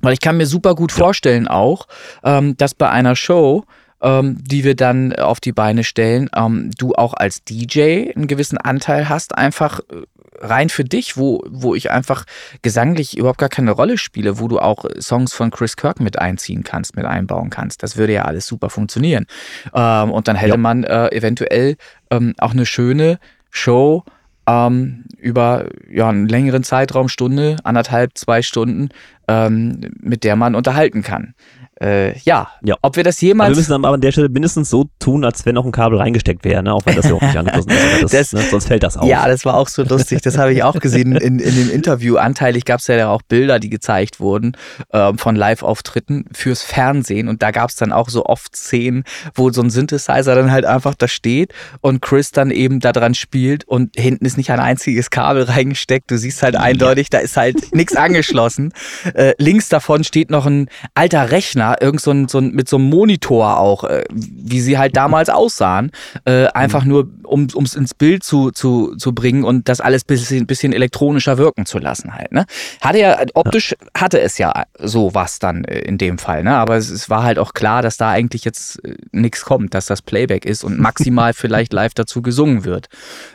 Weil 0.00 0.12
ich 0.12 0.20
kann 0.20 0.36
mir 0.36 0.46
super 0.46 0.74
gut 0.74 0.92
vorstellen 0.92 1.48
auch, 1.48 1.86
ähm, 2.24 2.56
dass 2.56 2.74
bei 2.74 2.88
einer 2.90 3.16
Show, 3.16 3.64
ähm, 4.02 4.38
die 4.40 4.64
wir 4.64 4.74
dann 4.74 5.14
auf 5.14 5.40
die 5.40 5.52
Beine 5.52 5.84
stellen, 5.84 6.30
ähm, 6.34 6.70
du 6.78 6.94
auch 6.94 7.14
als 7.14 7.44
DJ 7.44 8.12
einen 8.14 8.26
gewissen 8.26 8.58
Anteil 8.58 9.08
hast, 9.08 9.36
einfach 9.36 9.80
äh, 9.80 10.02
rein 10.40 10.70
für 10.70 10.84
dich, 10.84 11.16
wo, 11.16 11.44
wo 11.48 11.74
ich 11.74 11.90
einfach 11.90 12.24
gesanglich 12.62 13.16
überhaupt 13.16 13.38
gar 13.38 13.48
keine 13.48 13.72
Rolle 13.72 13.98
spiele, 13.98 14.40
wo 14.40 14.48
du 14.48 14.58
auch 14.58 14.84
Songs 14.98 15.34
von 15.34 15.50
Chris 15.50 15.76
Kirk 15.76 16.00
mit 16.00 16.18
einziehen 16.18 16.64
kannst, 16.64 16.96
mit 16.96 17.04
einbauen 17.04 17.50
kannst. 17.50 17.82
Das 17.82 17.96
würde 17.96 18.14
ja 18.14 18.22
alles 18.22 18.46
super 18.46 18.70
funktionieren. 18.70 19.26
Ähm, 19.74 20.10
und 20.10 20.28
dann 20.28 20.36
hätte 20.36 20.52
ja. 20.52 20.56
man 20.56 20.84
äh, 20.84 21.08
eventuell 21.08 21.76
ähm, 22.10 22.34
auch 22.38 22.52
eine 22.52 22.66
schöne 22.66 23.18
Show 23.50 24.04
ähm, 24.46 25.04
über 25.18 25.66
ja, 25.90 26.08
einen 26.08 26.28
längeren 26.28 26.64
Zeitraum, 26.64 27.08
Stunde, 27.08 27.56
anderthalb, 27.64 28.16
zwei 28.16 28.42
Stunden, 28.42 28.88
ähm, 29.30 29.80
mit 30.00 30.24
der 30.24 30.34
man 30.34 30.56
unterhalten 30.56 31.02
kann. 31.02 31.34
Äh, 31.82 32.18
ja. 32.20 32.50
ja, 32.62 32.76
ob 32.82 32.96
wir 32.96 33.04
das 33.04 33.20
jemals. 33.22 33.48
Aber 33.48 33.56
wir 33.56 33.60
müssen 33.60 33.72
aber 33.72 33.94
an 33.94 34.00
der 34.02 34.12
Stelle 34.12 34.28
mindestens 34.28 34.68
so 34.68 34.86
tun, 34.98 35.24
als 35.24 35.46
wenn 35.46 35.54
noch 35.54 35.64
ein 35.64 35.72
Kabel 35.72 35.98
reingesteckt 35.98 36.44
wäre, 36.44 36.62
ne? 36.62 36.74
auch 36.74 36.84
wenn 36.84 36.94
das 36.94 37.08
ja 37.08 37.14
auch 37.14 37.22
nicht 37.22 37.36
angeschlossen 37.36 37.70
ist. 37.70 38.02
Das, 38.02 38.10
das, 38.10 38.32
ne? 38.34 38.42
Sonst 38.50 38.66
fällt 38.66 38.82
das 38.82 38.98
auf. 38.98 39.08
Ja, 39.08 39.26
das 39.26 39.46
war 39.46 39.54
auch 39.54 39.68
so 39.68 39.82
lustig. 39.82 40.20
Das 40.20 40.36
habe 40.36 40.52
ich 40.52 40.62
auch 40.62 40.78
gesehen 40.78 41.16
in, 41.16 41.38
in 41.38 41.54
dem 41.54 41.70
Interview. 41.70 42.16
Anteilig 42.16 42.66
gab 42.66 42.80
es 42.80 42.86
ja 42.86 43.08
auch 43.08 43.22
Bilder, 43.22 43.58
die 43.58 43.70
gezeigt 43.70 44.20
wurden 44.20 44.56
ähm, 44.92 45.16
von 45.16 45.36
Live-Auftritten 45.36 46.26
fürs 46.32 46.62
Fernsehen. 46.62 47.28
Und 47.28 47.42
da 47.42 47.50
gab 47.50 47.70
es 47.70 47.76
dann 47.76 47.92
auch 47.92 48.10
so 48.10 48.26
oft 48.26 48.54
Szenen, 48.54 49.04
wo 49.34 49.50
so 49.50 49.62
ein 49.62 49.70
Synthesizer 49.70 50.34
dann 50.34 50.52
halt 50.52 50.66
einfach 50.66 50.94
da 50.94 51.08
steht 51.08 51.54
und 51.80 52.02
Chris 52.02 52.30
dann 52.30 52.50
eben 52.50 52.80
da 52.80 52.92
dran 52.92 53.14
spielt 53.14 53.64
und 53.64 53.96
hinten 53.96 54.26
ist 54.26 54.36
nicht 54.36 54.50
ein 54.50 54.60
einziges 54.60 55.08
Kabel 55.08 55.44
reingesteckt. 55.44 56.10
Du 56.10 56.18
siehst 56.18 56.42
halt 56.42 56.56
eindeutig, 56.56 57.08
da 57.08 57.18
ist 57.18 57.38
halt 57.38 57.74
nichts 57.74 57.96
angeschlossen. 57.96 58.74
Äh, 59.14 59.32
links 59.38 59.70
davon 59.70 60.04
steht 60.04 60.30
noch 60.30 60.44
ein 60.44 60.68
alter 60.94 61.30
Rechner 61.30 61.69
irgend 61.80 62.00
so 62.00 62.10
ein, 62.10 62.28
so 62.28 62.38
ein, 62.38 62.52
mit 62.52 62.68
so 62.68 62.76
einem 62.76 62.88
Monitor 62.88 63.58
auch, 63.58 63.84
äh, 63.84 64.04
wie 64.10 64.60
sie 64.60 64.78
halt 64.78 64.96
damals 64.96 65.28
aussahen, 65.28 65.90
äh, 66.24 66.46
einfach 66.46 66.84
nur, 66.84 67.08
um 67.24 67.46
es 67.46 67.74
ins 67.74 67.94
Bild 67.94 68.22
zu, 68.24 68.50
zu, 68.50 68.96
zu 68.96 69.14
bringen 69.14 69.44
und 69.44 69.68
das 69.68 69.80
alles 69.80 70.04
bisschen, 70.04 70.46
bisschen 70.46 70.72
elektronischer 70.72 71.38
wirken 71.38 71.66
zu 71.66 71.78
lassen 71.78 72.14
halt. 72.14 72.32
Ne? 72.32 72.46
Hatte 72.80 72.98
ja, 72.98 73.16
optisch 73.34 73.74
hatte 73.96 74.20
es 74.20 74.38
ja 74.38 74.64
so 74.78 75.14
was 75.14 75.38
dann 75.38 75.64
äh, 75.64 75.80
in 75.80 75.98
dem 75.98 76.18
Fall, 76.18 76.42
ne? 76.42 76.54
aber 76.56 76.76
es, 76.76 76.90
es 76.90 77.10
war 77.10 77.22
halt 77.22 77.38
auch 77.38 77.52
klar, 77.52 77.82
dass 77.82 77.96
da 77.96 78.10
eigentlich 78.10 78.44
jetzt 78.44 78.84
äh, 78.84 78.96
nichts 79.12 79.44
kommt, 79.44 79.74
dass 79.74 79.86
das 79.86 80.02
Playback 80.02 80.44
ist 80.44 80.64
und 80.64 80.78
maximal 80.78 81.32
vielleicht 81.34 81.72
live 81.72 81.94
dazu 81.94 82.22
gesungen 82.22 82.64
wird. 82.64 82.88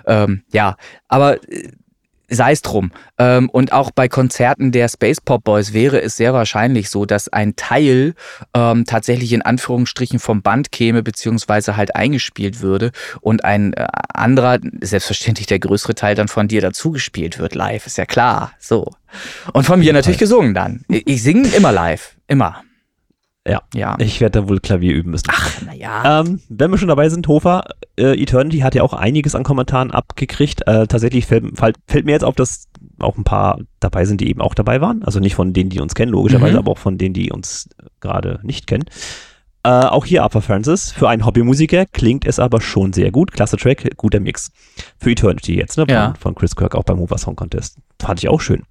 Ähm, 0.05 0.43
ja, 0.51 0.75
aber 1.07 1.41
äh, 1.51 1.69
sei 2.27 2.51
es 2.51 2.61
drum. 2.61 2.91
Ähm, 3.17 3.49
und 3.49 3.71
auch 3.71 3.91
bei 3.91 4.07
Konzerten 4.07 4.71
der 4.71 4.89
Space 4.89 5.21
Pop 5.21 5.43
Boys 5.43 5.73
wäre 5.73 6.01
es 6.01 6.17
sehr 6.17 6.33
wahrscheinlich 6.33 6.89
so, 6.89 7.05
dass 7.05 7.29
ein 7.29 7.55
Teil 7.55 8.15
ähm, 8.53 8.85
tatsächlich 8.85 9.33
in 9.33 9.41
Anführungsstrichen 9.41 10.19
vom 10.19 10.41
Band 10.41 10.71
käme, 10.71 11.03
beziehungsweise 11.03 11.77
halt 11.77 11.95
eingespielt 11.95 12.61
würde 12.61 12.91
und 13.21 13.43
ein 13.43 13.73
äh, 13.73 13.85
anderer, 14.13 14.59
selbstverständlich 14.81 15.47
der 15.47 15.59
größere 15.59 15.95
Teil 15.95 16.15
dann 16.15 16.27
von 16.27 16.47
dir 16.47 16.61
dazugespielt 16.61 17.39
wird 17.39 17.55
live, 17.55 17.85
ist 17.85 17.97
ja 17.97 18.05
klar. 18.05 18.53
So. 18.59 18.91
Und 19.53 19.65
von 19.65 19.79
mir 19.79 19.93
natürlich 19.93 20.19
gesungen 20.19 20.53
dann. 20.53 20.83
Ich 20.89 21.23
singe 21.23 21.47
immer 21.49 21.71
live. 21.71 22.15
Immer. 22.27 22.64
Ja, 23.47 23.61
ja. 23.73 23.95
Ich 23.99 24.21
werde 24.21 24.41
da 24.41 24.49
wohl 24.49 24.59
Klavier 24.59 24.93
üben 24.93 25.11
müssen. 25.11 25.27
Ach, 25.29 25.61
naja. 25.61 26.21
Ähm, 26.21 26.41
wenn 26.49 26.71
wir 26.71 26.77
schon 26.79 26.87
dabei 26.87 27.09
sind, 27.09 27.27
Hofer, 27.27 27.65
äh, 27.95 28.19
Eternity 28.19 28.59
hat 28.59 28.73
ja 28.73 28.81
auch 28.81 28.93
einiges 28.93 29.35
an 29.35 29.43
Kommentaren 29.43 29.91
abgekriegt. 29.91 30.67
Äh, 30.67 30.87
tatsächlich 30.87 31.27
fällt, 31.27 31.45
fällt, 31.55 32.05
mir 32.05 32.13
jetzt 32.13 32.23
auf, 32.23 32.35
dass 32.35 32.67
auch 32.99 33.17
ein 33.17 33.23
paar 33.23 33.59
dabei 33.79 34.05
sind, 34.05 34.21
die 34.21 34.29
eben 34.29 34.41
auch 34.41 34.55
dabei 34.55 34.81
waren. 34.81 35.03
Also 35.03 35.19
nicht 35.19 35.35
von 35.35 35.53
denen, 35.53 35.69
die 35.69 35.79
uns 35.79 35.93
kennen, 35.93 36.11
logischerweise, 36.11 36.53
mhm. 36.53 36.59
aber 36.59 36.71
auch 36.71 36.79
von 36.79 36.97
denen, 36.97 37.13
die 37.13 37.31
uns 37.31 37.69
gerade 37.99 38.39
nicht 38.41 38.65
kennen. 38.65 38.85
Äh, 39.65 39.69
auch 39.69 40.05
hier 40.05 40.23
Arthur 40.23 40.41
Francis. 40.41 40.91
Für 40.91 41.09
einen 41.09 41.25
Hobbymusiker 41.25 41.85
klingt 41.85 42.25
es 42.25 42.39
aber 42.39 42.61
schon 42.61 42.93
sehr 42.93 43.11
gut. 43.11 43.31
Klasse 43.31 43.57
Track, 43.57 43.95
guter 43.97 44.19
Mix. 44.19 44.51
Für 44.99 45.11
Eternity 45.11 45.55
jetzt, 45.55 45.77
ne? 45.77 45.85
Ja. 45.87 46.15
Von, 46.19 46.33
Chris 46.33 46.55
Kirk 46.55 46.75
auch 46.75 46.83
beim 46.83 46.99
Hoover 46.99 47.17
Song 47.19 47.35
Contest. 47.35 47.77
Fand 47.99 48.19
ich 48.19 48.29
auch 48.29 48.41
schön. 48.41 48.63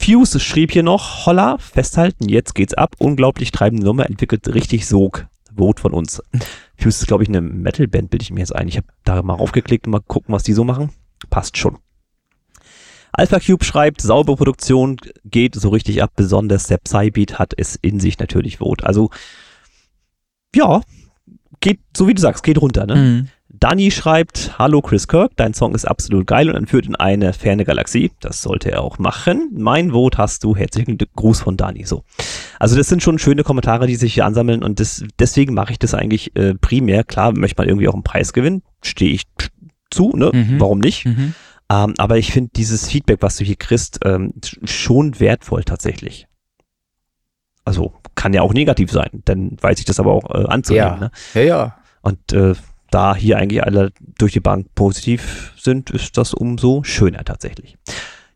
Fuse 0.00 0.40
schrieb 0.40 0.72
hier 0.72 0.82
noch, 0.82 1.26
holla, 1.26 1.58
festhalten, 1.58 2.28
jetzt 2.28 2.54
geht's 2.54 2.74
ab, 2.74 2.94
unglaublich 2.98 3.50
treibende 3.50 3.84
Nummer, 3.84 4.06
entwickelt 4.06 4.46
richtig 4.48 4.86
Sog. 4.86 5.26
Vote 5.56 5.80
von 5.80 5.92
uns. 5.92 6.22
Fuse 6.76 7.00
ist, 7.00 7.06
glaube 7.06 7.22
ich, 7.22 7.28
eine 7.28 7.40
Metal-Band, 7.40 8.10
bilde 8.10 8.22
ich 8.22 8.30
mir 8.30 8.40
jetzt 8.40 8.54
ein. 8.54 8.68
Ich 8.68 8.76
habe 8.76 8.86
da 9.04 9.22
mal 9.22 9.34
raufgeklickt 9.34 9.86
und 9.86 9.92
mal 9.92 10.00
gucken, 10.00 10.34
was 10.34 10.42
die 10.42 10.52
so 10.52 10.64
machen. 10.64 10.90
Passt 11.30 11.56
schon. 11.56 11.78
Alpha 13.12 13.40
Cube 13.40 13.64
schreibt, 13.64 14.02
saubere 14.02 14.36
Produktion 14.36 14.98
geht 15.24 15.54
so 15.54 15.70
richtig 15.70 16.02
ab, 16.02 16.12
besonders 16.16 16.66
der 16.66 16.76
Psybeat 16.76 17.38
hat 17.38 17.54
es 17.56 17.76
in 17.76 17.98
sich 17.98 18.18
natürlich 18.18 18.58
Vote. 18.58 18.84
Also, 18.86 19.10
ja, 20.54 20.82
geht, 21.60 21.80
so 21.96 22.06
wie 22.06 22.14
du 22.14 22.20
sagst, 22.20 22.42
geht 22.42 22.60
runter, 22.60 22.86
ne? 22.86 22.96
Mhm. 22.96 23.28
Danny 23.58 23.90
schreibt, 23.90 24.58
hallo 24.58 24.82
Chris 24.82 25.08
Kirk, 25.08 25.32
dein 25.36 25.54
Song 25.54 25.74
ist 25.74 25.86
absolut 25.86 26.26
geil 26.26 26.50
und 26.50 26.56
entführt 26.56 26.86
in 26.86 26.94
eine 26.94 27.32
ferne 27.32 27.64
Galaxie. 27.64 28.10
Das 28.20 28.42
sollte 28.42 28.70
er 28.70 28.82
auch 28.82 28.98
machen. 28.98 29.50
Mein 29.54 29.92
Vote 29.92 30.18
hast 30.18 30.44
du. 30.44 30.54
Herzlichen 30.54 30.98
Gruß 31.16 31.40
von 31.40 31.56
Danny. 31.56 31.84
So. 31.84 32.04
Also 32.58 32.76
das 32.76 32.88
sind 32.88 33.02
schon 33.02 33.18
schöne 33.18 33.44
Kommentare, 33.44 33.86
die 33.86 33.96
sich 33.96 34.14
hier 34.14 34.26
ansammeln 34.26 34.62
und 34.62 34.78
das, 34.80 35.04
deswegen 35.18 35.54
mache 35.54 35.72
ich 35.72 35.78
das 35.78 35.94
eigentlich 35.94 36.36
äh, 36.36 36.54
primär. 36.54 37.04
Klar, 37.04 37.32
möchte 37.32 37.60
man 37.60 37.68
irgendwie 37.68 37.88
auch 37.88 37.94
einen 37.94 38.02
Preis 38.02 38.32
gewinnen. 38.32 38.62
Stehe 38.82 39.12
ich 39.12 39.22
zu, 39.90 40.10
ne? 40.14 40.30
Mhm. 40.34 40.60
Warum 40.60 40.78
nicht? 40.78 41.06
Mhm. 41.06 41.34
Ähm, 41.70 41.94
aber 41.96 42.18
ich 42.18 42.32
finde 42.32 42.50
dieses 42.54 42.88
Feedback, 42.88 43.22
was 43.22 43.36
du 43.36 43.44
hier 43.44 43.56
kriegst, 43.56 44.00
ähm, 44.04 44.34
schon 44.64 45.18
wertvoll 45.18 45.64
tatsächlich. 45.64 46.26
Also 47.64 47.94
kann 48.14 48.32
ja 48.32 48.42
auch 48.42 48.52
negativ 48.52 48.92
sein, 48.92 49.22
dann 49.24 49.56
weiß 49.60 49.78
ich 49.78 49.84
das 49.84 49.98
aber 49.98 50.12
auch 50.12 50.30
äh, 50.30 50.46
anzunehmen. 50.46 50.86
Ja, 50.86 50.98
ne? 50.98 51.10
ja. 51.34 51.42
ja. 51.42 51.76
Und 52.02 52.32
äh, 52.32 52.54
da 52.90 53.14
hier 53.14 53.38
eigentlich 53.38 53.62
alle 53.62 53.90
durch 54.18 54.32
die 54.32 54.40
Bank 54.40 54.68
positiv 54.74 55.52
sind, 55.56 55.90
ist 55.90 56.16
das 56.16 56.34
umso 56.34 56.82
schöner 56.84 57.24
tatsächlich. 57.24 57.76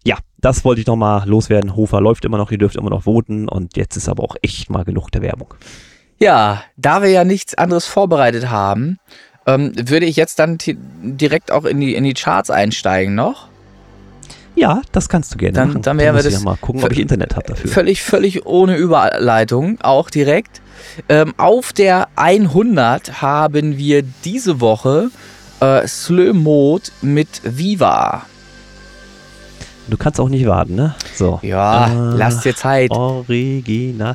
Ja, 0.04 0.16
das 0.38 0.64
wollte 0.64 0.80
ich 0.80 0.86
nochmal 0.86 1.28
loswerden. 1.28 1.76
Hofer 1.76 2.00
läuft 2.00 2.24
immer 2.24 2.38
noch, 2.38 2.50
ihr 2.50 2.58
dürft 2.58 2.76
immer 2.76 2.90
noch 2.90 3.04
voten 3.04 3.48
und 3.48 3.76
jetzt 3.76 3.96
ist 3.96 4.08
aber 4.08 4.22
auch 4.22 4.36
echt 4.42 4.70
mal 4.70 4.84
genug 4.84 5.10
der 5.10 5.22
Werbung. 5.22 5.54
Ja, 6.18 6.62
da 6.76 7.02
wir 7.02 7.10
ja 7.10 7.24
nichts 7.24 7.54
anderes 7.54 7.86
vorbereitet 7.86 8.50
haben, 8.50 8.98
ähm, 9.46 9.72
würde 9.76 10.06
ich 10.06 10.16
jetzt 10.16 10.38
dann 10.38 10.58
direkt 11.02 11.50
auch 11.50 11.64
in 11.64 11.80
die, 11.80 11.94
in 11.94 12.04
die 12.04 12.14
Charts 12.14 12.50
einsteigen 12.50 13.14
noch. 13.14 13.48
Ja, 14.56 14.82
das 14.92 15.08
kannst 15.08 15.32
du 15.32 15.38
gerne 15.38 15.54
dann, 15.54 15.68
machen. 15.68 15.82
Dann 15.82 15.98
werden 15.98 16.16
wir 16.16 16.22
das 16.22 16.34
ja 16.34 16.40
mal 16.40 16.56
gucken, 16.56 16.82
ob 16.84 16.92
ich 16.92 16.98
Internet 16.98 17.36
habe 17.36 17.46
dafür. 17.46 17.70
Völlig, 17.70 18.02
völlig 18.02 18.46
ohne 18.46 18.76
Überleitung, 18.76 19.80
auch 19.80 20.10
direkt. 20.10 20.60
Ähm, 21.08 21.34
auf 21.36 21.72
der 21.72 22.08
100 22.16 23.22
haben 23.22 23.78
wir 23.78 24.02
diese 24.24 24.60
Woche 24.60 25.10
äh, 25.60 25.86
Slow 25.86 26.32
Mode 26.32 26.84
mit 27.02 27.28
Viva. 27.44 28.26
Du 29.88 29.96
kannst 29.96 30.20
auch 30.20 30.28
nicht 30.28 30.46
warten, 30.46 30.76
ne? 30.76 30.94
So. 31.16 31.40
Ja, 31.42 31.88
äh, 31.88 32.16
lass 32.16 32.40
dir 32.40 32.54
Zeit. 32.54 32.90
Original. 32.90 34.14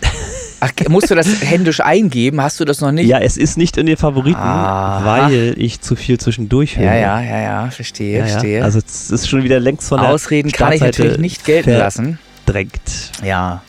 Ach, 0.60 0.70
musst 0.88 1.10
du 1.10 1.14
das 1.14 1.42
händisch 1.42 1.80
eingeben? 1.80 2.40
Hast 2.40 2.60
du 2.60 2.64
das 2.64 2.80
noch 2.80 2.92
nicht? 2.92 3.06
Ja, 3.06 3.18
es 3.18 3.36
ist 3.36 3.58
nicht 3.58 3.76
in 3.76 3.86
den 3.86 3.96
Favoriten, 3.96 4.38
Aha. 4.38 5.04
weil 5.04 5.54
ich 5.58 5.80
zu 5.80 5.96
viel 5.96 6.18
zwischendurch 6.18 6.78
höre. 6.78 6.86
Ja, 6.86 6.94
ja, 6.94 7.20
ja, 7.20 7.40
ja, 7.40 7.70
verstehe, 7.70 8.18
ja, 8.18 8.24
ja. 8.24 8.30
verstehe. 8.30 8.64
Also 8.64 8.78
es 8.78 9.10
ist 9.10 9.28
schon 9.28 9.42
wieder 9.42 9.60
längst 9.60 9.88
von 9.88 10.00
der 10.00 10.10
Ausreden 10.10 10.52
kann 10.52 10.72
ich 10.72 10.80
natürlich 10.80 11.18
nicht 11.18 11.44
gelten 11.44 11.72
lassen. 11.72 12.18
Drängt. 12.46 12.80
Ja. 13.22 13.62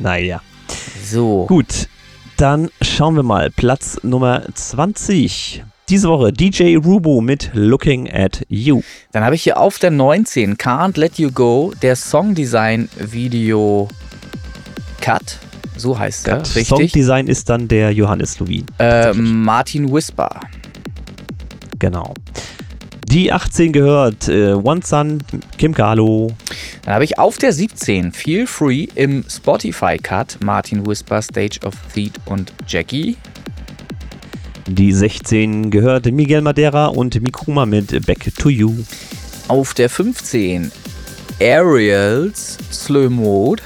Naja. 0.00 0.40
So. 1.04 1.46
Gut, 1.46 1.88
dann 2.36 2.70
schauen 2.80 3.16
wir 3.16 3.22
mal. 3.22 3.50
Platz 3.50 3.98
Nummer 4.02 4.42
20. 4.54 5.64
Diese 5.88 6.08
Woche 6.08 6.32
DJ 6.32 6.76
Rubo 6.76 7.20
mit 7.20 7.50
Looking 7.52 8.10
at 8.10 8.44
You. 8.48 8.82
Dann 9.12 9.24
habe 9.24 9.34
ich 9.34 9.42
hier 9.42 9.58
auf 9.58 9.78
der 9.78 9.90
19 9.90 10.56
Can't 10.56 10.98
Let 10.98 11.18
You 11.18 11.30
Go, 11.30 11.72
der 11.82 11.96
Songdesign 11.96 12.88
Video 12.98 13.88
Cut. 15.00 15.38
So 15.76 15.98
heißt 15.98 16.28
er, 16.28 16.40
richtig? 16.40 16.68
Songdesign 16.68 17.26
ist 17.26 17.48
dann 17.48 17.68
der 17.68 17.92
Johannes 17.92 18.38
Lubin. 18.38 18.64
Äh, 18.78 19.12
Martin 19.12 19.92
Whisper. 19.92 20.40
Genau. 21.78 22.14
Die 23.12 23.30
18 23.30 23.72
gehört 23.72 24.28
äh, 24.28 24.54
One 24.54 24.80
Sun, 24.82 25.22
Kim 25.58 25.74
Carlo. 25.74 26.32
Dann 26.82 26.94
habe 26.94 27.04
ich 27.04 27.18
auf 27.18 27.36
der 27.36 27.52
17 27.52 28.10
Feel 28.10 28.46
Free 28.46 28.86
im 28.94 29.22
Spotify 29.28 29.98
Cut 29.98 30.38
Martin 30.42 30.86
Whisper, 30.86 31.20
Stage 31.20 31.58
of 31.62 31.74
Feet 31.90 32.14
und 32.24 32.54
Jackie. 32.66 33.18
Die 34.66 34.94
16 34.94 35.70
gehört 35.70 36.06
Miguel 36.06 36.40
Madeira 36.40 36.86
und 36.86 37.20
Mikuma 37.20 37.66
mit 37.66 38.06
Back 38.06 38.32
to 38.38 38.48
You. 38.48 38.72
Auf 39.48 39.74
der 39.74 39.90
15 39.90 40.72
Ariels 41.38 42.56
Slow 42.72 43.10
Mode. 43.10 43.62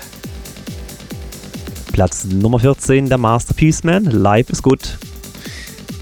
Platz 1.92 2.24
Nummer 2.24 2.58
14 2.58 3.08
der 3.08 3.18
Masterpiece 3.18 3.84
Man, 3.84 4.06
Life 4.06 4.50
is 4.50 4.60
Good. 4.60 4.98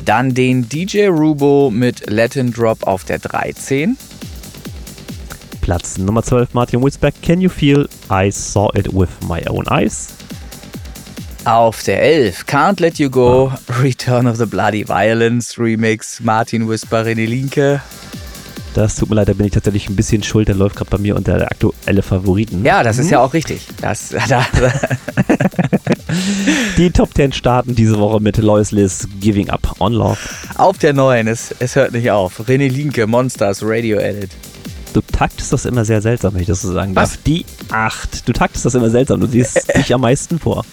Dann 0.05 0.35
den 0.35 0.69
DJ 0.69 1.07
Rubo 1.07 1.71
mit 1.71 2.11
Latin 2.11 2.53
Drop 2.53 2.87
auf 2.87 3.05
der 3.05 3.19
13. 3.19 3.97
Platz 5.63 5.97
Nummer 5.97 6.23
12 6.23 6.53
Martin 6.53 6.83
Wilsbeck, 6.83 7.15
Can 7.23 7.41
You 7.41 7.49
Feel 7.49 7.89
I 8.11 8.31
Saw 8.31 8.69
It 8.77 8.93
With 8.93 9.09
My 9.27 9.43
Own 9.49 9.65
Eyes. 9.71 10.09
Auf 11.47 11.83
der 11.85 12.03
11 12.03 12.45
Can't 12.47 12.83
Let 12.83 12.99
You 12.99 13.09
Go, 13.09 13.51
Return 13.83 14.27
of 14.27 14.37
the 14.37 14.45
Bloody 14.45 14.87
Violence 14.87 15.59
Remix, 15.59 16.21
Martin 16.21 16.69
Whisper, 16.69 17.05
René 17.05 17.27
Linke. 17.27 17.81
Das 18.75 18.97
tut 18.97 19.09
mir 19.09 19.15
leid, 19.15 19.29
da 19.29 19.33
bin 19.35 19.47
ich 19.47 19.53
tatsächlich 19.53 19.89
ein 19.89 19.95
bisschen 19.95 20.23
schuld. 20.25 20.49
Der 20.49 20.57
läuft 20.57 20.77
gerade 20.77 20.91
bei 20.91 20.99
mir 20.99 21.15
unter 21.17 21.39
der 21.39 21.51
aktuelle 21.51 22.03
Favoriten. 22.03 22.65
Ja, 22.65 22.83
das 22.83 22.99
ist 22.99 23.11
ja 23.11 23.21
auch 23.21 23.33
richtig. 23.33 23.67
Das, 23.81 24.09
da, 24.29 24.45
Die 26.77 26.91
Top 26.91 27.15
10 27.15 27.33
starten 27.33 27.77
diese 27.77 27.99
Woche 27.99 28.21
mit 28.21 28.37
Lois 28.39 28.73
Liz 28.73 29.09
Giving 29.21 29.49
Up 29.49 29.77
on 29.79 29.93
Love. 29.93 30.19
Auf 30.57 30.79
der 30.79 30.93
9, 30.93 31.29
es, 31.29 31.55
es 31.61 31.77
hört 31.77 31.93
nicht 31.93 32.11
auf. 32.11 32.41
René 32.49 32.69
Linke, 32.69 33.07
Monsters, 33.07 33.61
Radio 33.63 33.99
Edit. 33.99 34.31
Taktest 35.15 35.53
das 35.53 35.65
immer 35.65 35.85
sehr 35.85 36.03
seltsam, 36.03 36.35
wenn 36.35 36.41
ich 36.41 36.49
das 36.49 36.63
so 36.63 36.73
sagen 36.73 36.93
darf. 36.93 37.11
Was? 37.11 37.23
Die 37.23 37.47
8. 37.71 38.27
Du 38.27 38.33
taktest 38.33 38.65
das 38.65 38.75
immer 38.75 38.91
seltsam. 38.91 39.21
Du 39.21 39.29
siehst 39.29 39.73
dich 39.77 39.95
am 39.95 40.01
meisten 40.01 40.41
vor. 40.41 40.65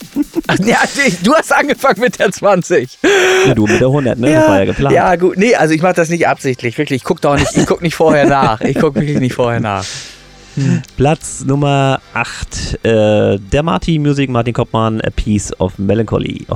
Ach, 0.47 0.57
ja, 0.65 0.79
du 1.23 1.35
hast 1.35 1.53
angefangen 1.53 1.99
mit 1.99 2.17
der 2.17 2.31
20. 2.31 2.97
Ja, 3.45 3.53
du 3.53 3.67
mit 3.67 3.79
der 3.79 3.87
100, 3.87 4.17
ne? 4.17 4.31
Ja, 4.31 4.39
das 4.39 4.49
war 4.49 4.59
ja 4.59 4.65
geplant. 4.65 4.95
Ja, 4.95 5.15
gut. 5.15 5.37
Nee, 5.37 5.53
also 5.53 5.75
ich 5.75 5.83
mache 5.83 5.93
das 5.93 6.09
nicht 6.09 6.27
absichtlich. 6.27 6.75
Wirklich, 6.77 6.97
ich 6.97 7.03
gucke 7.03 7.21
doch 7.21 7.37
nicht, 7.37 7.55
ich 7.55 7.67
guck 7.67 7.83
nicht 7.83 7.93
vorher 7.93 8.25
nach. 8.25 8.61
Ich 8.61 8.79
gucke 8.79 8.99
wirklich 8.99 9.19
nicht 9.19 9.35
vorher 9.35 9.59
nach. 9.59 9.85
Hm. 10.55 10.81
Platz 10.97 11.43
Nummer 11.45 12.01
8. 12.13 12.83
Äh, 12.83 13.37
der 13.37 13.63
Marty 13.63 13.99
Music, 13.99 14.29
Martin 14.29 14.53
Koppmann, 14.53 15.01
A 15.01 15.09
Piece 15.11 15.57
of 15.59 15.77
Melancholy. 15.77 16.47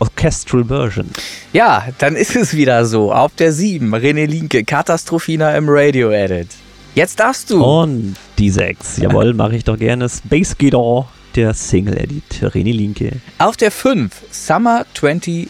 Orchestral 0.00 0.64
Version. 0.64 1.10
Ja, 1.52 1.84
dann 1.98 2.16
ist 2.16 2.34
es 2.34 2.54
wieder 2.54 2.86
so. 2.86 3.12
Auf 3.12 3.34
der 3.34 3.52
7. 3.52 3.94
René 3.94 4.26
Linke, 4.26 4.64
Katastrophina 4.64 5.54
im 5.56 5.66
Radio 5.68 6.10
Edit. 6.10 6.48
Jetzt 6.94 7.18
darfst 7.18 7.50
du. 7.50 7.64
Und 7.64 8.14
die 8.38 8.50
6. 8.50 8.98
Jawohl, 8.98 9.34
mache 9.34 9.56
ich 9.56 9.64
doch 9.64 9.76
gerne. 9.76 10.08
Space 10.08 10.56
Guitar, 10.56 11.08
der 11.34 11.52
Single-Edit. 11.52 12.24
René 12.42 12.72
Linke. 12.72 13.20
Auf 13.38 13.56
der 13.56 13.72
5. 13.72 14.12
Summer 14.30 14.86
23. 14.94 15.48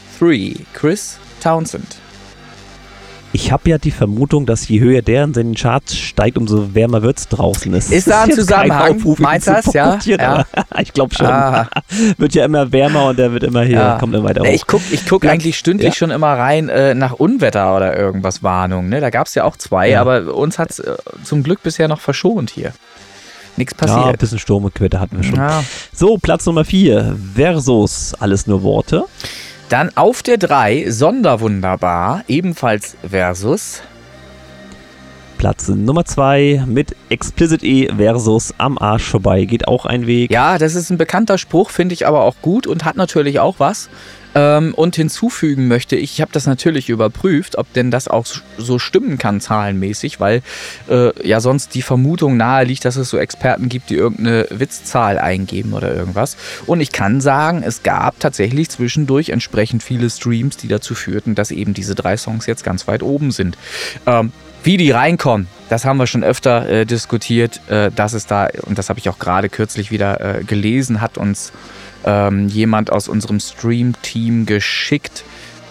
Chris 0.73 1.19
Townsend. 1.43 1.99
Ich 3.35 3.51
habe 3.51 3.69
ja 3.69 3.79
die 3.79 3.91
Vermutung, 3.91 4.47
dass 4.47 4.69
je 4.69 4.79
höher 4.79 5.03
der 5.03 5.25
in 5.25 5.33
den 5.33 5.55
Charts 5.57 5.97
steigt, 5.97 6.39
umso 6.39 6.73
wärmer 6.73 7.03
wird 7.03 7.19
es 7.19 7.27
draußen. 7.27 7.75
Es 7.75 7.91
ist 7.91 8.07
da 8.07 8.23
ein 8.23 8.31
Zusammenhang? 8.31 9.03
Meinst 9.19 9.49
du 9.49 9.53
das? 9.53 9.75
Ja, 9.75 9.99
ja. 10.05 10.45
ich 10.81 10.93
glaube 10.93 11.13
schon. 11.13 11.27
Ah. 11.27 11.69
wird 12.17 12.35
ja 12.37 12.45
immer 12.45 12.71
wärmer 12.71 13.07
und 13.09 13.19
der 13.19 13.33
wird 13.33 13.43
immer 13.43 13.63
hier, 13.65 13.79
ja. 13.79 13.99
kommt 13.99 14.15
immer 14.15 14.29
weiter 14.29 14.43
hoch. 14.43 14.47
Ich 14.47 14.69
gucke 14.69 14.85
ich 14.93 15.05
guck 15.05 15.27
eigentlich 15.27 15.59
stündlich 15.59 15.95
ja. 15.95 15.97
schon 15.97 16.13
immer 16.13 16.29
rein 16.29 16.69
äh, 16.69 16.95
nach 16.95 17.15
Unwetter 17.15 17.75
oder 17.75 17.99
irgendwas 17.99 18.45
Warnung. 18.45 18.89
Ne? 18.89 19.01
Da 19.01 19.11
gab 19.11 19.27
es 19.27 19.35
ja 19.35 19.43
auch 19.43 19.57
zwei, 19.57 19.91
ja. 19.91 20.01
aber 20.01 20.33
uns 20.33 20.61
hat 20.61 20.71
es 20.71 20.79
äh, 20.79 20.95
zum 21.25 21.43
Glück 21.43 21.61
bisher 21.65 21.89
noch 21.89 22.01
verschont 22.01 22.51
hier. 22.51 22.73
Nichts 23.57 23.75
passiert. 23.75 23.99
Ja, 23.99 24.11
ein 24.13 24.17
bisschen 24.17 24.39
Sturm 24.39 24.65
und 24.65 24.77
Quitte 24.77 25.01
hatten 25.01 25.17
wir 25.17 25.25
schon. 25.25 25.41
So, 25.93 26.19
Platz 26.19 26.47
Nummer 26.47 26.65
vier. 26.65 27.17
Versus 27.35 28.15
Alles 28.15 28.47
nur 28.47 28.63
Worte. 28.63 29.07
Dann 29.69 29.91
auf 29.97 30.23
der 30.23 30.37
3 30.37 30.91
Sonderwunderbar, 30.91 32.23
ebenfalls 32.29 32.97
Versus. 33.09 33.81
Platz 35.39 35.69
Nummer 35.69 36.05
2 36.05 36.65
mit 36.67 36.95
Explicit 37.09 37.63
E 37.63 37.89
versus 37.97 38.55
Am 38.59 38.79
Arsch 38.79 39.05
vorbei 39.05 39.45
geht 39.47 39.67
auch 39.67 39.87
ein 39.87 40.07
Weg. 40.07 40.31
Ja, 40.31 40.59
das 40.59 40.75
ist 40.75 40.91
ein 40.91 40.99
bekannter 40.99 41.39
Spruch, 41.39 41.71
finde 41.71 41.95
ich 41.95 42.07
aber 42.07 42.23
auch 42.23 42.37
gut 42.43 42.67
und 42.67 42.85
hat 42.85 42.97
natürlich 42.97 43.41
auch 43.41 43.57
was. 43.59 43.89
Ähm, 44.35 44.75
und 44.75 44.97
hinzufügen 44.97 45.69
möchte 45.69 45.97
ich, 45.97 46.15
ich 46.15 46.21
habe 46.21 46.33
das 46.33 46.47
natürlich 46.47 46.89
überprüft, 46.89 47.57
ob 47.57 47.73
denn 47.73 47.91
das 47.91 48.09
auch 48.09 48.27
so 48.59 48.79
stimmen 48.79 49.19
kann 49.19 49.41
zahlenmäßig, 49.41 50.21
weil 50.21 50.43
äh, 50.89 51.27
ja 51.27 51.41
sonst 51.41 51.75
die 51.75 51.83
Vermutung 51.83 52.37
nahe 52.37 52.65
liegt, 52.65 52.85
dass 52.85 52.97
es 52.97 53.11
so 53.11 53.19
Experten 53.19 53.69
gibt, 53.69 53.91
die 53.91 53.97
irgendeine 53.97 54.47
Witzzahl 54.51 55.19
eingeben 55.19 55.73
oder 55.73 55.95
irgendwas. 55.95 56.37
Und 56.67 56.81
ich 56.81 56.93
kann 56.93 57.21
sagen, 57.21 57.63
es 57.65 57.83
gab 57.83 58.19
tatsächlich 58.21 58.71
zwischendurch 58.71 59.31
entsprechend 59.31 59.83
viele 59.83 60.11
Streams, 60.11 60.57
die 60.57 60.69
dazu 60.69 60.95
führten, 60.95 61.35
dass 61.35 61.51
eben 61.51 61.75
diese 61.75 61.95
drei 61.95 62.17
Songs 62.17 62.47
jetzt 62.47 62.65
ganz 62.65 62.87
weit 62.89 63.03
oben 63.03 63.31
sind. 63.31 63.57
Ähm, 64.07 64.33
wie 64.65 64.79
die 64.79 64.91
reinkommen, 64.91 65.47
das 65.69 65.85
haben 65.85 65.99
wir 65.99 66.07
schon 66.07 66.25
öfter 66.25 66.67
äh, 66.69 66.87
diskutiert. 66.87 67.61
Äh, 67.69 67.91
dass 67.91 68.15
es 68.15 68.27
da, 68.27 68.49
und 68.63 68.79
das 68.79 68.89
habe 68.89 68.99
ich 68.99 69.09
auch 69.11 69.19
gerade 69.19 69.51
kürzlich 69.51 69.91
wieder 69.91 70.39
äh, 70.39 70.45
gelesen, 70.45 71.03
hat 71.03 71.19
uns 71.19 71.53
ähm, 72.05 72.49
jemand 72.49 72.91
aus 72.93 73.09
unserem 73.09 73.41
Stream-Team 73.41 74.47
geschickt. 74.47 75.25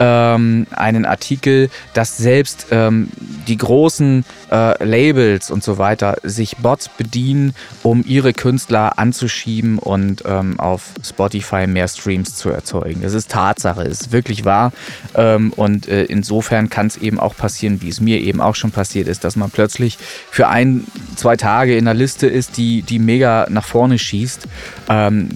Ähm, 0.04 0.68
einen 0.72 1.06
Artikel, 1.06 1.70
dass 1.94 2.18
selbst 2.18 2.68
ähm, 2.72 3.08
die 3.48 3.58
großen 3.58 4.26
äh, 4.52 4.84
Labels 4.84 5.50
und 5.50 5.64
so 5.64 5.78
weiter 5.78 6.18
sich 6.24 6.58
Bots 6.58 6.90
bedienen, 6.90 7.54
um 7.84 8.04
ihre 8.06 8.34
Künstler 8.34 9.00
anzuschieben 9.00 9.80
und 9.80 10.24
ähm, 10.26 10.60
auf 10.60 10.90
Spotify 11.02 11.68
mehr 11.68 11.88
Streams 11.88 12.36
zu 12.36 12.50
erzeugen. 12.50 13.02
Das 13.02 13.14
ist 13.14 13.32
Tatsache, 13.32 13.84
ist 13.84 14.12
wirklich 14.12 14.44
wahr. 14.44 14.74
Ähm, 15.16 15.54
und 15.54 15.88
äh, 15.88 16.04
insofern 16.04 16.70
kann 16.70 16.88
es 16.88 16.98
eben 16.98 17.18
auch 17.18 17.38
passieren, 17.38 17.82
wie 17.82 17.90
es 17.90 18.02
mir 18.02 18.20
eben 18.20 18.42
auch 18.42 18.56
schon 18.56 18.72
passiert 18.72 19.08
ist, 19.08 19.24
dass 19.24 19.38
man 19.38 19.52
plötzlich 19.52 19.98
für 20.30 20.50
ein, 20.50 20.86
zwei 21.16 21.38
Tage 21.38 21.78
in 21.78 21.88
einer 21.88 21.98
Liste 21.98 22.28
ist, 22.28 22.58
die, 22.58 22.82
die 22.82 23.00
mega 23.00 23.48
nach 23.50 23.66
vorne 23.66 23.98
schießt, 23.98 24.48
ähm, 24.90 25.30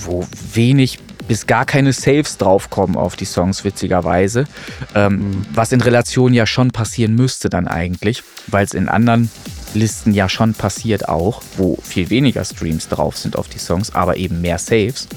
wo 0.00 0.26
wenig 0.54 0.98
bis 1.28 1.46
gar 1.46 1.64
keine 1.64 1.92
Saves 1.92 2.38
draufkommen 2.38 2.96
auf 2.96 3.14
die 3.14 3.26
Songs, 3.26 3.64
witzigerweise. 3.64 4.46
Ähm, 4.94 5.12
mhm. 5.12 5.46
Was 5.54 5.72
in 5.72 5.80
Relation 5.80 6.34
ja 6.34 6.46
schon 6.46 6.70
passieren 6.70 7.14
müsste 7.14 7.48
dann 7.50 7.68
eigentlich, 7.68 8.22
weil 8.48 8.64
es 8.64 8.74
in 8.74 8.88
anderen 8.88 9.30
Listen 9.74 10.14
ja 10.14 10.28
schon 10.28 10.54
passiert 10.54 11.08
auch, 11.08 11.42
wo 11.56 11.78
viel 11.82 12.10
weniger 12.10 12.44
Streams 12.44 12.88
drauf 12.88 13.16
sind 13.16 13.36
auf 13.36 13.48
die 13.48 13.58
Songs, 13.58 13.94
aber 13.94 14.16
eben 14.16 14.40
mehr 14.40 14.58
Saves. 14.58 15.08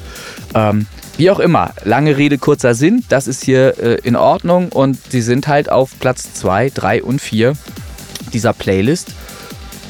Ähm, 0.53 0.86
wie 1.18 1.32
auch 1.32 1.39
immer, 1.39 1.74
lange 1.84 2.18
Rede, 2.18 2.38
kurzer 2.38 2.76
Sinn, 2.76 3.03
das 3.09 3.28
ist 3.28 3.43
hier 3.43 3.80
äh, 3.80 3.95
in 4.03 4.16
Ordnung 4.16 4.70
und 4.70 4.97
sie 5.12 5.22
sind 5.22 5.47
halt 5.47 5.72
auf 5.72 5.97
Platz 5.99 6.34
2, 6.34 6.72
3 6.72 7.03
und 7.03 7.22
4 7.22 7.53
dieser 8.34 8.53
Playlist. 8.53 9.14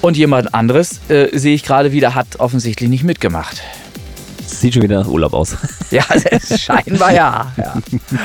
Und 0.02 0.18
jemand 0.18 0.54
anderes, 0.54 1.00
äh, 1.10 1.38
sehe 1.38 1.54
ich 1.54 1.64
gerade 1.64 1.92
wieder, 1.92 2.16
hat 2.16 2.40
offensichtlich 2.40 2.90
nicht 2.90 3.04
mitgemacht. 3.04 3.62
Sieht 4.60 4.74
schon 4.74 4.84
wieder 4.84 5.00
nach 5.00 5.08
Urlaub 5.08 5.34
aus. 5.34 5.56
Ja, 5.92 6.06
scheinbar 6.58 7.12
ja. 7.14 7.52
ja. 7.58 7.74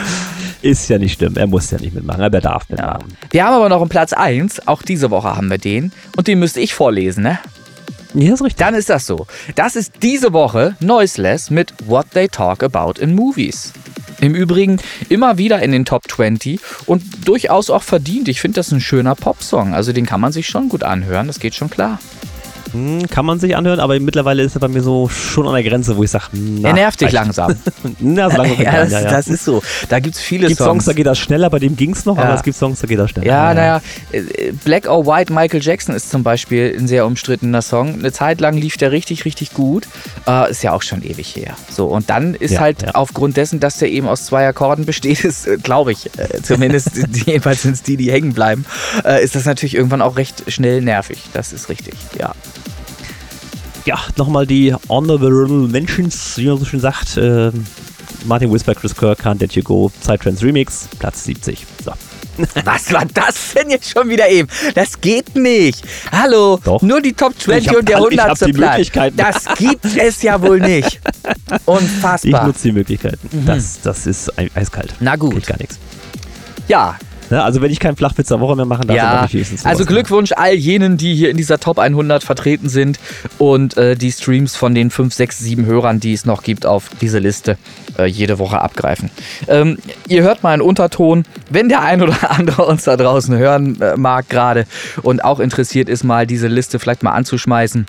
Ist 0.63 0.89
ja 0.89 0.99
nicht 0.99 1.19
schlimm. 1.19 1.37
Er 1.37 1.49
muss 1.49 1.69
ja 1.73 1.79
nicht 1.79 1.95
mitmachen, 1.95 2.23
aber 2.23 2.39
er 2.39 2.41
darf 2.41 2.69
mitmachen. 2.69 3.11
Ja. 3.11 3.29
Wir 3.31 3.45
haben 3.45 3.55
aber 3.55 3.69
noch 3.69 3.81
einen 3.81 3.89
Platz 3.89 4.13
1. 4.13 4.69
Auch 4.69 4.83
diese 4.83 5.11
Woche 5.11 5.37
haben 5.37 5.51
wir 5.51 5.59
den. 5.59 5.91
Und 6.17 6.29
den 6.29 6.39
müsste 6.39 6.61
ich 6.61 6.75
vorlesen, 6.75 7.25
ne? 7.25 7.41
Ja, 8.15 8.35
ist 8.35 8.43
richtig. 8.43 8.59
Dann 8.59 8.75
ist 8.75 8.89
das 8.89 9.05
so. 9.05 9.27
Das 9.57 9.75
ist 9.75 9.95
diese 10.03 10.33
Woche 10.33 10.77
Noiseless 10.79 11.51
mit 11.51 11.75
What 11.87 12.07
They 12.13 12.29
Talk 12.29 12.63
About 12.63 13.01
in 13.01 13.17
Movies. 13.17 13.73
Im 14.21 14.35
Übrigen 14.35 14.79
immer 15.09 15.39
wieder 15.39 15.61
in 15.61 15.73
den 15.73 15.85
Top 15.85 16.09
20 16.09 16.61
und 16.87 17.03
durchaus 17.27 17.69
auch 17.69 17.83
verdient. 17.83 18.29
Ich 18.29 18.41
finde 18.41 18.57
das 18.57 18.71
ein 18.71 18.81
schöner 18.81 19.15
Popsong. 19.17 19.75
Also 19.75 19.93
den 19.93 20.07
kann 20.07 20.21
man 20.21 20.33
sich 20.33 20.47
schon 20.47 20.69
gut 20.69 20.85
anhören, 20.85 21.27
das 21.27 21.41
geht 21.41 21.55
schon 21.55 21.69
klar. 21.69 21.99
Hm, 22.77 23.07
kann 23.09 23.25
man 23.25 23.41
sich 23.41 23.57
anhören, 23.57 23.81
aber 23.81 23.99
mittlerweile 24.01 24.43
ist 24.43 24.55
er 24.55 24.61
bei 24.61 24.69
mir 24.69 24.83
so 24.83 25.09
schon 25.09 25.49
an 25.49 25.55
der 25.55 25.63
Grenze, 25.63 25.97
wo 25.97 26.05
ich 26.05 26.11
sage, 26.11 26.25
er 26.63 26.75
nervt 26.75 27.01
dich 27.01 27.11
langsam. 27.11 27.55
na, 28.01 28.29
so 28.29 28.37
langsam 28.37 28.61
ja, 28.63 28.73
das, 28.73 28.93
ja, 28.93 29.01
ja. 29.01 29.11
das 29.11 29.29
ist 29.29 29.45
so. 29.45 29.63
Da 29.89 29.99
gibt 29.99 30.17
es 30.17 30.21
viele 30.21 30.49
gibt 30.49 30.59
Songs. 30.59 30.69
Songs, 30.69 30.85
da 30.85 30.93
geht 30.93 31.07
das 31.07 31.19
schneller, 31.19 31.49
bei 31.49 31.59
dem 31.59 31.75
ging 31.77 31.93
es 31.93 32.05
noch, 32.05 32.19
ja. 32.19 32.25
aber 32.25 32.35
es 32.35 32.43
gibt 32.43 32.57
Songs, 32.57 32.81
da 32.81 32.87
geht 32.87 32.99
das 32.99 33.11
schneller. 33.11 33.27
Ja, 33.27 33.55
naja, 33.55 33.81
äh, 34.13 34.53
Black 34.65 34.89
or 34.89 35.07
White 35.07 35.33
Michael 35.33 35.63
Jackson 35.63 35.95
ist 35.95 36.11
zum 36.11 36.23
Beispiel 36.23 36.77
ein 36.79 36.87
sehr 36.87 37.07
umstrittener 37.07 37.63
Song. 37.63 37.95
Eine 37.95 38.13
Zeit 38.13 38.43
lang 38.43 38.59
lief 38.59 38.77
der 38.77 38.93
richtig, 38.93 39.25
richtig 39.25 39.55
gut. 39.55 39.89
Äh, 40.27 40.51
ist 40.51 40.63
ja 40.63 40.73
auch 40.73 40.83
schon 40.83 41.03
ewig 41.03 41.35
her. 41.35 41.55
So, 41.71 41.87
und 41.87 42.11
dann 42.11 42.35
ist 42.35 42.61
halt 42.61 42.95
aufgrund 42.95 43.39
dessen, 43.39 43.59
dass 43.59 43.79
der 43.79 43.91
eben 43.91 44.07
aus 44.07 44.27
zwei 44.27 44.47
Akkorden 44.47 44.85
besteht, 44.85 45.25
ist, 45.25 45.47
äh, 45.47 45.57
glaube 45.57 45.93
ich, 45.93 46.11
äh, 46.19 46.43
zumindest 46.43 46.91
jedenfalls 47.27 47.63
sind 47.63 47.73
es 47.73 47.83
die, 47.83 47.97
die 47.97 48.13
hängen 48.13 48.35
bleiben, 48.35 48.67
äh, 49.05 49.25
ist 49.25 49.35
das 49.35 49.47
natürlich 49.47 49.75
irgendwann 49.75 50.03
auch 50.03 50.17
recht 50.17 50.45
schnell 50.53 50.83
nervig. 50.83 51.23
Das 51.33 51.55
ist 51.55 51.71
richtig, 51.71 51.95
ja 52.19 52.35
ja, 53.87 53.99
nochmal 54.17 54.47
die 54.47 54.75
Honorable 54.89 55.69
Mentions, 55.69 56.37
wie 56.37 56.47
man 56.47 56.59
so 56.59 56.65
schön 56.65 56.81
sagt. 56.81 57.17
Äh, 57.17 57.53
Martin 58.25 58.53
Whisper, 58.53 58.75
Chris 58.75 58.95
Kirk, 58.95 59.21
Can't 59.21 59.41
Let 59.41 59.53
You 59.53 59.63
Go, 59.63 59.91
Psytrance 60.01 60.45
Remix, 60.45 60.89
Platz 60.99 61.25
70. 61.25 61.65
So. 61.85 61.93
Was 62.65 62.93
war 62.93 63.07
das 63.07 63.55
denn 63.55 63.71
jetzt 63.71 63.89
schon 63.91 64.09
wieder 64.09 64.29
eben? 64.29 64.49
Das 64.75 65.01
geht 65.01 65.35
nicht. 65.37 65.83
Hallo, 66.13 66.61
Doch. 66.63 66.83
nur 66.83 67.01
die 67.01 67.13
Top 67.13 67.39
20 67.39 67.77
und 67.77 67.89
der 67.89 67.97
100. 67.97 68.53
Platz. 68.53 68.91
Das 69.15 69.45
gibt 69.57 69.85
es 69.85 70.23
ja 70.23 70.41
wohl 70.43 70.61
nicht. 70.61 71.01
Unfassbar. 71.65 72.41
Ich 72.41 72.47
nutze 72.47 72.63
die 72.65 72.73
Möglichkeiten. 72.73 73.29
Mhm. 73.33 73.47
Das, 73.47 73.81
das 73.81 74.07
ist 74.07 74.33
eiskalt. 74.55 74.95
Na 75.01 75.17
gut. 75.17 75.35
Geht 75.35 75.47
gar 75.47 75.59
nichts. 75.59 75.79
Ja, 76.69 76.99
Ne, 77.31 77.43
also 77.43 77.61
wenn 77.61 77.71
ich 77.71 77.81
keinen 77.81 77.97
Flachwitz 77.97 78.29
der 78.29 78.41
Woche 78.41 78.57
mehr 78.57 78.67
machen 78.67 78.87
darf, 78.87 78.97
ja, 78.97 79.05
dann 79.05 79.17
mache 79.17 79.27
ich 79.27 79.35
wenigstens 79.35 79.65
Also 79.65 79.85
Glückwunsch 79.85 80.33
all 80.33 80.55
jenen, 80.55 80.97
die 80.97 81.15
hier 81.15 81.31
in 81.31 81.37
dieser 81.37 81.59
Top 81.59 81.79
100 81.79 82.23
vertreten 82.23 82.69
sind 82.69 82.99
und 83.39 83.77
äh, 83.77 83.97
die 83.97 84.13
Streams 84.13 84.55
von 84.57 84.75
den 84.75 84.91
5, 84.91 85.13
6, 85.13 85.39
7 85.39 85.67
Hörern, 85.67 86.01
die 86.01 86.13
es 86.13 86.25
noch 86.25 86.43
gibt, 86.43 86.67
auf 86.67 86.91
diese 87.01 87.19
Liste 87.19 87.59
äh, 87.99 88.07
jede 88.07 88.39
Woche 88.39 88.61
abgreifen. 88.61 89.11
Ähm, 89.49 89.79
ihr 90.09 90.23
hört 90.23 90.43
mal 90.43 90.53
einen 90.53 90.63
Unterton, 90.63 91.25
wenn 91.51 91.69
der 91.69 91.83
ein 91.83 92.03
oder 92.03 92.17
andere 92.31 92.65
uns 92.65 92.85
da 92.85 92.97
draußen 92.97 93.37
hören 93.37 93.81
äh, 93.81 93.97
mag 93.97 94.29
gerade 94.29 94.67
und 95.03 95.25
auch 95.25 95.41
interessiert 95.41 95.89
ist, 95.89 96.05
mal 96.05 96.27
diese 96.27 96.49
Liste 96.49 96.79
vielleicht 96.79 97.03
mal 97.03 97.13
anzuschmeißen 97.13 97.87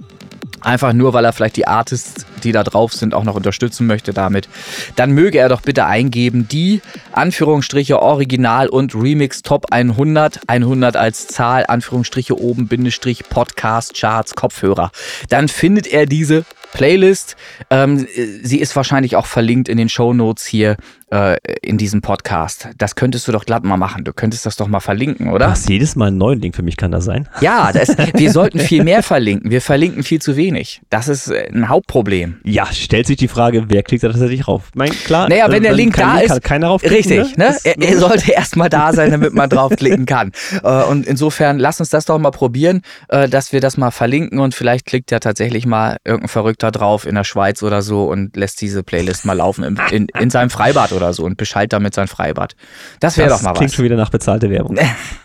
einfach 0.62 0.94
nur, 0.94 1.14
weil 1.14 1.26
er 1.26 1.34
vielleicht 1.34 1.58
die 1.58 1.68
Artists, 1.68 2.26
die 2.44 2.52
da 2.52 2.64
drauf 2.64 2.94
sind, 2.94 3.14
auch 3.14 3.24
noch 3.24 3.36
unterstützen 3.36 3.88
möchte 3.88 4.14
damit, 4.14 4.48
dann 4.96 5.12
möge 5.12 5.38
er 5.38 5.50
doch 5.50 5.62
bitte 5.62 5.86
eingeben, 5.86 6.48
die 6.48 6.82
Anführungsstriche 7.12 8.02
Original 8.02 8.70
und 8.70 8.96
Remix 8.96 9.42
Top 9.42 9.72
100, 9.72 10.42
100 10.48 10.96
als 10.96 11.28
Zahl, 11.28 11.66
Anführungsstriche 11.68 12.40
oben, 12.40 12.68
Bindestrich 12.68 13.30
Podcast, 13.30 13.96
Charts, 13.96 14.36
Kopfhörer. 14.36 14.92
Dann 15.30 15.48
findet 15.48 15.88
er 15.88 16.06
diese 16.06 16.46
Playlist. 16.74 17.36
Ähm, 17.70 18.08
sie 18.44 18.60
ist 18.60 18.76
wahrscheinlich 18.76 19.16
auch 19.16 19.26
verlinkt 19.26 19.70
in 19.70 19.78
den 19.78 19.90
Show 19.90 20.14
Notes 20.14 20.46
hier 20.46 20.78
äh, 21.12 21.38
in 21.62 21.78
diesem 21.78 22.02
Podcast. 22.02 22.70
Das 22.78 22.96
könntest 22.96 23.28
du 23.28 23.32
doch 23.32 23.46
glatt 23.46 23.64
mal 23.64 23.78
machen. 23.78 24.04
Du 24.04 24.14
könntest 24.14 24.46
das 24.46 24.56
doch 24.56 24.68
mal 24.68 24.80
verlinken, 24.80 25.30
oder? 25.30 25.50
Was, 25.50 25.68
jedes 25.68 25.96
Mal 25.96 26.08
einen 26.08 26.18
neuen 26.18 26.42
Link 26.42 26.56
für 26.56 26.64
mich 26.64 26.78
kann 26.78 26.92
das 26.92 27.06
sein? 27.06 27.30
Ja, 27.42 27.72
das, 27.72 27.90
wir 28.14 28.32
sollten 28.32 28.60
viel 28.60 28.84
mehr 28.84 29.04
verlinken. 29.04 29.50
Wir 29.52 29.62
verlinken 29.62 30.04
viel 30.04 30.22
zu 30.22 30.36
wenig. 30.36 30.82
Das 30.90 31.08
ist 31.08 31.30
äh, 31.30 31.50
ein 31.54 31.70
Hauptproblem. 31.70 32.38
Ja, 32.44 32.66
stellt 32.68 33.08
sich 33.08 33.18
die 33.18 33.28
Frage, 33.28 33.66
wer 33.70 33.84
klickt 33.84 34.04
da 34.04 34.10
tatsächlich 34.10 34.48
rauf? 34.48 34.64
Mein, 34.74 34.90
klar, 34.90 35.30
naja, 35.30 35.50
wenn 35.50 35.64
der 35.64 35.74
Link 35.74 35.96
da 35.96 36.20
Link 36.20 36.32
ist, 36.32 36.44
keiner 36.44 36.68
drauf 36.68 36.84
richtig, 36.84 37.38
ne? 37.38 37.50
ne? 37.52 37.58
Er, 37.64 37.82
er, 37.82 37.98
sollte 37.98 38.32
erstmal 38.32 38.70
da 38.70 38.92
sein, 38.94 39.12
damit 39.12 39.34
man 39.34 39.50
draufklicken 39.58 40.06
kann. 40.06 40.32
Äh, 40.64 40.84
und 40.84 41.06
insofern, 41.06 41.60
lass 41.60 41.80
uns 41.80 41.90
das 41.90 42.06
doch 42.06 42.18
mal 42.20 42.32
probieren, 42.32 42.82
äh, 43.08 43.30
dass 43.30 43.54
wir 43.54 43.62
das 43.62 43.78
mal 43.78 43.92
verlinken 43.92 44.40
und 44.40 44.54
vielleicht 44.54 44.86
klickt 44.86 45.12
ja 45.12 45.20
tatsächlich 45.20 45.66
mal 45.66 45.98
irgendein 46.04 46.28
Verrückter 46.28 46.72
drauf 46.72 47.06
in 47.06 47.16
der 47.16 47.24
Schweiz 47.24 47.64
oder 47.64 47.82
so 47.82 48.06
und 48.06 48.36
lässt 48.36 48.62
diese 48.62 48.84
Playlist 48.84 49.26
mal 49.26 49.34
laufen 49.34 49.64
im, 49.64 49.78
in, 49.92 50.08
in 50.20 50.30
seinem 50.30 50.50
Freibad 50.50 50.92
oder 50.98 51.14
so 51.14 51.24
und 51.24 51.38
beschallt 51.38 51.72
damit 51.72 51.94
sein 51.94 52.08
Freibad. 52.08 52.56
Das 53.00 53.18
wäre 53.18 53.30
doch 53.30 53.42
mal 53.42 53.52
was. 53.52 53.60
Klingt 53.60 53.74
schon 53.74 53.86
wieder 53.86 53.96
nach 53.96 54.10
bezahlte 54.10 54.50
Werbung. 54.50 54.78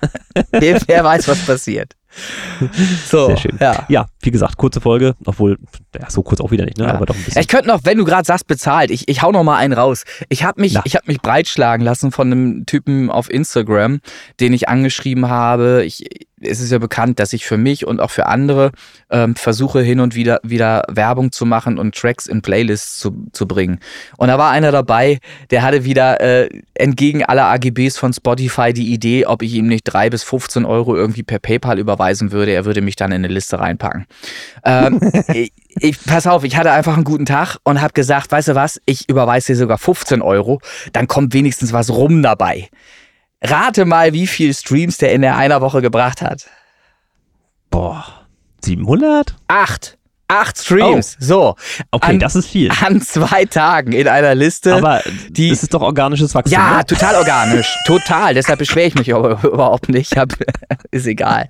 wer, 0.52 0.80
wer 0.86 1.04
weiß, 1.04 1.26
was 1.26 1.44
passiert. 1.44 1.96
So, 3.08 3.28
Sehr 3.28 3.36
schön. 3.38 3.58
Ja. 3.58 3.86
ja, 3.88 4.06
wie 4.20 4.30
gesagt, 4.30 4.56
kurze 4.58 4.80
Folge, 4.80 5.14
obwohl, 5.24 5.58
ja, 5.98 6.10
so 6.10 6.22
kurz 6.22 6.40
auch 6.40 6.50
wieder 6.50 6.64
nicht, 6.64 6.78
ne? 6.78 6.84
Ja. 6.84 6.94
aber 6.94 7.06
doch 7.06 7.14
ein 7.14 7.22
bisschen. 7.22 7.40
Ich 7.40 7.48
könnte 7.48 7.68
noch, 7.68 7.80
wenn 7.84 7.96
du 7.96 8.04
gerade 8.04 8.26
sagst, 8.26 8.46
bezahlt, 8.46 8.90
ich, 8.90 9.08
ich 9.08 9.22
hau 9.22 9.32
noch 9.32 9.44
mal 9.44 9.56
einen 9.56 9.72
raus. 9.72 10.04
Ich 10.28 10.44
habe 10.44 10.60
mich, 10.60 10.76
hab 10.76 11.08
mich 11.08 11.20
breitschlagen 11.20 11.84
lassen 11.84 12.12
von 12.12 12.26
einem 12.26 12.66
Typen 12.66 13.10
auf 13.10 13.30
Instagram, 13.30 14.00
den 14.40 14.52
ich 14.52 14.68
angeschrieben 14.68 15.28
habe. 15.28 15.84
Ich, 15.84 16.04
es 16.42 16.60
ist 16.60 16.72
ja 16.72 16.78
bekannt, 16.78 17.18
dass 17.18 17.32
ich 17.32 17.46
für 17.46 17.56
mich 17.56 17.86
und 17.86 18.00
auch 18.00 18.10
für 18.10 18.26
andere 18.26 18.72
ähm, 19.10 19.34
versuche 19.36 19.80
hin 19.80 20.00
und 20.00 20.14
wieder 20.14 20.40
wieder 20.42 20.82
Werbung 20.88 21.32
zu 21.32 21.46
machen 21.46 21.78
und 21.78 21.94
Tracks 21.94 22.26
in 22.26 22.42
Playlists 22.42 22.98
zu, 22.98 23.26
zu 23.32 23.46
bringen. 23.46 23.80
Und 24.16 24.28
da 24.28 24.38
war 24.38 24.50
einer 24.50 24.72
dabei, 24.72 25.18
der 25.50 25.62
hatte 25.62 25.84
wieder 25.84 26.20
äh, 26.20 26.48
entgegen 26.74 27.24
aller 27.24 27.46
AGBs 27.46 27.98
von 27.98 28.12
Spotify 28.12 28.72
die 28.72 28.92
Idee, 28.92 29.26
ob 29.26 29.42
ich 29.42 29.54
ihm 29.54 29.66
nicht 29.66 29.84
drei 29.84 30.10
bis 30.10 30.22
15 30.22 30.64
Euro 30.64 30.96
irgendwie 30.96 31.22
per 31.22 31.38
PayPal 31.38 31.78
überweisen 31.78 32.32
würde. 32.32 32.52
Er 32.52 32.64
würde 32.64 32.80
mich 32.80 32.96
dann 32.96 33.12
in 33.12 33.24
eine 33.24 33.32
Liste 33.32 33.58
reinpacken. 33.58 34.06
Ähm, 34.64 35.00
ich, 35.32 35.52
ich, 35.76 36.04
pass 36.04 36.26
auf, 36.26 36.44
ich 36.44 36.56
hatte 36.56 36.72
einfach 36.72 36.94
einen 36.94 37.04
guten 37.04 37.26
Tag 37.26 37.56
und 37.64 37.80
habe 37.80 37.92
gesagt, 37.92 38.30
weißt 38.30 38.48
du 38.48 38.54
was, 38.54 38.80
ich 38.86 39.08
überweise 39.08 39.52
dir 39.52 39.56
sogar 39.56 39.78
15 39.78 40.22
Euro, 40.22 40.60
dann 40.92 41.08
kommt 41.08 41.34
wenigstens 41.34 41.72
was 41.72 41.90
rum 41.90 42.22
dabei. 42.22 42.68
Rate 43.42 43.84
mal, 43.84 44.12
wie 44.12 44.26
viel 44.26 44.54
Streams 44.54 44.98
der 44.98 45.12
in 45.12 45.22
der 45.22 45.36
einer 45.36 45.60
Woche 45.60 45.82
gebracht 45.82 46.22
hat. 46.22 46.48
Boah, 47.70 48.04
700? 48.64 49.34
Acht. 49.48 49.98
Acht 50.32 50.58
Streams. 50.58 51.18
Oh. 51.20 51.24
So. 51.24 51.54
Okay, 51.90 52.12
an, 52.12 52.18
das 52.18 52.36
ist 52.36 52.48
viel. 52.48 52.70
An 52.82 53.02
zwei 53.02 53.44
Tagen 53.44 53.92
in 53.92 54.08
einer 54.08 54.34
Liste. 54.34 54.74
Aber 54.74 55.02
die, 55.28 55.50
das 55.50 55.62
ist 55.62 55.74
doch 55.74 55.82
organisches 55.82 56.34
Wachstum. 56.34 56.52
Ja, 56.52 56.76
oder? 56.76 56.86
total 56.86 57.16
organisch. 57.16 57.68
total. 57.86 58.32
Deshalb 58.32 58.58
beschwere 58.58 58.86
ich 58.86 58.94
mich 58.94 59.14
aber 59.14 59.44
überhaupt 59.44 59.90
nicht. 59.90 60.16
Hab, 60.16 60.32
ist 60.90 61.06
egal. 61.06 61.48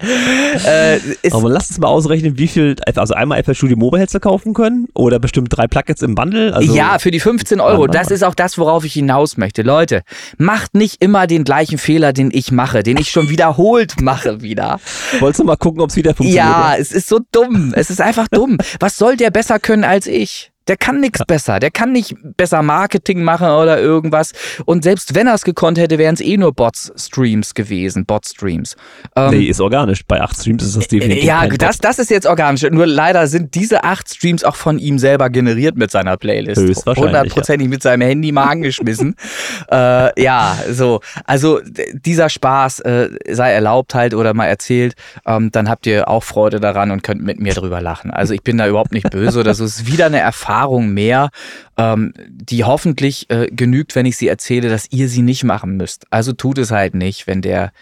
Äh, 0.66 0.96
ist 1.22 1.32
aber 1.32 1.48
lass 1.48 1.70
uns 1.70 1.78
mal 1.78 1.88
ausrechnen, 1.88 2.38
wie 2.38 2.48
viel, 2.48 2.74
also 2.96 3.14
einmal 3.14 3.42
FL 3.44 3.54
Studio 3.54 3.76
Mobile 3.76 4.00
hättest 4.00 4.16
du 4.16 4.20
kaufen 4.20 4.52
können 4.52 4.88
oder 4.94 5.20
bestimmt 5.20 5.56
drei 5.56 5.68
Plugins 5.68 6.02
im 6.02 6.16
Bundle. 6.16 6.52
Also 6.52 6.74
ja, 6.74 6.98
für 6.98 7.12
die 7.12 7.20
15 7.20 7.60
Euro. 7.60 7.86
Das 7.86 8.10
ist 8.10 8.24
auch 8.24 8.34
das, 8.34 8.58
worauf 8.58 8.84
ich 8.84 8.94
hinaus 8.94 9.36
möchte. 9.36 9.62
Leute, 9.62 10.02
macht 10.38 10.74
nicht 10.74 11.00
immer 11.00 11.28
den 11.28 11.44
gleichen 11.44 11.78
Fehler, 11.78 12.12
den 12.12 12.30
ich 12.32 12.50
mache, 12.50 12.82
den 12.82 12.96
ich 12.96 13.10
schon 13.10 13.28
wiederholt 13.28 14.00
mache 14.00 14.42
wieder. 14.42 14.80
Wolltest 15.20 15.40
du 15.40 15.44
mal 15.44 15.56
gucken, 15.56 15.80
ob 15.80 15.90
es 15.90 15.96
wieder 15.96 16.14
funktioniert? 16.14 16.44
Ja, 16.44 16.74
es 16.76 16.90
ist 16.90 17.08
so 17.08 17.20
dumm. 17.30 17.72
Es 17.76 17.88
ist 17.88 18.00
einfach 18.00 18.26
dumm. 18.28 18.58
Was 18.80 18.96
soll 18.96 19.16
der 19.16 19.30
besser 19.30 19.58
können 19.58 19.84
als 19.84 20.06
ich? 20.06 20.51
Der 20.68 20.76
kann 20.76 21.00
nichts 21.00 21.18
ja. 21.18 21.24
besser. 21.24 21.58
Der 21.58 21.70
kann 21.70 21.92
nicht 21.92 22.14
besser 22.36 22.62
Marketing 22.62 23.24
machen 23.24 23.48
oder 23.48 23.80
irgendwas. 23.80 24.32
Und 24.64 24.84
selbst 24.84 25.14
wenn 25.14 25.26
er 25.26 25.34
es 25.34 25.42
gekonnt 25.42 25.78
hätte, 25.78 25.98
wären 25.98 26.14
es 26.14 26.20
eh 26.20 26.36
nur 26.36 26.52
Bots-Streams 26.52 27.54
gewesen. 27.54 28.06
Bot-Streams. 28.06 28.76
Ähm, 29.16 29.30
nee, 29.30 29.44
ist 29.46 29.60
organisch. 29.60 30.04
Bei 30.06 30.20
acht 30.20 30.36
Streams 30.38 30.62
ist 30.62 30.76
das 30.76 30.88
definitiv. 30.88 31.24
Ja, 31.24 31.48
das, 31.48 31.78
das 31.78 31.98
ist 31.98 32.10
jetzt 32.10 32.26
organisch. 32.26 32.62
Nur 32.70 32.86
leider 32.86 33.26
sind 33.26 33.54
diese 33.54 33.82
acht 33.82 34.08
Streams 34.08 34.44
auch 34.44 34.56
von 34.56 34.78
ihm 34.78 34.98
selber 34.98 35.30
generiert 35.30 35.76
mit 35.76 35.90
seiner 35.90 36.16
Playlist. 36.16 36.86
Hundertprozentig 36.86 37.66
ja. 37.66 37.70
mit 37.70 37.82
seinem 37.82 38.02
Handy 38.02 38.30
mal 38.30 38.44
angeschmissen. 38.44 39.16
äh, 39.70 40.22
ja, 40.22 40.56
so. 40.70 41.00
Also 41.24 41.60
dieser 41.92 42.28
Spaß 42.28 42.80
äh, 42.80 43.08
sei 43.30 43.52
erlaubt 43.52 43.94
halt 43.94 44.14
oder 44.14 44.32
mal 44.32 44.46
erzählt. 44.46 44.94
Ähm, 45.26 45.50
dann 45.50 45.68
habt 45.68 45.86
ihr 45.86 46.08
auch 46.08 46.22
Freude 46.22 46.60
daran 46.60 46.92
und 46.92 47.02
könnt 47.02 47.22
mit 47.22 47.40
mir 47.40 47.54
drüber 47.54 47.80
lachen. 47.80 48.12
Also 48.12 48.32
ich 48.32 48.42
bin 48.42 48.58
da 48.58 48.68
überhaupt 48.68 48.92
nicht 48.92 49.10
böse 49.10 49.40
oder 49.40 49.54
so. 49.54 49.64
Es 49.64 49.80
ist 49.80 49.86
wieder 49.86 50.06
eine 50.06 50.20
Erfahrung 50.20 50.51
Erfahrung 50.52 50.92
mehr, 50.92 51.30
ähm, 51.78 52.12
die 52.28 52.64
hoffentlich 52.64 53.30
äh, 53.30 53.46
genügt, 53.50 53.94
wenn 53.94 54.04
ich 54.04 54.18
sie 54.18 54.28
erzähle, 54.28 54.68
dass 54.68 54.86
ihr 54.90 55.08
sie 55.08 55.22
nicht 55.22 55.44
machen 55.44 55.78
müsst. 55.78 56.04
Also 56.10 56.32
tut 56.34 56.58
es 56.58 56.70
halt 56.70 56.94
nicht, 56.94 57.26
wenn 57.26 57.40
der 57.40 57.72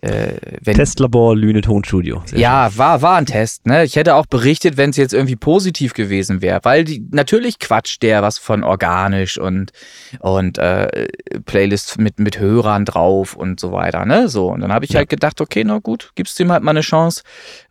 äh, 0.00 0.34
wenn, 0.62 0.76
Testlabor 0.76 1.36
Lüne 1.36 1.60
Tonstudio. 1.60 2.22
ja, 2.34 2.70
war, 2.76 3.02
war 3.02 3.16
ein 3.16 3.26
Test. 3.26 3.66
Ne? 3.66 3.84
Ich 3.84 3.96
hätte 3.96 4.14
auch 4.14 4.26
berichtet, 4.26 4.76
wenn 4.76 4.90
es 4.90 4.96
jetzt 4.96 5.12
irgendwie 5.12 5.36
positiv 5.36 5.92
gewesen 5.94 6.40
wäre, 6.40 6.60
weil 6.62 6.84
die, 6.84 7.04
natürlich 7.10 7.58
quatscht 7.58 8.02
der 8.02 8.22
was 8.22 8.38
von 8.38 8.62
organisch 8.62 9.38
und, 9.38 9.72
und 10.20 10.58
äh, 10.58 11.08
Playlist 11.46 11.98
mit, 11.98 12.20
mit 12.20 12.38
Hörern 12.38 12.84
drauf 12.84 13.34
und 13.34 13.58
so 13.58 13.72
weiter. 13.72 14.04
Ne? 14.04 14.28
So, 14.28 14.48
und 14.52 14.60
dann 14.60 14.72
habe 14.72 14.84
ich 14.84 14.92
ja. 14.92 14.98
halt 14.98 15.08
gedacht, 15.08 15.40
okay, 15.40 15.64
na 15.64 15.78
gut, 15.78 16.12
gibst 16.14 16.38
ihm 16.38 16.52
halt 16.52 16.62
mal 16.62 16.70
eine 16.70 16.80
Chance. 16.80 17.22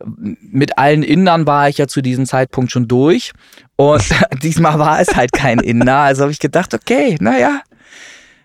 Mit 0.04 0.76
allen 0.76 1.02
Innern 1.02 1.46
war 1.46 1.68
ich 1.68 1.78
ja 1.78 1.86
zu 1.86 2.02
diesem 2.02 2.26
Zeitpunkt 2.26 2.70
schon 2.70 2.88
durch. 2.88 3.32
Und 3.76 4.04
diesmal 4.42 4.78
war 4.78 5.00
es 5.00 5.14
halt 5.16 5.32
kein 5.32 5.60
Inner. 5.60 5.98
Also 5.98 6.22
habe 6.22 6.32
ich 6.32 6.40
gedacht, 6.40 6.74
okay, 6.74 7.16
naja, 7.20 7.60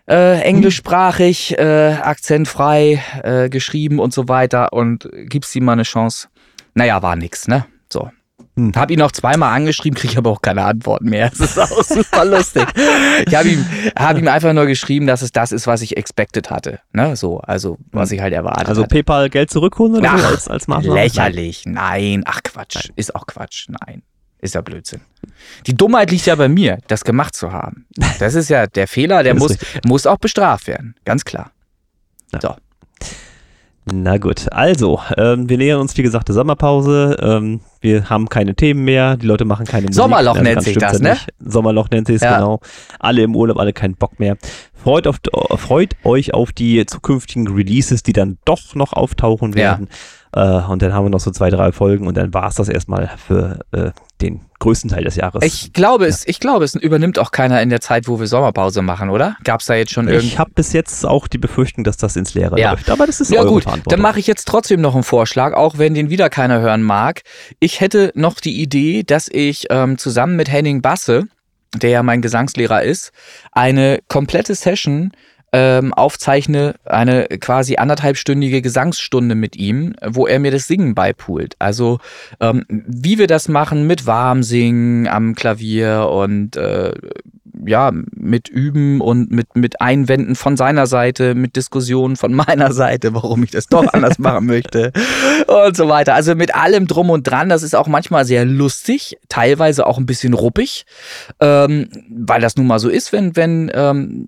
äh, 0.07 0.41
englischsprachig, 0.41 1.57
äh, 1.57 1.93
akzentfrei 2.01 3.01
äh, 3.23 3.49
geschrieben 3.49 3.99
und 3.99 4.13
so 4.13 4.27
weiter 4.27 4.73
und 4.73 5.09
gibst 5.25 5.55
ihm 5.55 5.65
mal 5.65 5.73
eine 5.73 5.83
Chance. 5.83 6.27
Naja, 6.73 7.01
war 7.01 7.15
nix, 7.15 7.47
ne? 7.47 7.65
So. 7.89 8.09
Hm. 8.55 8.73
Hab 8.75 8.91
ihn 8.91 8.99
noch 8.99 9.11
zweimal 9.11 9.55
angeschrieben, 9.55 9.97
kriege 9.97 10.17
aber 10.17 10.29
auch 10.29 10.41
keine 10.41 10.63
Antworten 10.63 11.09
mehr. 11.09 11.31
Das 11.37 11.39
ist 11.39 11.59
auch 11.59 11.83
super 11.83 12.25
lustig. 12.25 12.65
Ich 13.25 13.33
habe 13.35 13.49
ihm, 13.49 13.65
hab 13.97 14.17
ihm 14.17 14.27
einfach 14.27 14.53
nur 14.53 14.65
geschrieben, 14.65 15.07
dass 15.07 15.21
es 15.21 15.31
das 15.31 15.51
ist, 15.51 15.65
was 15.65 15.81
ich 15.81 15.97
expected 15.97 16.51
hatte. 16.51 16.79
Ne? 16.91 17.15
So, 17.15 17.39
also 17.39 17.77
was 17.91 18.09
hm. 18.09 18.15
ich 18.15 18.21
halt 18.21 18.33
erwartet 18.33 18.67
Also 18.67 18.83
hatte. 18.83 18.95
PayPal 18.95 19.29
Geld 19.29 19.49
zurückholen 19.49 19.95
oder 19.95 20.11
Ach, 20.13 20.19
so 20.19 20.27
als, 20.27 20.47
als 20.47 20.67
Maßnahme? 20.67 20.99
Lächerlich. 20.99 21.63
Nein. 21.65 22.23
Ach 22.25 22.41
Quatsch. 22.43 22.75
Nein. 22.75 22.93
Ist 22.95 23.15
auch 23.15 23.25
Quatsch. 23.25 23.69
Nein. 23.69 24.03
Ist 24.39 24.55
ja 24.55 24.61
Blödsinn. 24.61 25.01
Die 25.67 25.75
Dummheit 25.75 26.11
liegt 26.11 26.25
ja 26.25 26.35
bei 26.35 26.49
mir, 26.49 26.79
das 26.87 27.03
gemacht 27.03 27.35
zu 27.35 27.51
haben. 27.51 27.85
Das 28.19 28.35
ist 28.35 28.49
ja 28.49 28.67
der 28.67 28.87
Fehler, 28.87 29.23
der 29.23 29.35
muss, 29.39 29.57
muss 29.85 30.05
auch 30.05 30.17
bestraft 30.17 30.67
werden. 30.67 30.95
Ganz 31.05 31.25
klar. 31.25 31.51
Ja. 32.33 32.39
So. 32.41 32.55
Na 33.85 34.17
gut, 34.17 34.47
also, 34.51 35.01
ähm, 35.17 35.49
wir 35.49 35.57
nähern 35.57 35.81
uns, 35.81 35.97
wie 35.97 36.03
gesagt, 36.03 36.29
der 36.29 36.35
Sommerpause. 36.35 37.17
Ähm, 37.21 37.59
wir 37.81 38.09
haben 38.09 38.29
keine 38.29 38.55
Themen 38.55 38.85
mehr, 38.85 39.17
die 39.17 39.25
Leute 39.25 39.43
machen 39.43 39.65
keine 39.65 39.87
Musik. 39.87 39.95
Sommerloch 39.95 40.37
also, 40.37 40.43
nennt 40.43 40.63
sich 40.63 40.77
das, 40.77 40.99
ne? 40.99 41.17
Sommerloch 41.39 41.89
nennt 41.89 42.07
sich 42.07 42.17
es, 42.17 42.21
ja. 42.21 42.37
genau. 42.37 42.61
Alle 42.99 43.23
im 43.23 43.35
Urlaub, 43.35 43.59
alle 43.59 43.73
keinen 43.73 43.95
Bock 43.95 44.19
mehr. 44.19 44.37
Freut, 44.73 45.05
auf, 45.05 45.17
freut 45.57 45.97
euch 46.05 46.33
auf 46.33 46.53
die 46.53 46.85
zukünftigen 46.85 47.49
Releases, 47.49 48.03
die 48.03 48.13
dann 48.13 48.37
doch 48.45 48.73
noch 48.73 48.93
auftauchen 48.93 49.53
werden. 49.53 49.89
Ja. 50.33 50.61
Äh, 50.61 50.71
und 50.71 50.81
dann 50.81 50.93
haben 50.93 51.05
wir 51.05 51.09
noch 51.09 51.19
so 51.19 51.31
zwei, 51.31 51.49
drei 51.49 51.73
Folgen 51.73 52.07
und 52.07 52.15
dann 52.15 52.33
war 52.33 52.47
es 52.47 52.55
das 52.55 52.69
erstmal 52.69 53.11
für 53.17 53.59
äh, 53.73 53.91
den 54.23 54.41
größten 54.59 54.89
Teil 54.89 55.03
des 55.03 55.15
Jahres. 55.15 55.43
Ich 55.43 55.73
glaube, 55.73 56.05
ja. 56.05 56.09
es, 56.09 56.25
ich 56.27 56.39
glaube, 56.39 56.65
es 56.65 56.73
übernimmt 56.75 57.19
auch 57.19 57.31
keiner 57.31 57.61
in 57.61 57.69
der 57.69 57.81
Zeit, 57.81 58.07
wo 58.07 58.19
wir 58.19 58.27
Sommerpause 58.27 58.81
machen, 58.81 59.09
oder? 59.09 59.35
Gab 59.43 59.59
es 59.59 59.67
da 59.67 59.75
jetzt 59.75 59.91
schon 59.91 60.07
irgendwie? 60.07 60.27
Ich 60.27 60.39
habe 60.39 60.51
bis 60.55 60.73
jetzt 60.73 61.05
auch 61.05 61.27
die 61.27 61.37
Befürchtung, 61.37 61.83
dass 61.83 61.97
das 61.97 62.15
ins 62.15 62.33
Leere 62.33 62.59
ja. 62.59 62.71
läuft. 62.71 62.89
Aber 62.89 63.05
das 63.05 63.21
ist 63.21 63.31
ja 63.31 63.43
gut. 63.43 63.65
Dann 63.85 64.01
mache 64.01 64.19
ich 64.19 64.27
jetzt 64.27 64.47
trotzdem 64.47 64.81
noch 64.81 64.95
einen 64.95 65.03
Vorschlag, 65.03 65.53
auch 65.53 65.77
wenn 65.77 65.93
den 65.93 66.09
wieder 66.09 66.29
keiner 66.29 66.61
hören 66.61 66.81
mag. 66.81 67.21
Ich 67.59 67.81
hätte 67.81 68.11
noch 68.15 68.39
die 68.39 68.61
Idee, 68.61 69.03
dass 69.03 69.27
ich 69.27 69.67
ähm, 69.69 69.97
zusammen 69.97 70.35
mit 70.35 70.49
Henning 70.49 70.81
Basse, 70.81 71.25
der 71.75 71.89
ja 71.89 72.03
mein 72.03 72.21
Gesangslehrer 72.21 72.83
ist, 72.83 73.11
eine 73.51 73.99
komplette 74.07 74.55
Session 74.55 75.11
ähm, 75.53 75.93
aufzeichne, 75.93 76.75
eine 76.83 77.27
quasi 77.27 77.77
anderthalbstündige 77.77 78.63
Gesangsstunde 78.63 79.35
mit 79.35 79.55
ihm, 79.55 79.95
wo 80.05 80.25
er 80.25 80.39
mir 80.39 80.51
das 80.51 80.67
Singen 80.67 80.95
beipult. 80.95 81.55
Also 81.59 81.99
ähm, 82.39 82.65
wie 82.67 83.19
wir 83.19 83.27
das 83.27 83.47
machen 83.47 83.85
mit 83.85 84.07
Warmsingen 84.07 85.07
am 85.07 85.35
Klavier 85.35 86.09
und 86.11 86.57
äh, 86.57 86.93
ja, 87.65 87.91
mit 88.15 88.49
Üben 88.49 88.99
und 88.99 89.31
mit, 89.31 89.55
mit 89.55 89.79
Einwänden 89.79 90.35
von 90.35 90.57
seiner 90.57 90.87
Seite, 90.87 91.35
mit 91.35 91.55
Diskussionen 91.55 92.15
von 92.15 92.33
meiner 92.47 92.73
Seite, 92.73 93.13
warum 93.13 93.43
ich 93.43 93.51
das 93.51 93.67
doch 93.67 93.93
anders 93.93 94.17
machen 94.17 94.47
möchte 94.47 94.91
und 95.45 95.77
so 95.77 95.87
weiter. 95.87 96.15
Also 96.15 96.33
mit 96.33 96.55
allem 96.55 96.87
drum 96.87 97.11
und 97.11 97.23
dran. 97.23 97.49
Das 97.49 97.61
ist 97.61 97.75
auch 97.75 97.87
manchmal 97.87 98.25
sehr 98.25 98.43
lustig, 98.45 99.17
teilweise 99.29 99.85
auch 99.85 99.99
ein 99.99 100.07
bisschen 100.07 100.33
ruppig, 100.33 100.87
ähm, 101.39 101.89
weil 102.09 102.41
das 102.41 102.55
nun 102.55 102.65
mal 102.65 102.79
so 102.79 102.89
ist, 102.89 103.13
wenn, 103.13 103.35
wenn 103.35 103.71
ähm, 103.73 104.27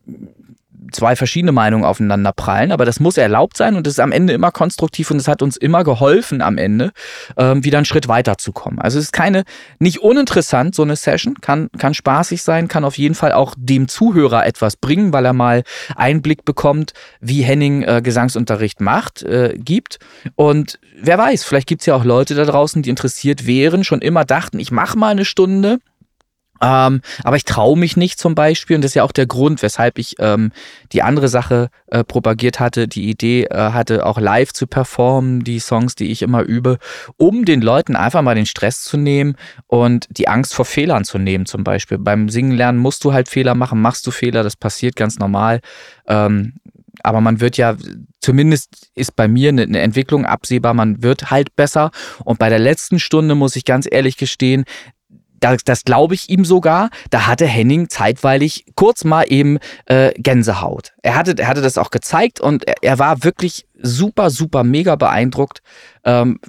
zwei 0.95 1.15
verschiedene 1.15 1.51
Meinungen 1.51 1.85
aufeinander 1.85 2.31
prallen, 2.33 2.71
aber 2.71 2.85
das 2.85 2.99
muss 2.99 3.17
erlaubt 3.17 3.57
sein 3.57 3.75
und 3.75 3.85
es 3.85 3.93
ist 3.93 3.99
am 3.99 4.11
Ende 4.11 4.33
immer 4.33 4.51
konstruktiv 4.51 5.11
und 5.11 5.17
es 5.17 5.27
hat 5.27 5.41
uns 5.41 5.57
immer 5.57 5.83
geholfen 5.83 6.41
am 6.41 6.57
Ende, 6.57 6.91
ähm, 7.37 7.63
wieder 7.63 7.77
einen 7.77 7.85
Schritt 7.85 8.07
weiter 8.07 8.37
zu 8.37 8.51
kommen. 8.51 8.79
Also 8.79 8.97
es 8.97 9.05
ist 9.05 9.11
keine, 9.11 9.43
nicht 9.79 9.99
uninteressant, 10.01 10.75
so 10.75 10.83
eine 10.83 10.95
Session, 10.95 11.35
kann, 11.41 11.69
kann 11.77 11.93
spaßig 11.93 12.41
sein, 12.41 12.67
kann 12.67 12.83
auf 12.83 12.97
jeden 12.97 13.15
Fall 13.15 13.31
auch 13.31 13.53
dem 13.57 13.87
Zuhörer 13.87 14.45
etwas 14.45 14.77
bringen, 14.77 15.13
weil 15.13 15.25
er 15.25 15.33
mal 15.33 15.63
Einblick 15.95 16.45
bekommt, 16.45 16.93
wie 17.19 17.43
Henning 17.43 17.83
äh, 17.83 18.01
Gesangsunterricht 18.01 18.81
macht, 18.81 19.23
äh, 19.23 19.55
gibt. 19.57 19.99
Und 20.35 20.79
wer 20.99 21.17
weiß, 21.17 21.43
vielleicht 21.43 21.67
gibt 21.67 21.81
es 21.81 21.85
ja 21.85 21.95
auch 21.95 22.05
Leute 22.05 22.35
da 22.35 22.45
draußen, 22.45 22.81
die 22.81 22.89
interessiert 22.89 23.45
wären, 23.45 23.83
schon 23.83 24.01
immer 24.01 24.25
dachten, 24.25 24.59
ich 24.59 24.71
mache 24.71 24.97
mal 24.97 25.09
eine 25.09 25.25
Stunde 25.25 25.79
ähm, 26.61 27.01
aber 27.23 27.35
ich 27.35 27.45
traue 27.45 27.77
mich 27.77 27.97
nicht 27.97 28.19
zum 28.19 28.35
Beispiel, 28.35 28.75
und 28.75 28.81
das 28.81 28.91
ist 28.91 28.95
ja 28.95 29.03
auch 29.03 29.11
der 29.11 29.27
Grund, 29.27 29.61
weshalb 29.61 29.97
ich 29.97 30.15
ähm, 30.19 30.51
die 30.93 31.01
andere 31.01 31.27
Sache 31.27 31.69
äh, 31.87 32.03
propagiert 32.03 32.59
hatte, 32.59 32.87
die 32.87 33.09
Idee 33.09 33.45
äh, 33.45 33.71
hatte, 33.71 34.05
auch 34.05 34.19
live 34.19 34.53
zu 34.53 34.67
performen, 34.67 35.43
die 35.43 35.59
Songs, 35.59 35.95
die 35.95 36.11
ich 36.11 36.21
immer 36.21 36.43
übe, 36.43 36.77
um 37.17 37.45
den 37.45 37.61
Leuten 37.61 37.95
einfach 37.95 38.21
mal 38.21 38.35
den 38.35 38.45
Stress 38.45 38.83
zu 38.83 38.97
nehmen 38.97 39.35
und 39.67 40.07
die 40.09 40.27
Angst 40.27 40.53
vor 40.53 40.65
Fehlern 40.65 41.03
zu 41.03 41.17
nehmen, 41.17 41.45
zum 41.45 41.63
Beispiel. 41.63 41.97
Beim 41.97 42.29
Singen 42.29 42.51
lernen 42.51 42.79
musst 42.79 43.03
du 43.03 43.13
halt 43.13 43.27
Fehler 43.27 43.55
machen, 43.55 43.81
machst 43.81 44.07
du 44.07 44.11
Fehler, 44.11 44.43
das 44.43 44.55
passiert 44.55 44.95
ganz 44.95 45.19
normal. 45.19 45.59
Ähm, 46.07 46.53
aber 47.03 47.21
man 47.21 47.39
wird 47.39 47.57
ja, 47.57 47.75
zumindest 48.21 48.89
ist 48.95 49.15
bei 49.15 49.27
mir 49.27 49.49
eine 49.49 49.79
Entwicklung 49.79 50.25
absehbar, 50.25 50.73
man 50.73 51.03
wird 51.03 51.29
halt 51.29 51.55
besser. 51.55 51.91
Und 52.23 52.39
bei 52.39 52.49
der 52.49 52.59
letzten 52.59 52.99
Stunde 52.99 53.35
muss 53.35 53.55
ich 53.55 53.65
ganz 53.65 53.87
ehrlich 53.89 54.17
gestehen, 54.17 54.65
das, 55.51 55.63
das 55.63 55.83
glaube 55.83 56.15
ich 56.15 56.29
ihm 56.29 56.45
sogar, 56.45 56.89
da 57.09 57.27
hatte 57.27 57.45
Henning 57.45 57.89
zeitweilig 57.89 58.65
kurz 58.75 59.03
mal 59.03 59.25
eben 59.27 59.59
äh, 59.85 60.11
Gänsehaut. 60.17 60.93
Er 61.01 61.15
hatte, 61.15 61.35
er 61.37 61.47
hatte 61.47 61.61
das 61.61 61.77
auch 61.77 61.91
gezeigt 61.91 62.39
und 62.39 62.67
er, 62.67 62.75
er 62.81 62.99
war 62.99 63.23
wirklich 63.23 63.65
super, 63.81 64.29
super 64.29 64.63
mega 64.63 64.95
beeindruckt, 64.95 65.61
ähm, 66.03 66.39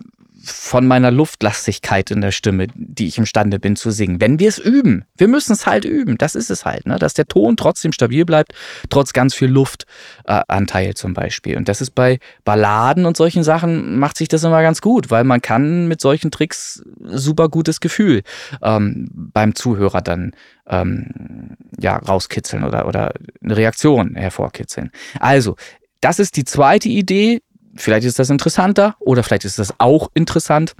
von 0.47 0.87
meiner 0.87 1.11
Luftlastigkeit 1.11 2.11
in 2.11 2.21
der 2.21 2.31
Stimme, 2.31 2.69
die 2.75 3.07
ich 3.07 3.19
imstande 3.19 3.59
bin 3.59 3.77
zu 3.77 3.91
singen. 3.91 4.21
Wenn 4.21 4.39
wir 4.39 4.49
es 4.49 4.59
üben, 4.59 5.05
wir 5.17 5.29
müssen 5.29 5.53
es 5.53 5.67
halt 5.67 5.85
üben, 5.85 6.19
das 6.19 6.35
ist 6.35 6.51
es 6.51 6.65
halt, 6.65 6.87
ne? 6.87 6.99
dass 6.99 7.15
der 7.15 7.27
Ton 7.27 7.57
trotzdem 7.57 7.93
stabil 7.93 8.25
bleibt, 8.25 8.53
trotz 8.89 9.13
ganz 9.13 9.35
viel 9.35 9.49
Luftanteil 9.49 10.91
äh, 10.91 10.95
zum 10.95 11.15
Beispiel. 11.15 11.57
Und 11.57 11.69
das 11.69 11.81
ist 11.81 11.91
bei 11.91 12.19
Balladen 12.45 13.07
und 13.07 13.17
solchen 13.17 13.43
Sachen, 13.43 13.99
macht 13.99 14.17
sich 14.17 14.29
das 14.29 14.45
immer 14.45 14.63
ganz 14.63 14.81
gut, 14.81 15.11
weil 15.11 15.25
man 15.25 15.43
kann 15.43 15.89
mit 15.89 16.01
solchen 16.01 16.31
Tricks 16.31 16.83
super 17.03 17.49
gutes 17.49 17.81
Gefühl 17.81 18.23
ähm, 18.63 19.09
beim 19.13 19.55
Zuhörer 19.55 20.01
dann 20.01 20.33
ähm, 20.69 21.57
ja, 21.79 21.97
rauskitzeln 21.97 22.65
oder, 22.65 22.87
oder 22.87 23.13
eine 23.43 23.57
Reaktion 23.57 24.15
hervorkitzeln. 24.15 24.91
Also, 25.21 25.57
das 26.01 26.19
ist 26.19 26.37
die 26.37 26.45
zweite 26.45 26.89
Idee, 26.89 27.43
vielleicht 27.77 28.07
ist 28.07 28.19
das 28.19 28.31
interessanter 28.31 28.97
oder 28.99 29.23
vielleicht 29.23 29.45
ist 29.45 29.59
das 29.59 29.75
auch 29.79 30.11
interessant. 30.15 30.75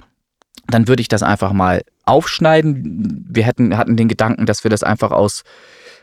Dann 0.67 0.87
würde 0.87 1.01
ich 1.01 1.07
das 1.07 1.23
einfach 1.23 1.53
mal 1.53 1.83
aufschneiden. 2.03 3.25
Wir 3.29 3.45
hätten, 3.45 3.77
hatten 3.77 3.95
den 3.95 4.07
Gedanken, 4.07 4.45
dass 4.45 4.63
wir 4.63 4.71
das 4.71 4.83
einfach 4.83 5.11
aus 5.11 5.43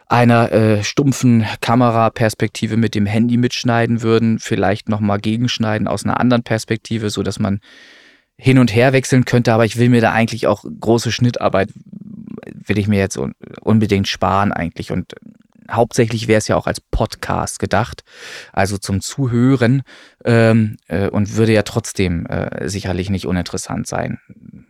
einer 0.06 0.52
äh, 0.52 0.84
stumpfen 0.84 1.44
Kameraperspektive 1.60 2.76
mit 2.76 2.94
dem 2.94 3.06
Handy 3.06 3.36
mitschneiden 3.36 4.02
würden, 4.02 4.38
vielleicht 4.38 4.88
nochmal 4.88 5.18
gegenschneiden 5.18 5.88
aus 5.88 6.04
einer 6.04 6.20
anderen 6.20 6.42
Perspektive, 6.42 7.10
so 7.10 7.22
dass 7.22 7.38
man 7.38 7.60
hin 8.36 8.58
und 8.58 8.74
her 8.74 8.92
wechseln 8.92 9.24
könnte, 9.24 9.52
aber 9.52 9.64
ich 9.64 9.78
will 9.78 9.88
mir 9.88 10.00
da 10.00 10.12
eigentlich 10.12 10.46
auch 10.46 10.64
große 10.80 11.12
Schnittarbeit, 11.12 11.70
will 12.66 12.78
ich 12.78 12.88
mir 12.88 12.98
jetzt 12.98 13.18
unbedingt 13.60 14.08
sparen 14.08 14.52
eigentlich 14.52 14.92
und 14.92 15.14
hauptsächlich 15.70 16.28
wäre 16.28 16.38
es 16.38 16.48
ja 16.48 16.56
auch 16.56 16.66
als 16.66 16.80
Podcast 16.80 17.58
gedacht, 17.58 18.02
also 18.52 18.78
zum 18.78 19.00
Zuhören 19.00 19.82
ähm, 20.24 20.76
äh, 20.88 21.08
und 21.08 21.36
würde 21.36 21.52
ja 21.52 21.62
trotzdem 21.62 22.26
äh, 22.26 22.68
sicherlich 22.68 23.10
nicht 23.10 23.26
uninteressant 23.26 23.86
sein. 23.86 24.18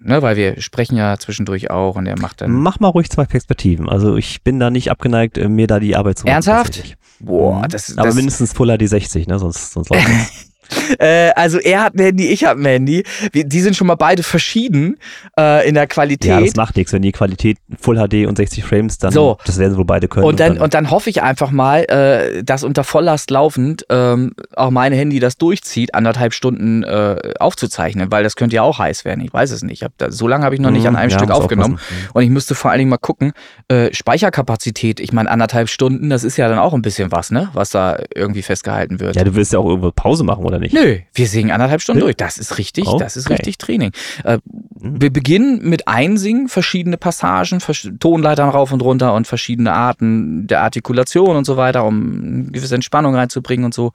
Ne, 0.01 0.21
weil 0.23 0.37
wir 0.37 0.61
sprechen 0.61 0.97
ja 0.97 1.19
zwischendurch 1.19 1.71
auch 1.71 1.97
und 1.97 2.07
er 2.07 2.19
macht 2.19 2.41
dann. 2.41 2.51
Mach 2.51 2.81
mal 2.81 2.89
ruhig 2.89 3.11
zwei 3.11 3.25
Perspektiven. 3.25 3.89
Also 3.89 4.17
ich 4.17 4.43
bin 4.43 4.61
da 4.61 4.71
nicht 4.71 4.91
abgeneigt, 4.91 5.39
äh, 5.39 5.49
mir 5.49 5.67
da 5.67 5.81
die 5.81 5.97
Arbeit 5.97 6.19
zu 6.19 6.25
machen. 6.25 6.35
Ernsthaft? 6.35 6.97
Boah, 7.21 7.63
mhm. 7.63 7.69
das, 7.69 7.97
Aber 7.97 8.13
mindestens 8.15 8.53
Full 8.53 8.77
HD 8.77 8.89
60, 8.89 9.27
ne? 9.27 9.39
Sonst, 9.39 9.73
sonst 9.73 9.91
läuft 9.91 10.09
das. 10.09 10.51
Äh, 10.99 11.31
also 11.35 11.59
er 11.59 11.83
hat 11.83 11.95
ein 11.95 12.01
Handy, 12.01 12.29
ich 12.29 12.45
habe 12.45 12.61
ein 12.61 12.67
Handy. 12.67 13.05
Wir, 13.33 13.45
die 13.45 13.61
sind 13.61 13.77
schon 13.77 13.87
mal 13.87 13.95
beide 13.95 14.23
verschieden 14.23 14.97
äh, 15.39 15.67
in 15.69 15.75
der 15.75 15.87
Qualität. 15.87 16.31
Ja, 16.31 16.41
das 16.41 16.57
macht 16.57 16.77
nichts. 16.77 16.93
Wenn 16.93 17.03
die 17.03 17.13
Qualität 17.13 17.59
Full 17.81 17.97
HD 17.97 18.27
und 18.27 18.37
60 18.37 18.65
Frames, 18.65 18.99
dann 18.99 19.13
so. 19.13 19.39
das 19.47 19.59
werden 19.59 19.73
sie 19.73 19.79
wohl 19.79 19.85
beide 19.85 20.09
können. 20.09 20.27
Und 20.27 20.41
dann, 20.41 20.53
und 20.53 20.57
dann, 20.57 20.65
und 20.65 20.75
dann 20.75 20.91
hoffe 20.91 21.11
ich 21.11 21.23
einfach 21.23 21.51
mal, 21.51 21.85
äh, 21.85 22.43
dass 22.43 22.65
unter 22.65 22.85
Volllast 22.85 23.31
laufend 23.31 23.87
ähm, 23.91 24.33
auch 24.55 24.71
mein 24.71 24.93
Handy 24.93 25.21
das 25.21 25.37
durchzieht, 25.37 25.95
anderthalb 25.95 26.33
Stunden 26.35 26.83
äh, 26.83 27.35
aufzuzeichnen, 27.39 28.11
weil 28.11 28.25
das 28.25 28.37
könnte 28.37 28.57
ja 28.57 28.63
auch 28.63 28.79
heiß 28.79 29.05
werden. 29.05 29.25
Ich 29.25 29.33
weiß 29.33 29.51
es 29.51 29.63
nicht. 29.63 29.87
Da, 29.99 30.11
so 30.11 30.29
lange 30.29 30.45
habe 30.45 30.55
ich 30.55 30.61
noch 30.61 30.71
nicht 30.71 30.87
an 30.87 30.95
mhm, 30.95 30.99
einem 30.99 31.11
ja, 31.11 31.19
Stück 31.19 31.31
aufgenommen. 31.31 31.79
Und 32.13 32.23
ich 32.23 32.31
müsste 32.31 32.55
vor 32.55 32.71
allen 32.71 32.79
Dingen 32.79 32.91
mal 32.91 32.99
gucken, 32.99 33.33
äh, 33.69 33.93
Speicherkapazität, 33.93 35.01
ich 35.01 35.13
meine 35.13 35.31
anderthalb 35.31 35.69
Stunden, 35.69 36.11
das 36.11 36.25
ist 36.25 36.37
ja 36.37 36.49
dann 36.49 36.59
auch 36.59 36.75
ein 36.75 36.83
bisschen 36.83 37.13
was, 37.13 37.31
ne? 37.31 37.49
Was 37.53 37.71
da 37.71 37.99
irgendwie 38.15 38.43
festgehalten 38.43 39.01
wird. 39.01 39.17
Ja, 39.17 39.25
du 39.25 39.35
willst 39.35 39.53
ja 39.53 39.59
auch 39.59 39.67
irgendwo 39.67 39.91
Pause 39.91 40.25
machen, 40.25 40.45
oder 40.45 40.54
nicht? 40.59 40.75
Nö, 40.75 40.99
wir 41.13 41.27
singen 41.27 41.51
anderthalb 41.51 41.81
Stunden 41.81 42.01
durch. 42.01 42.17
Das 42.17 42.39
ist 42.39 42.59
richtig, 42.59 42.87
okay. 42.87 42.99
das 42.99 43.17
ist 43.17 43.31
richtig 43.31 43.59
Training. 43.59 43.93
Äh, 44.25 44.39
mhm. 44.79 45.01
wir 45.01 45.13
beginnen 45.13 45.69
mit 45.69 45.89
Einsingen, 45.89 46.49
verschiedene 46.49 46.97
Passagen, 46.97 47.61
Tonleitern 47.99 48.49
rauf 48.49 48.73
und 48.73 48.83
runter 48.83 49.15
und 49.15 49.27
verschiedene 49.27 49.73
Arten 49.73 50.47
der 50.47 50.63
Artikulation 50.63 51.37
und 51.37 51.45
so 51.45 51.57
weiter, 51.57 51.85
um 51.85 52.23
eine 52.23 52.51
gewisse 52.51 52.75
Entspannung 52.75 53.15
reinzubringen 53.15 53.65
und 53.65 53.75
so 53.75 53.93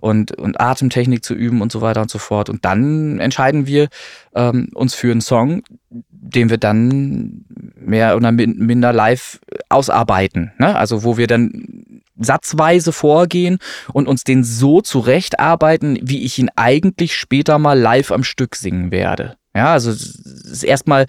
und, 0.00 0.36
und 0.38 0.60
Atemtechnik 0.60 1.24
zu 1.24 1.34
üben 1.34 1.62
und 1.62 1.72
so 1.72 1.80
weiter 1.80 2.02
und 2.02 2.10
so 2.10 2.18
fort. 2.18 2.48
Und 2.48 2.64
dann 2.64 3.20
entscheiden 3.20 3.66
wir 3.66 3.88
ähm, 4.34 4.68
uns 4.74 4.94
für 4.94 5.10
einen 5.10 5.20
Song, 5.20 5.62
den 5.90 6.50
wir 6.50 6.58
dann 6.58 7.44
mehr 7.76 8.16
oder 8.16 8.30
minder 8.32 8.92
live 8.92 9.40
ausarbeiten. 9.68 10.52
Ne? 10.58 10.76
Also 10.76 11.02
wo 11.02 11.16
wir 11.16 11.26
dann 11.26 11.79
satzweise 12.20 12.92
vorgehen 12.92 13.58
und 13.92 14.06
uns 14.06 14.24
den 14.24 14.44
so 14.44 14.80
zurechtarbeiten, 14.80 15.98
wie 16.02 16.24
ich 16.24 16.38
ihn 16.38 16.50
eigentlich 16.56 17.16
später 17.16 17.58
mal 17.58 17.78
live 17.78 18.12
am 18.12 18.24
Stück 18.24 18.56
singen 18.56 18.90
werde. 18.90 19.36
Ja, 19.54 19.72
also 19.72 19.90
es 19.90 20.14
ist 20.14 20.62
erstmal 20.62 21.06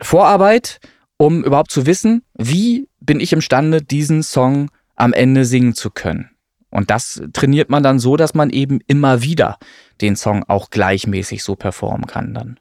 Vorarbeit, 0.00 0.80
um 1.16 1.44
überhaupt 1.44 1.70
zu 1.70 1.86
wissen, 1.86 2.22
wie 2.34 2.88
bin 3.00 3.20
ich 3.20 3.32
imstande, 3.32 3.82
diesen 3.82 4.22
Song 4.22 4.70
am 4.96 5.12
Ende 5.12 5.44
singen 5.44 5.74
zu 5.74 5.90
können. 5.90 6.30
Und 6.70 6.90
das 6.90 7.22
trainiert 7.32 7.70
man 7.70 7.82
dann 7.82 7.98
so, 7.98 8.16
dass 8.16 8.34
man 8.34 8.50
eben 8.50 8.80
immer 8.86 9.22
wieder 9.22 9.58
den 10.00 10.16
Song 10.16 10.44
auch 10.48 10.70
gleichmäßig 10.70 11.42
so 11.42 11.56
performen 11.56 12.06
kann 12.06 12.34
dann. 12.34 12.60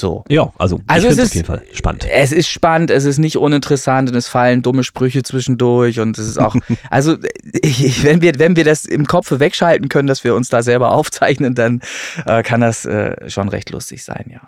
So. 0.00 0.24
Ja, 0.28 0.52
also, 0.58 0.80
also 0.86 1.06
es 1.06 1.18
ist 1.18 1.28
auf 1.28 1.34
jeden 1.34 1.46
Fall 1.46 1.62
spannend. 1.72 2.06
Es 2.10 2.32
ist 2.32 2.48
spannend, 2.48 2.90
es 2.90 3.04
ist 3.04 3.18
nicht 3.18 3.36
uninteressant 3.36 4.10
und 4.10 4.16
es 4.16 4.26
fallen 4.26 4.62
dumme 4.62 4.82
Sprüche 4.82 5.22
zwischendurch 5.22 6.00
und 6.00 6.18
es 6.18 6.26
ist 6.26 6.38
auch, 6.38 6.56
also 6.90 7.16
ich, 7.62 8.02
wenn 8.02 8.20
wir, 8.20 8.38
wenn 8.38 8.56
wir 8.56 8.64
das 8.64 8.84
im 8.84 9.06
Kopf 9.06 9.30
wegschalten 9.30 9.88
können, 9.88 10.08
dass 10.08 10.24
wir 10.24 10.34
uns 10.34 10.48
da 10.48 10.62
selber 10.62 10.90
aufzeichnen, 10.90 11.54
dann 11.54 11.80
äh, 12.26 12.42
kann 12.42 12.60
das 12.60 12.84
äh, 12.84 13.30
schon 13.30 13.48
recht 13.48 13.70
lustig 13.70 14.02
sein, 14.04 14.26
ja. 14.32 14.40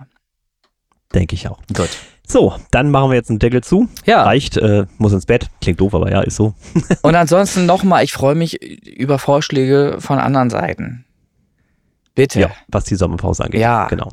Denke 1.15 1.37
ich 1.37 1.49
auch. 1.49 1.61
Gut. 1.73 1.91
So, 2.27 2.57
dann 2.73 2.91
machen 2.91 3.11
wir 3.11 3.15
jetzt 3.15 3.31
einen 3.31 3.39
Deckel 3.39 3.63
zu. 3.63 3.89
Ja. 4.05 4.25
Reicht, 4.25 4.57
äh, 4.57 4.87
muss 4.99 5.13
ins 5.13 5.27
Bett. 5.27 5.47
Klingt 5.61 5.81
doof, 5.81 5.95
aber 5.95 6.11
ja, 6.11 6.23
ist 6.23 6.35
so. 6.35 6.55
und 7.03 7.15
ansonsten 7.15 7.67
nochmal, 7.67 8.03
ich 8.03 8.13
freue 8.13 8.35
mich 8.35 8.61
über 8.85 9.21
Vorschläge 9.21 9.99
von 10.01 10.19
anderen 10.19 10.51
Seiten. 10.51 11.05
Bitte. 12.17 12.41
Ja, 12.41 12.51
was 12.67 12.85
die 12.85 12.97
Sommerpause 12.97 13.45
angeht. 13.45 13.61
Ja. 13.61 13.87
Genau. 13.87 14.09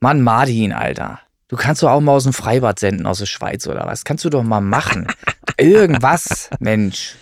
Mann, 0.00 0.22
Martin, 0.22 0.72
Alter. 0.72 1.20
Du 1.48 1.56
kannst 1.56 1.82
doch 1.82 1.90
auch 1.90 2.00
mal 2.00 2.12
aus 2.12 2.24
dem 2.24 2.32
Freibad 2.32 2.78
senden, 2.78 3.06
aus 3.06 3.18
der 3.18 3.26
Schweiz 3.26 3.66
oder 3.66 3.84
was? 3.86 4.04
Kannst 4.04 4.24
du 4.24 4.30
doch 4.30 4.42
mal 4.42 4.60
machen. 4.60 5.06
Irgendwas, 5.58 6.48
Mensch. 6.58 7.16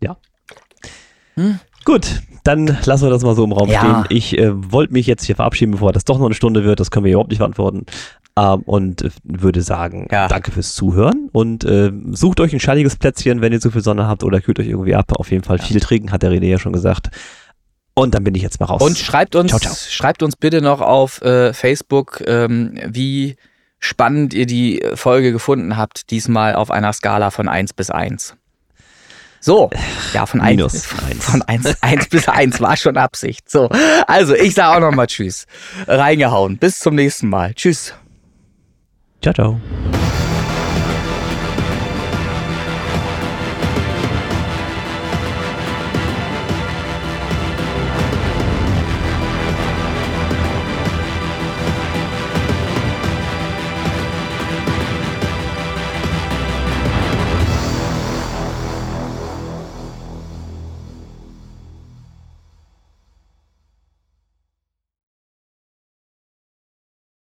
Ja. 0.00 0.16
Hm? 1.34 1.58
Gut, 1.84 2.22
dann 2.44 2.78
lassen 2.84 3.04
wir 3.04 3.10
das 3.10 3.22
mal 3.22 3.34
so 3.34 3.44
im 3.44 3.52
Raum 3.52 3.68
ja. 3.68 3.80
stehen. 3.80 4.04
Ich 4.16 4.38
äh, 4.38 4.50
wollte 4.72 4.92
mich 4.92 5.06
jetzt 5.06 5.24
hier 5.24 5.36
verabschieden, 5.36 5.72
bevor 5.72 5.92
das 5.92 6.04
doch 6.04 6.18
noch 6.18 6.26
eine 6.26 6.34
Stunde 6.34 6.64
wird. 6.64 6.80
Das 6.80 6.90
können 6.90 7.04
wir 7.04 7.12
überhaupt 7.12 7.30
nicht 7.30 7.40
beantworten. 7.40 7.84
Ähm, 8.38 8.62
und 8.62 9.02
äh, 9.02 9.10
würde 9.24 9.62
sagen, 9.62 10.08
ja. 10.10 10.28
danke 10.28 10.52
fürs 10.52 10.74
Zuhören 10.74 11.28
und 11.32 11.64
äh, 11.64 11.90
sucht 12.12 12.40
euch 12.40 12.52
ein 12.52 12.60
schalliges 12.60 12.96
Plätzchen, 12.96 13.40
wenn 13.40 13.52
ihr 13.52 13.60
zu 13.60 13.70
viel 13.70 13.82
Sonne 13.82 14.06
habt 14.06 14.22
oder 14.22 14.40
kühlt 14.40 14.60
euch 14.60 14.68
irgendwie 14.68 14.94
ab. 14.94 15.12
Auf 15.16 15.30
jeden 15.30 15.44
Fall 15.44 15.58
ja. 15.58 15.64
viel 15.64 15.80
trinken, 15.80 16.12
hat 16.12 16.22
der 16.22 16.30
René 16.30 16.46
ja 16.46 16.58
schon 16.58 16.72
gesagt. 16.72 17.10
Und 17.98 18.14
dann 18.14 18.22
bin 18.22 18.34
ich 18.36 18.42
jetzt 18.42 18.60
mal 18.60 18.66
raus. 18.66 18.80
Und 18.80 18.96
schreibt 18.96 19.34
uns, 19.34 19.50
ciao, 19.50 19.58
ciao. 19.58 19.74
schreibt 19.74 20.22
uns 20.22 20.36
bitte 20.36 20.62
noch 20.62 20.80
auf 20.80 21.20
äh, 21.22 21.52
Facebook, 21.52 22.22
ähm, 22.26 22.78
wie 22.86 23.34
spannend 23.80 24.34
ihr 24.34 24.46
die 24.46 24.84
Folge 24.94 25.32
gefunden 25.32 25.76
habt, 25.76 26.10
diesmal 26.10 26.54
auf 26.54 26.70
einer 26.70 26.92
Skala 26.92 27.32
von 27.32 27.48
1 27.48 27.72
bis 27.72 27.90
1. 27.90 28.36
So, 29.40 29.70
ja, 30.12 30.26
von 30.26 30.40
1, 30.40 30.56
Minus 30.56 30.86
von 30.86 31.42
1, 31.42 31.82
1 31.82 32.08
bis 32.08 32.28
1 32.28 32.60
war 32.60 32.76
schon 32.76 32.96
Absicht. 32.96 33.50
So, 33.50 33.68
also 34.06 34.34
ich 34.34 34.54
sage 34.54 34.76
auch 34.76 34.80
nochmal 34.80 35.06
Tschüss. 35.08 35.46
Reingehauen. 35.86 36.56
Bis 36.56 36.78
zum 36.78 36.94
nächsten 36.94 37.28
Mal. 37.28 37.54
Tschüss. 37.54 37.94
Ciao, 39.22 39.34
ciao. 39.34 39.60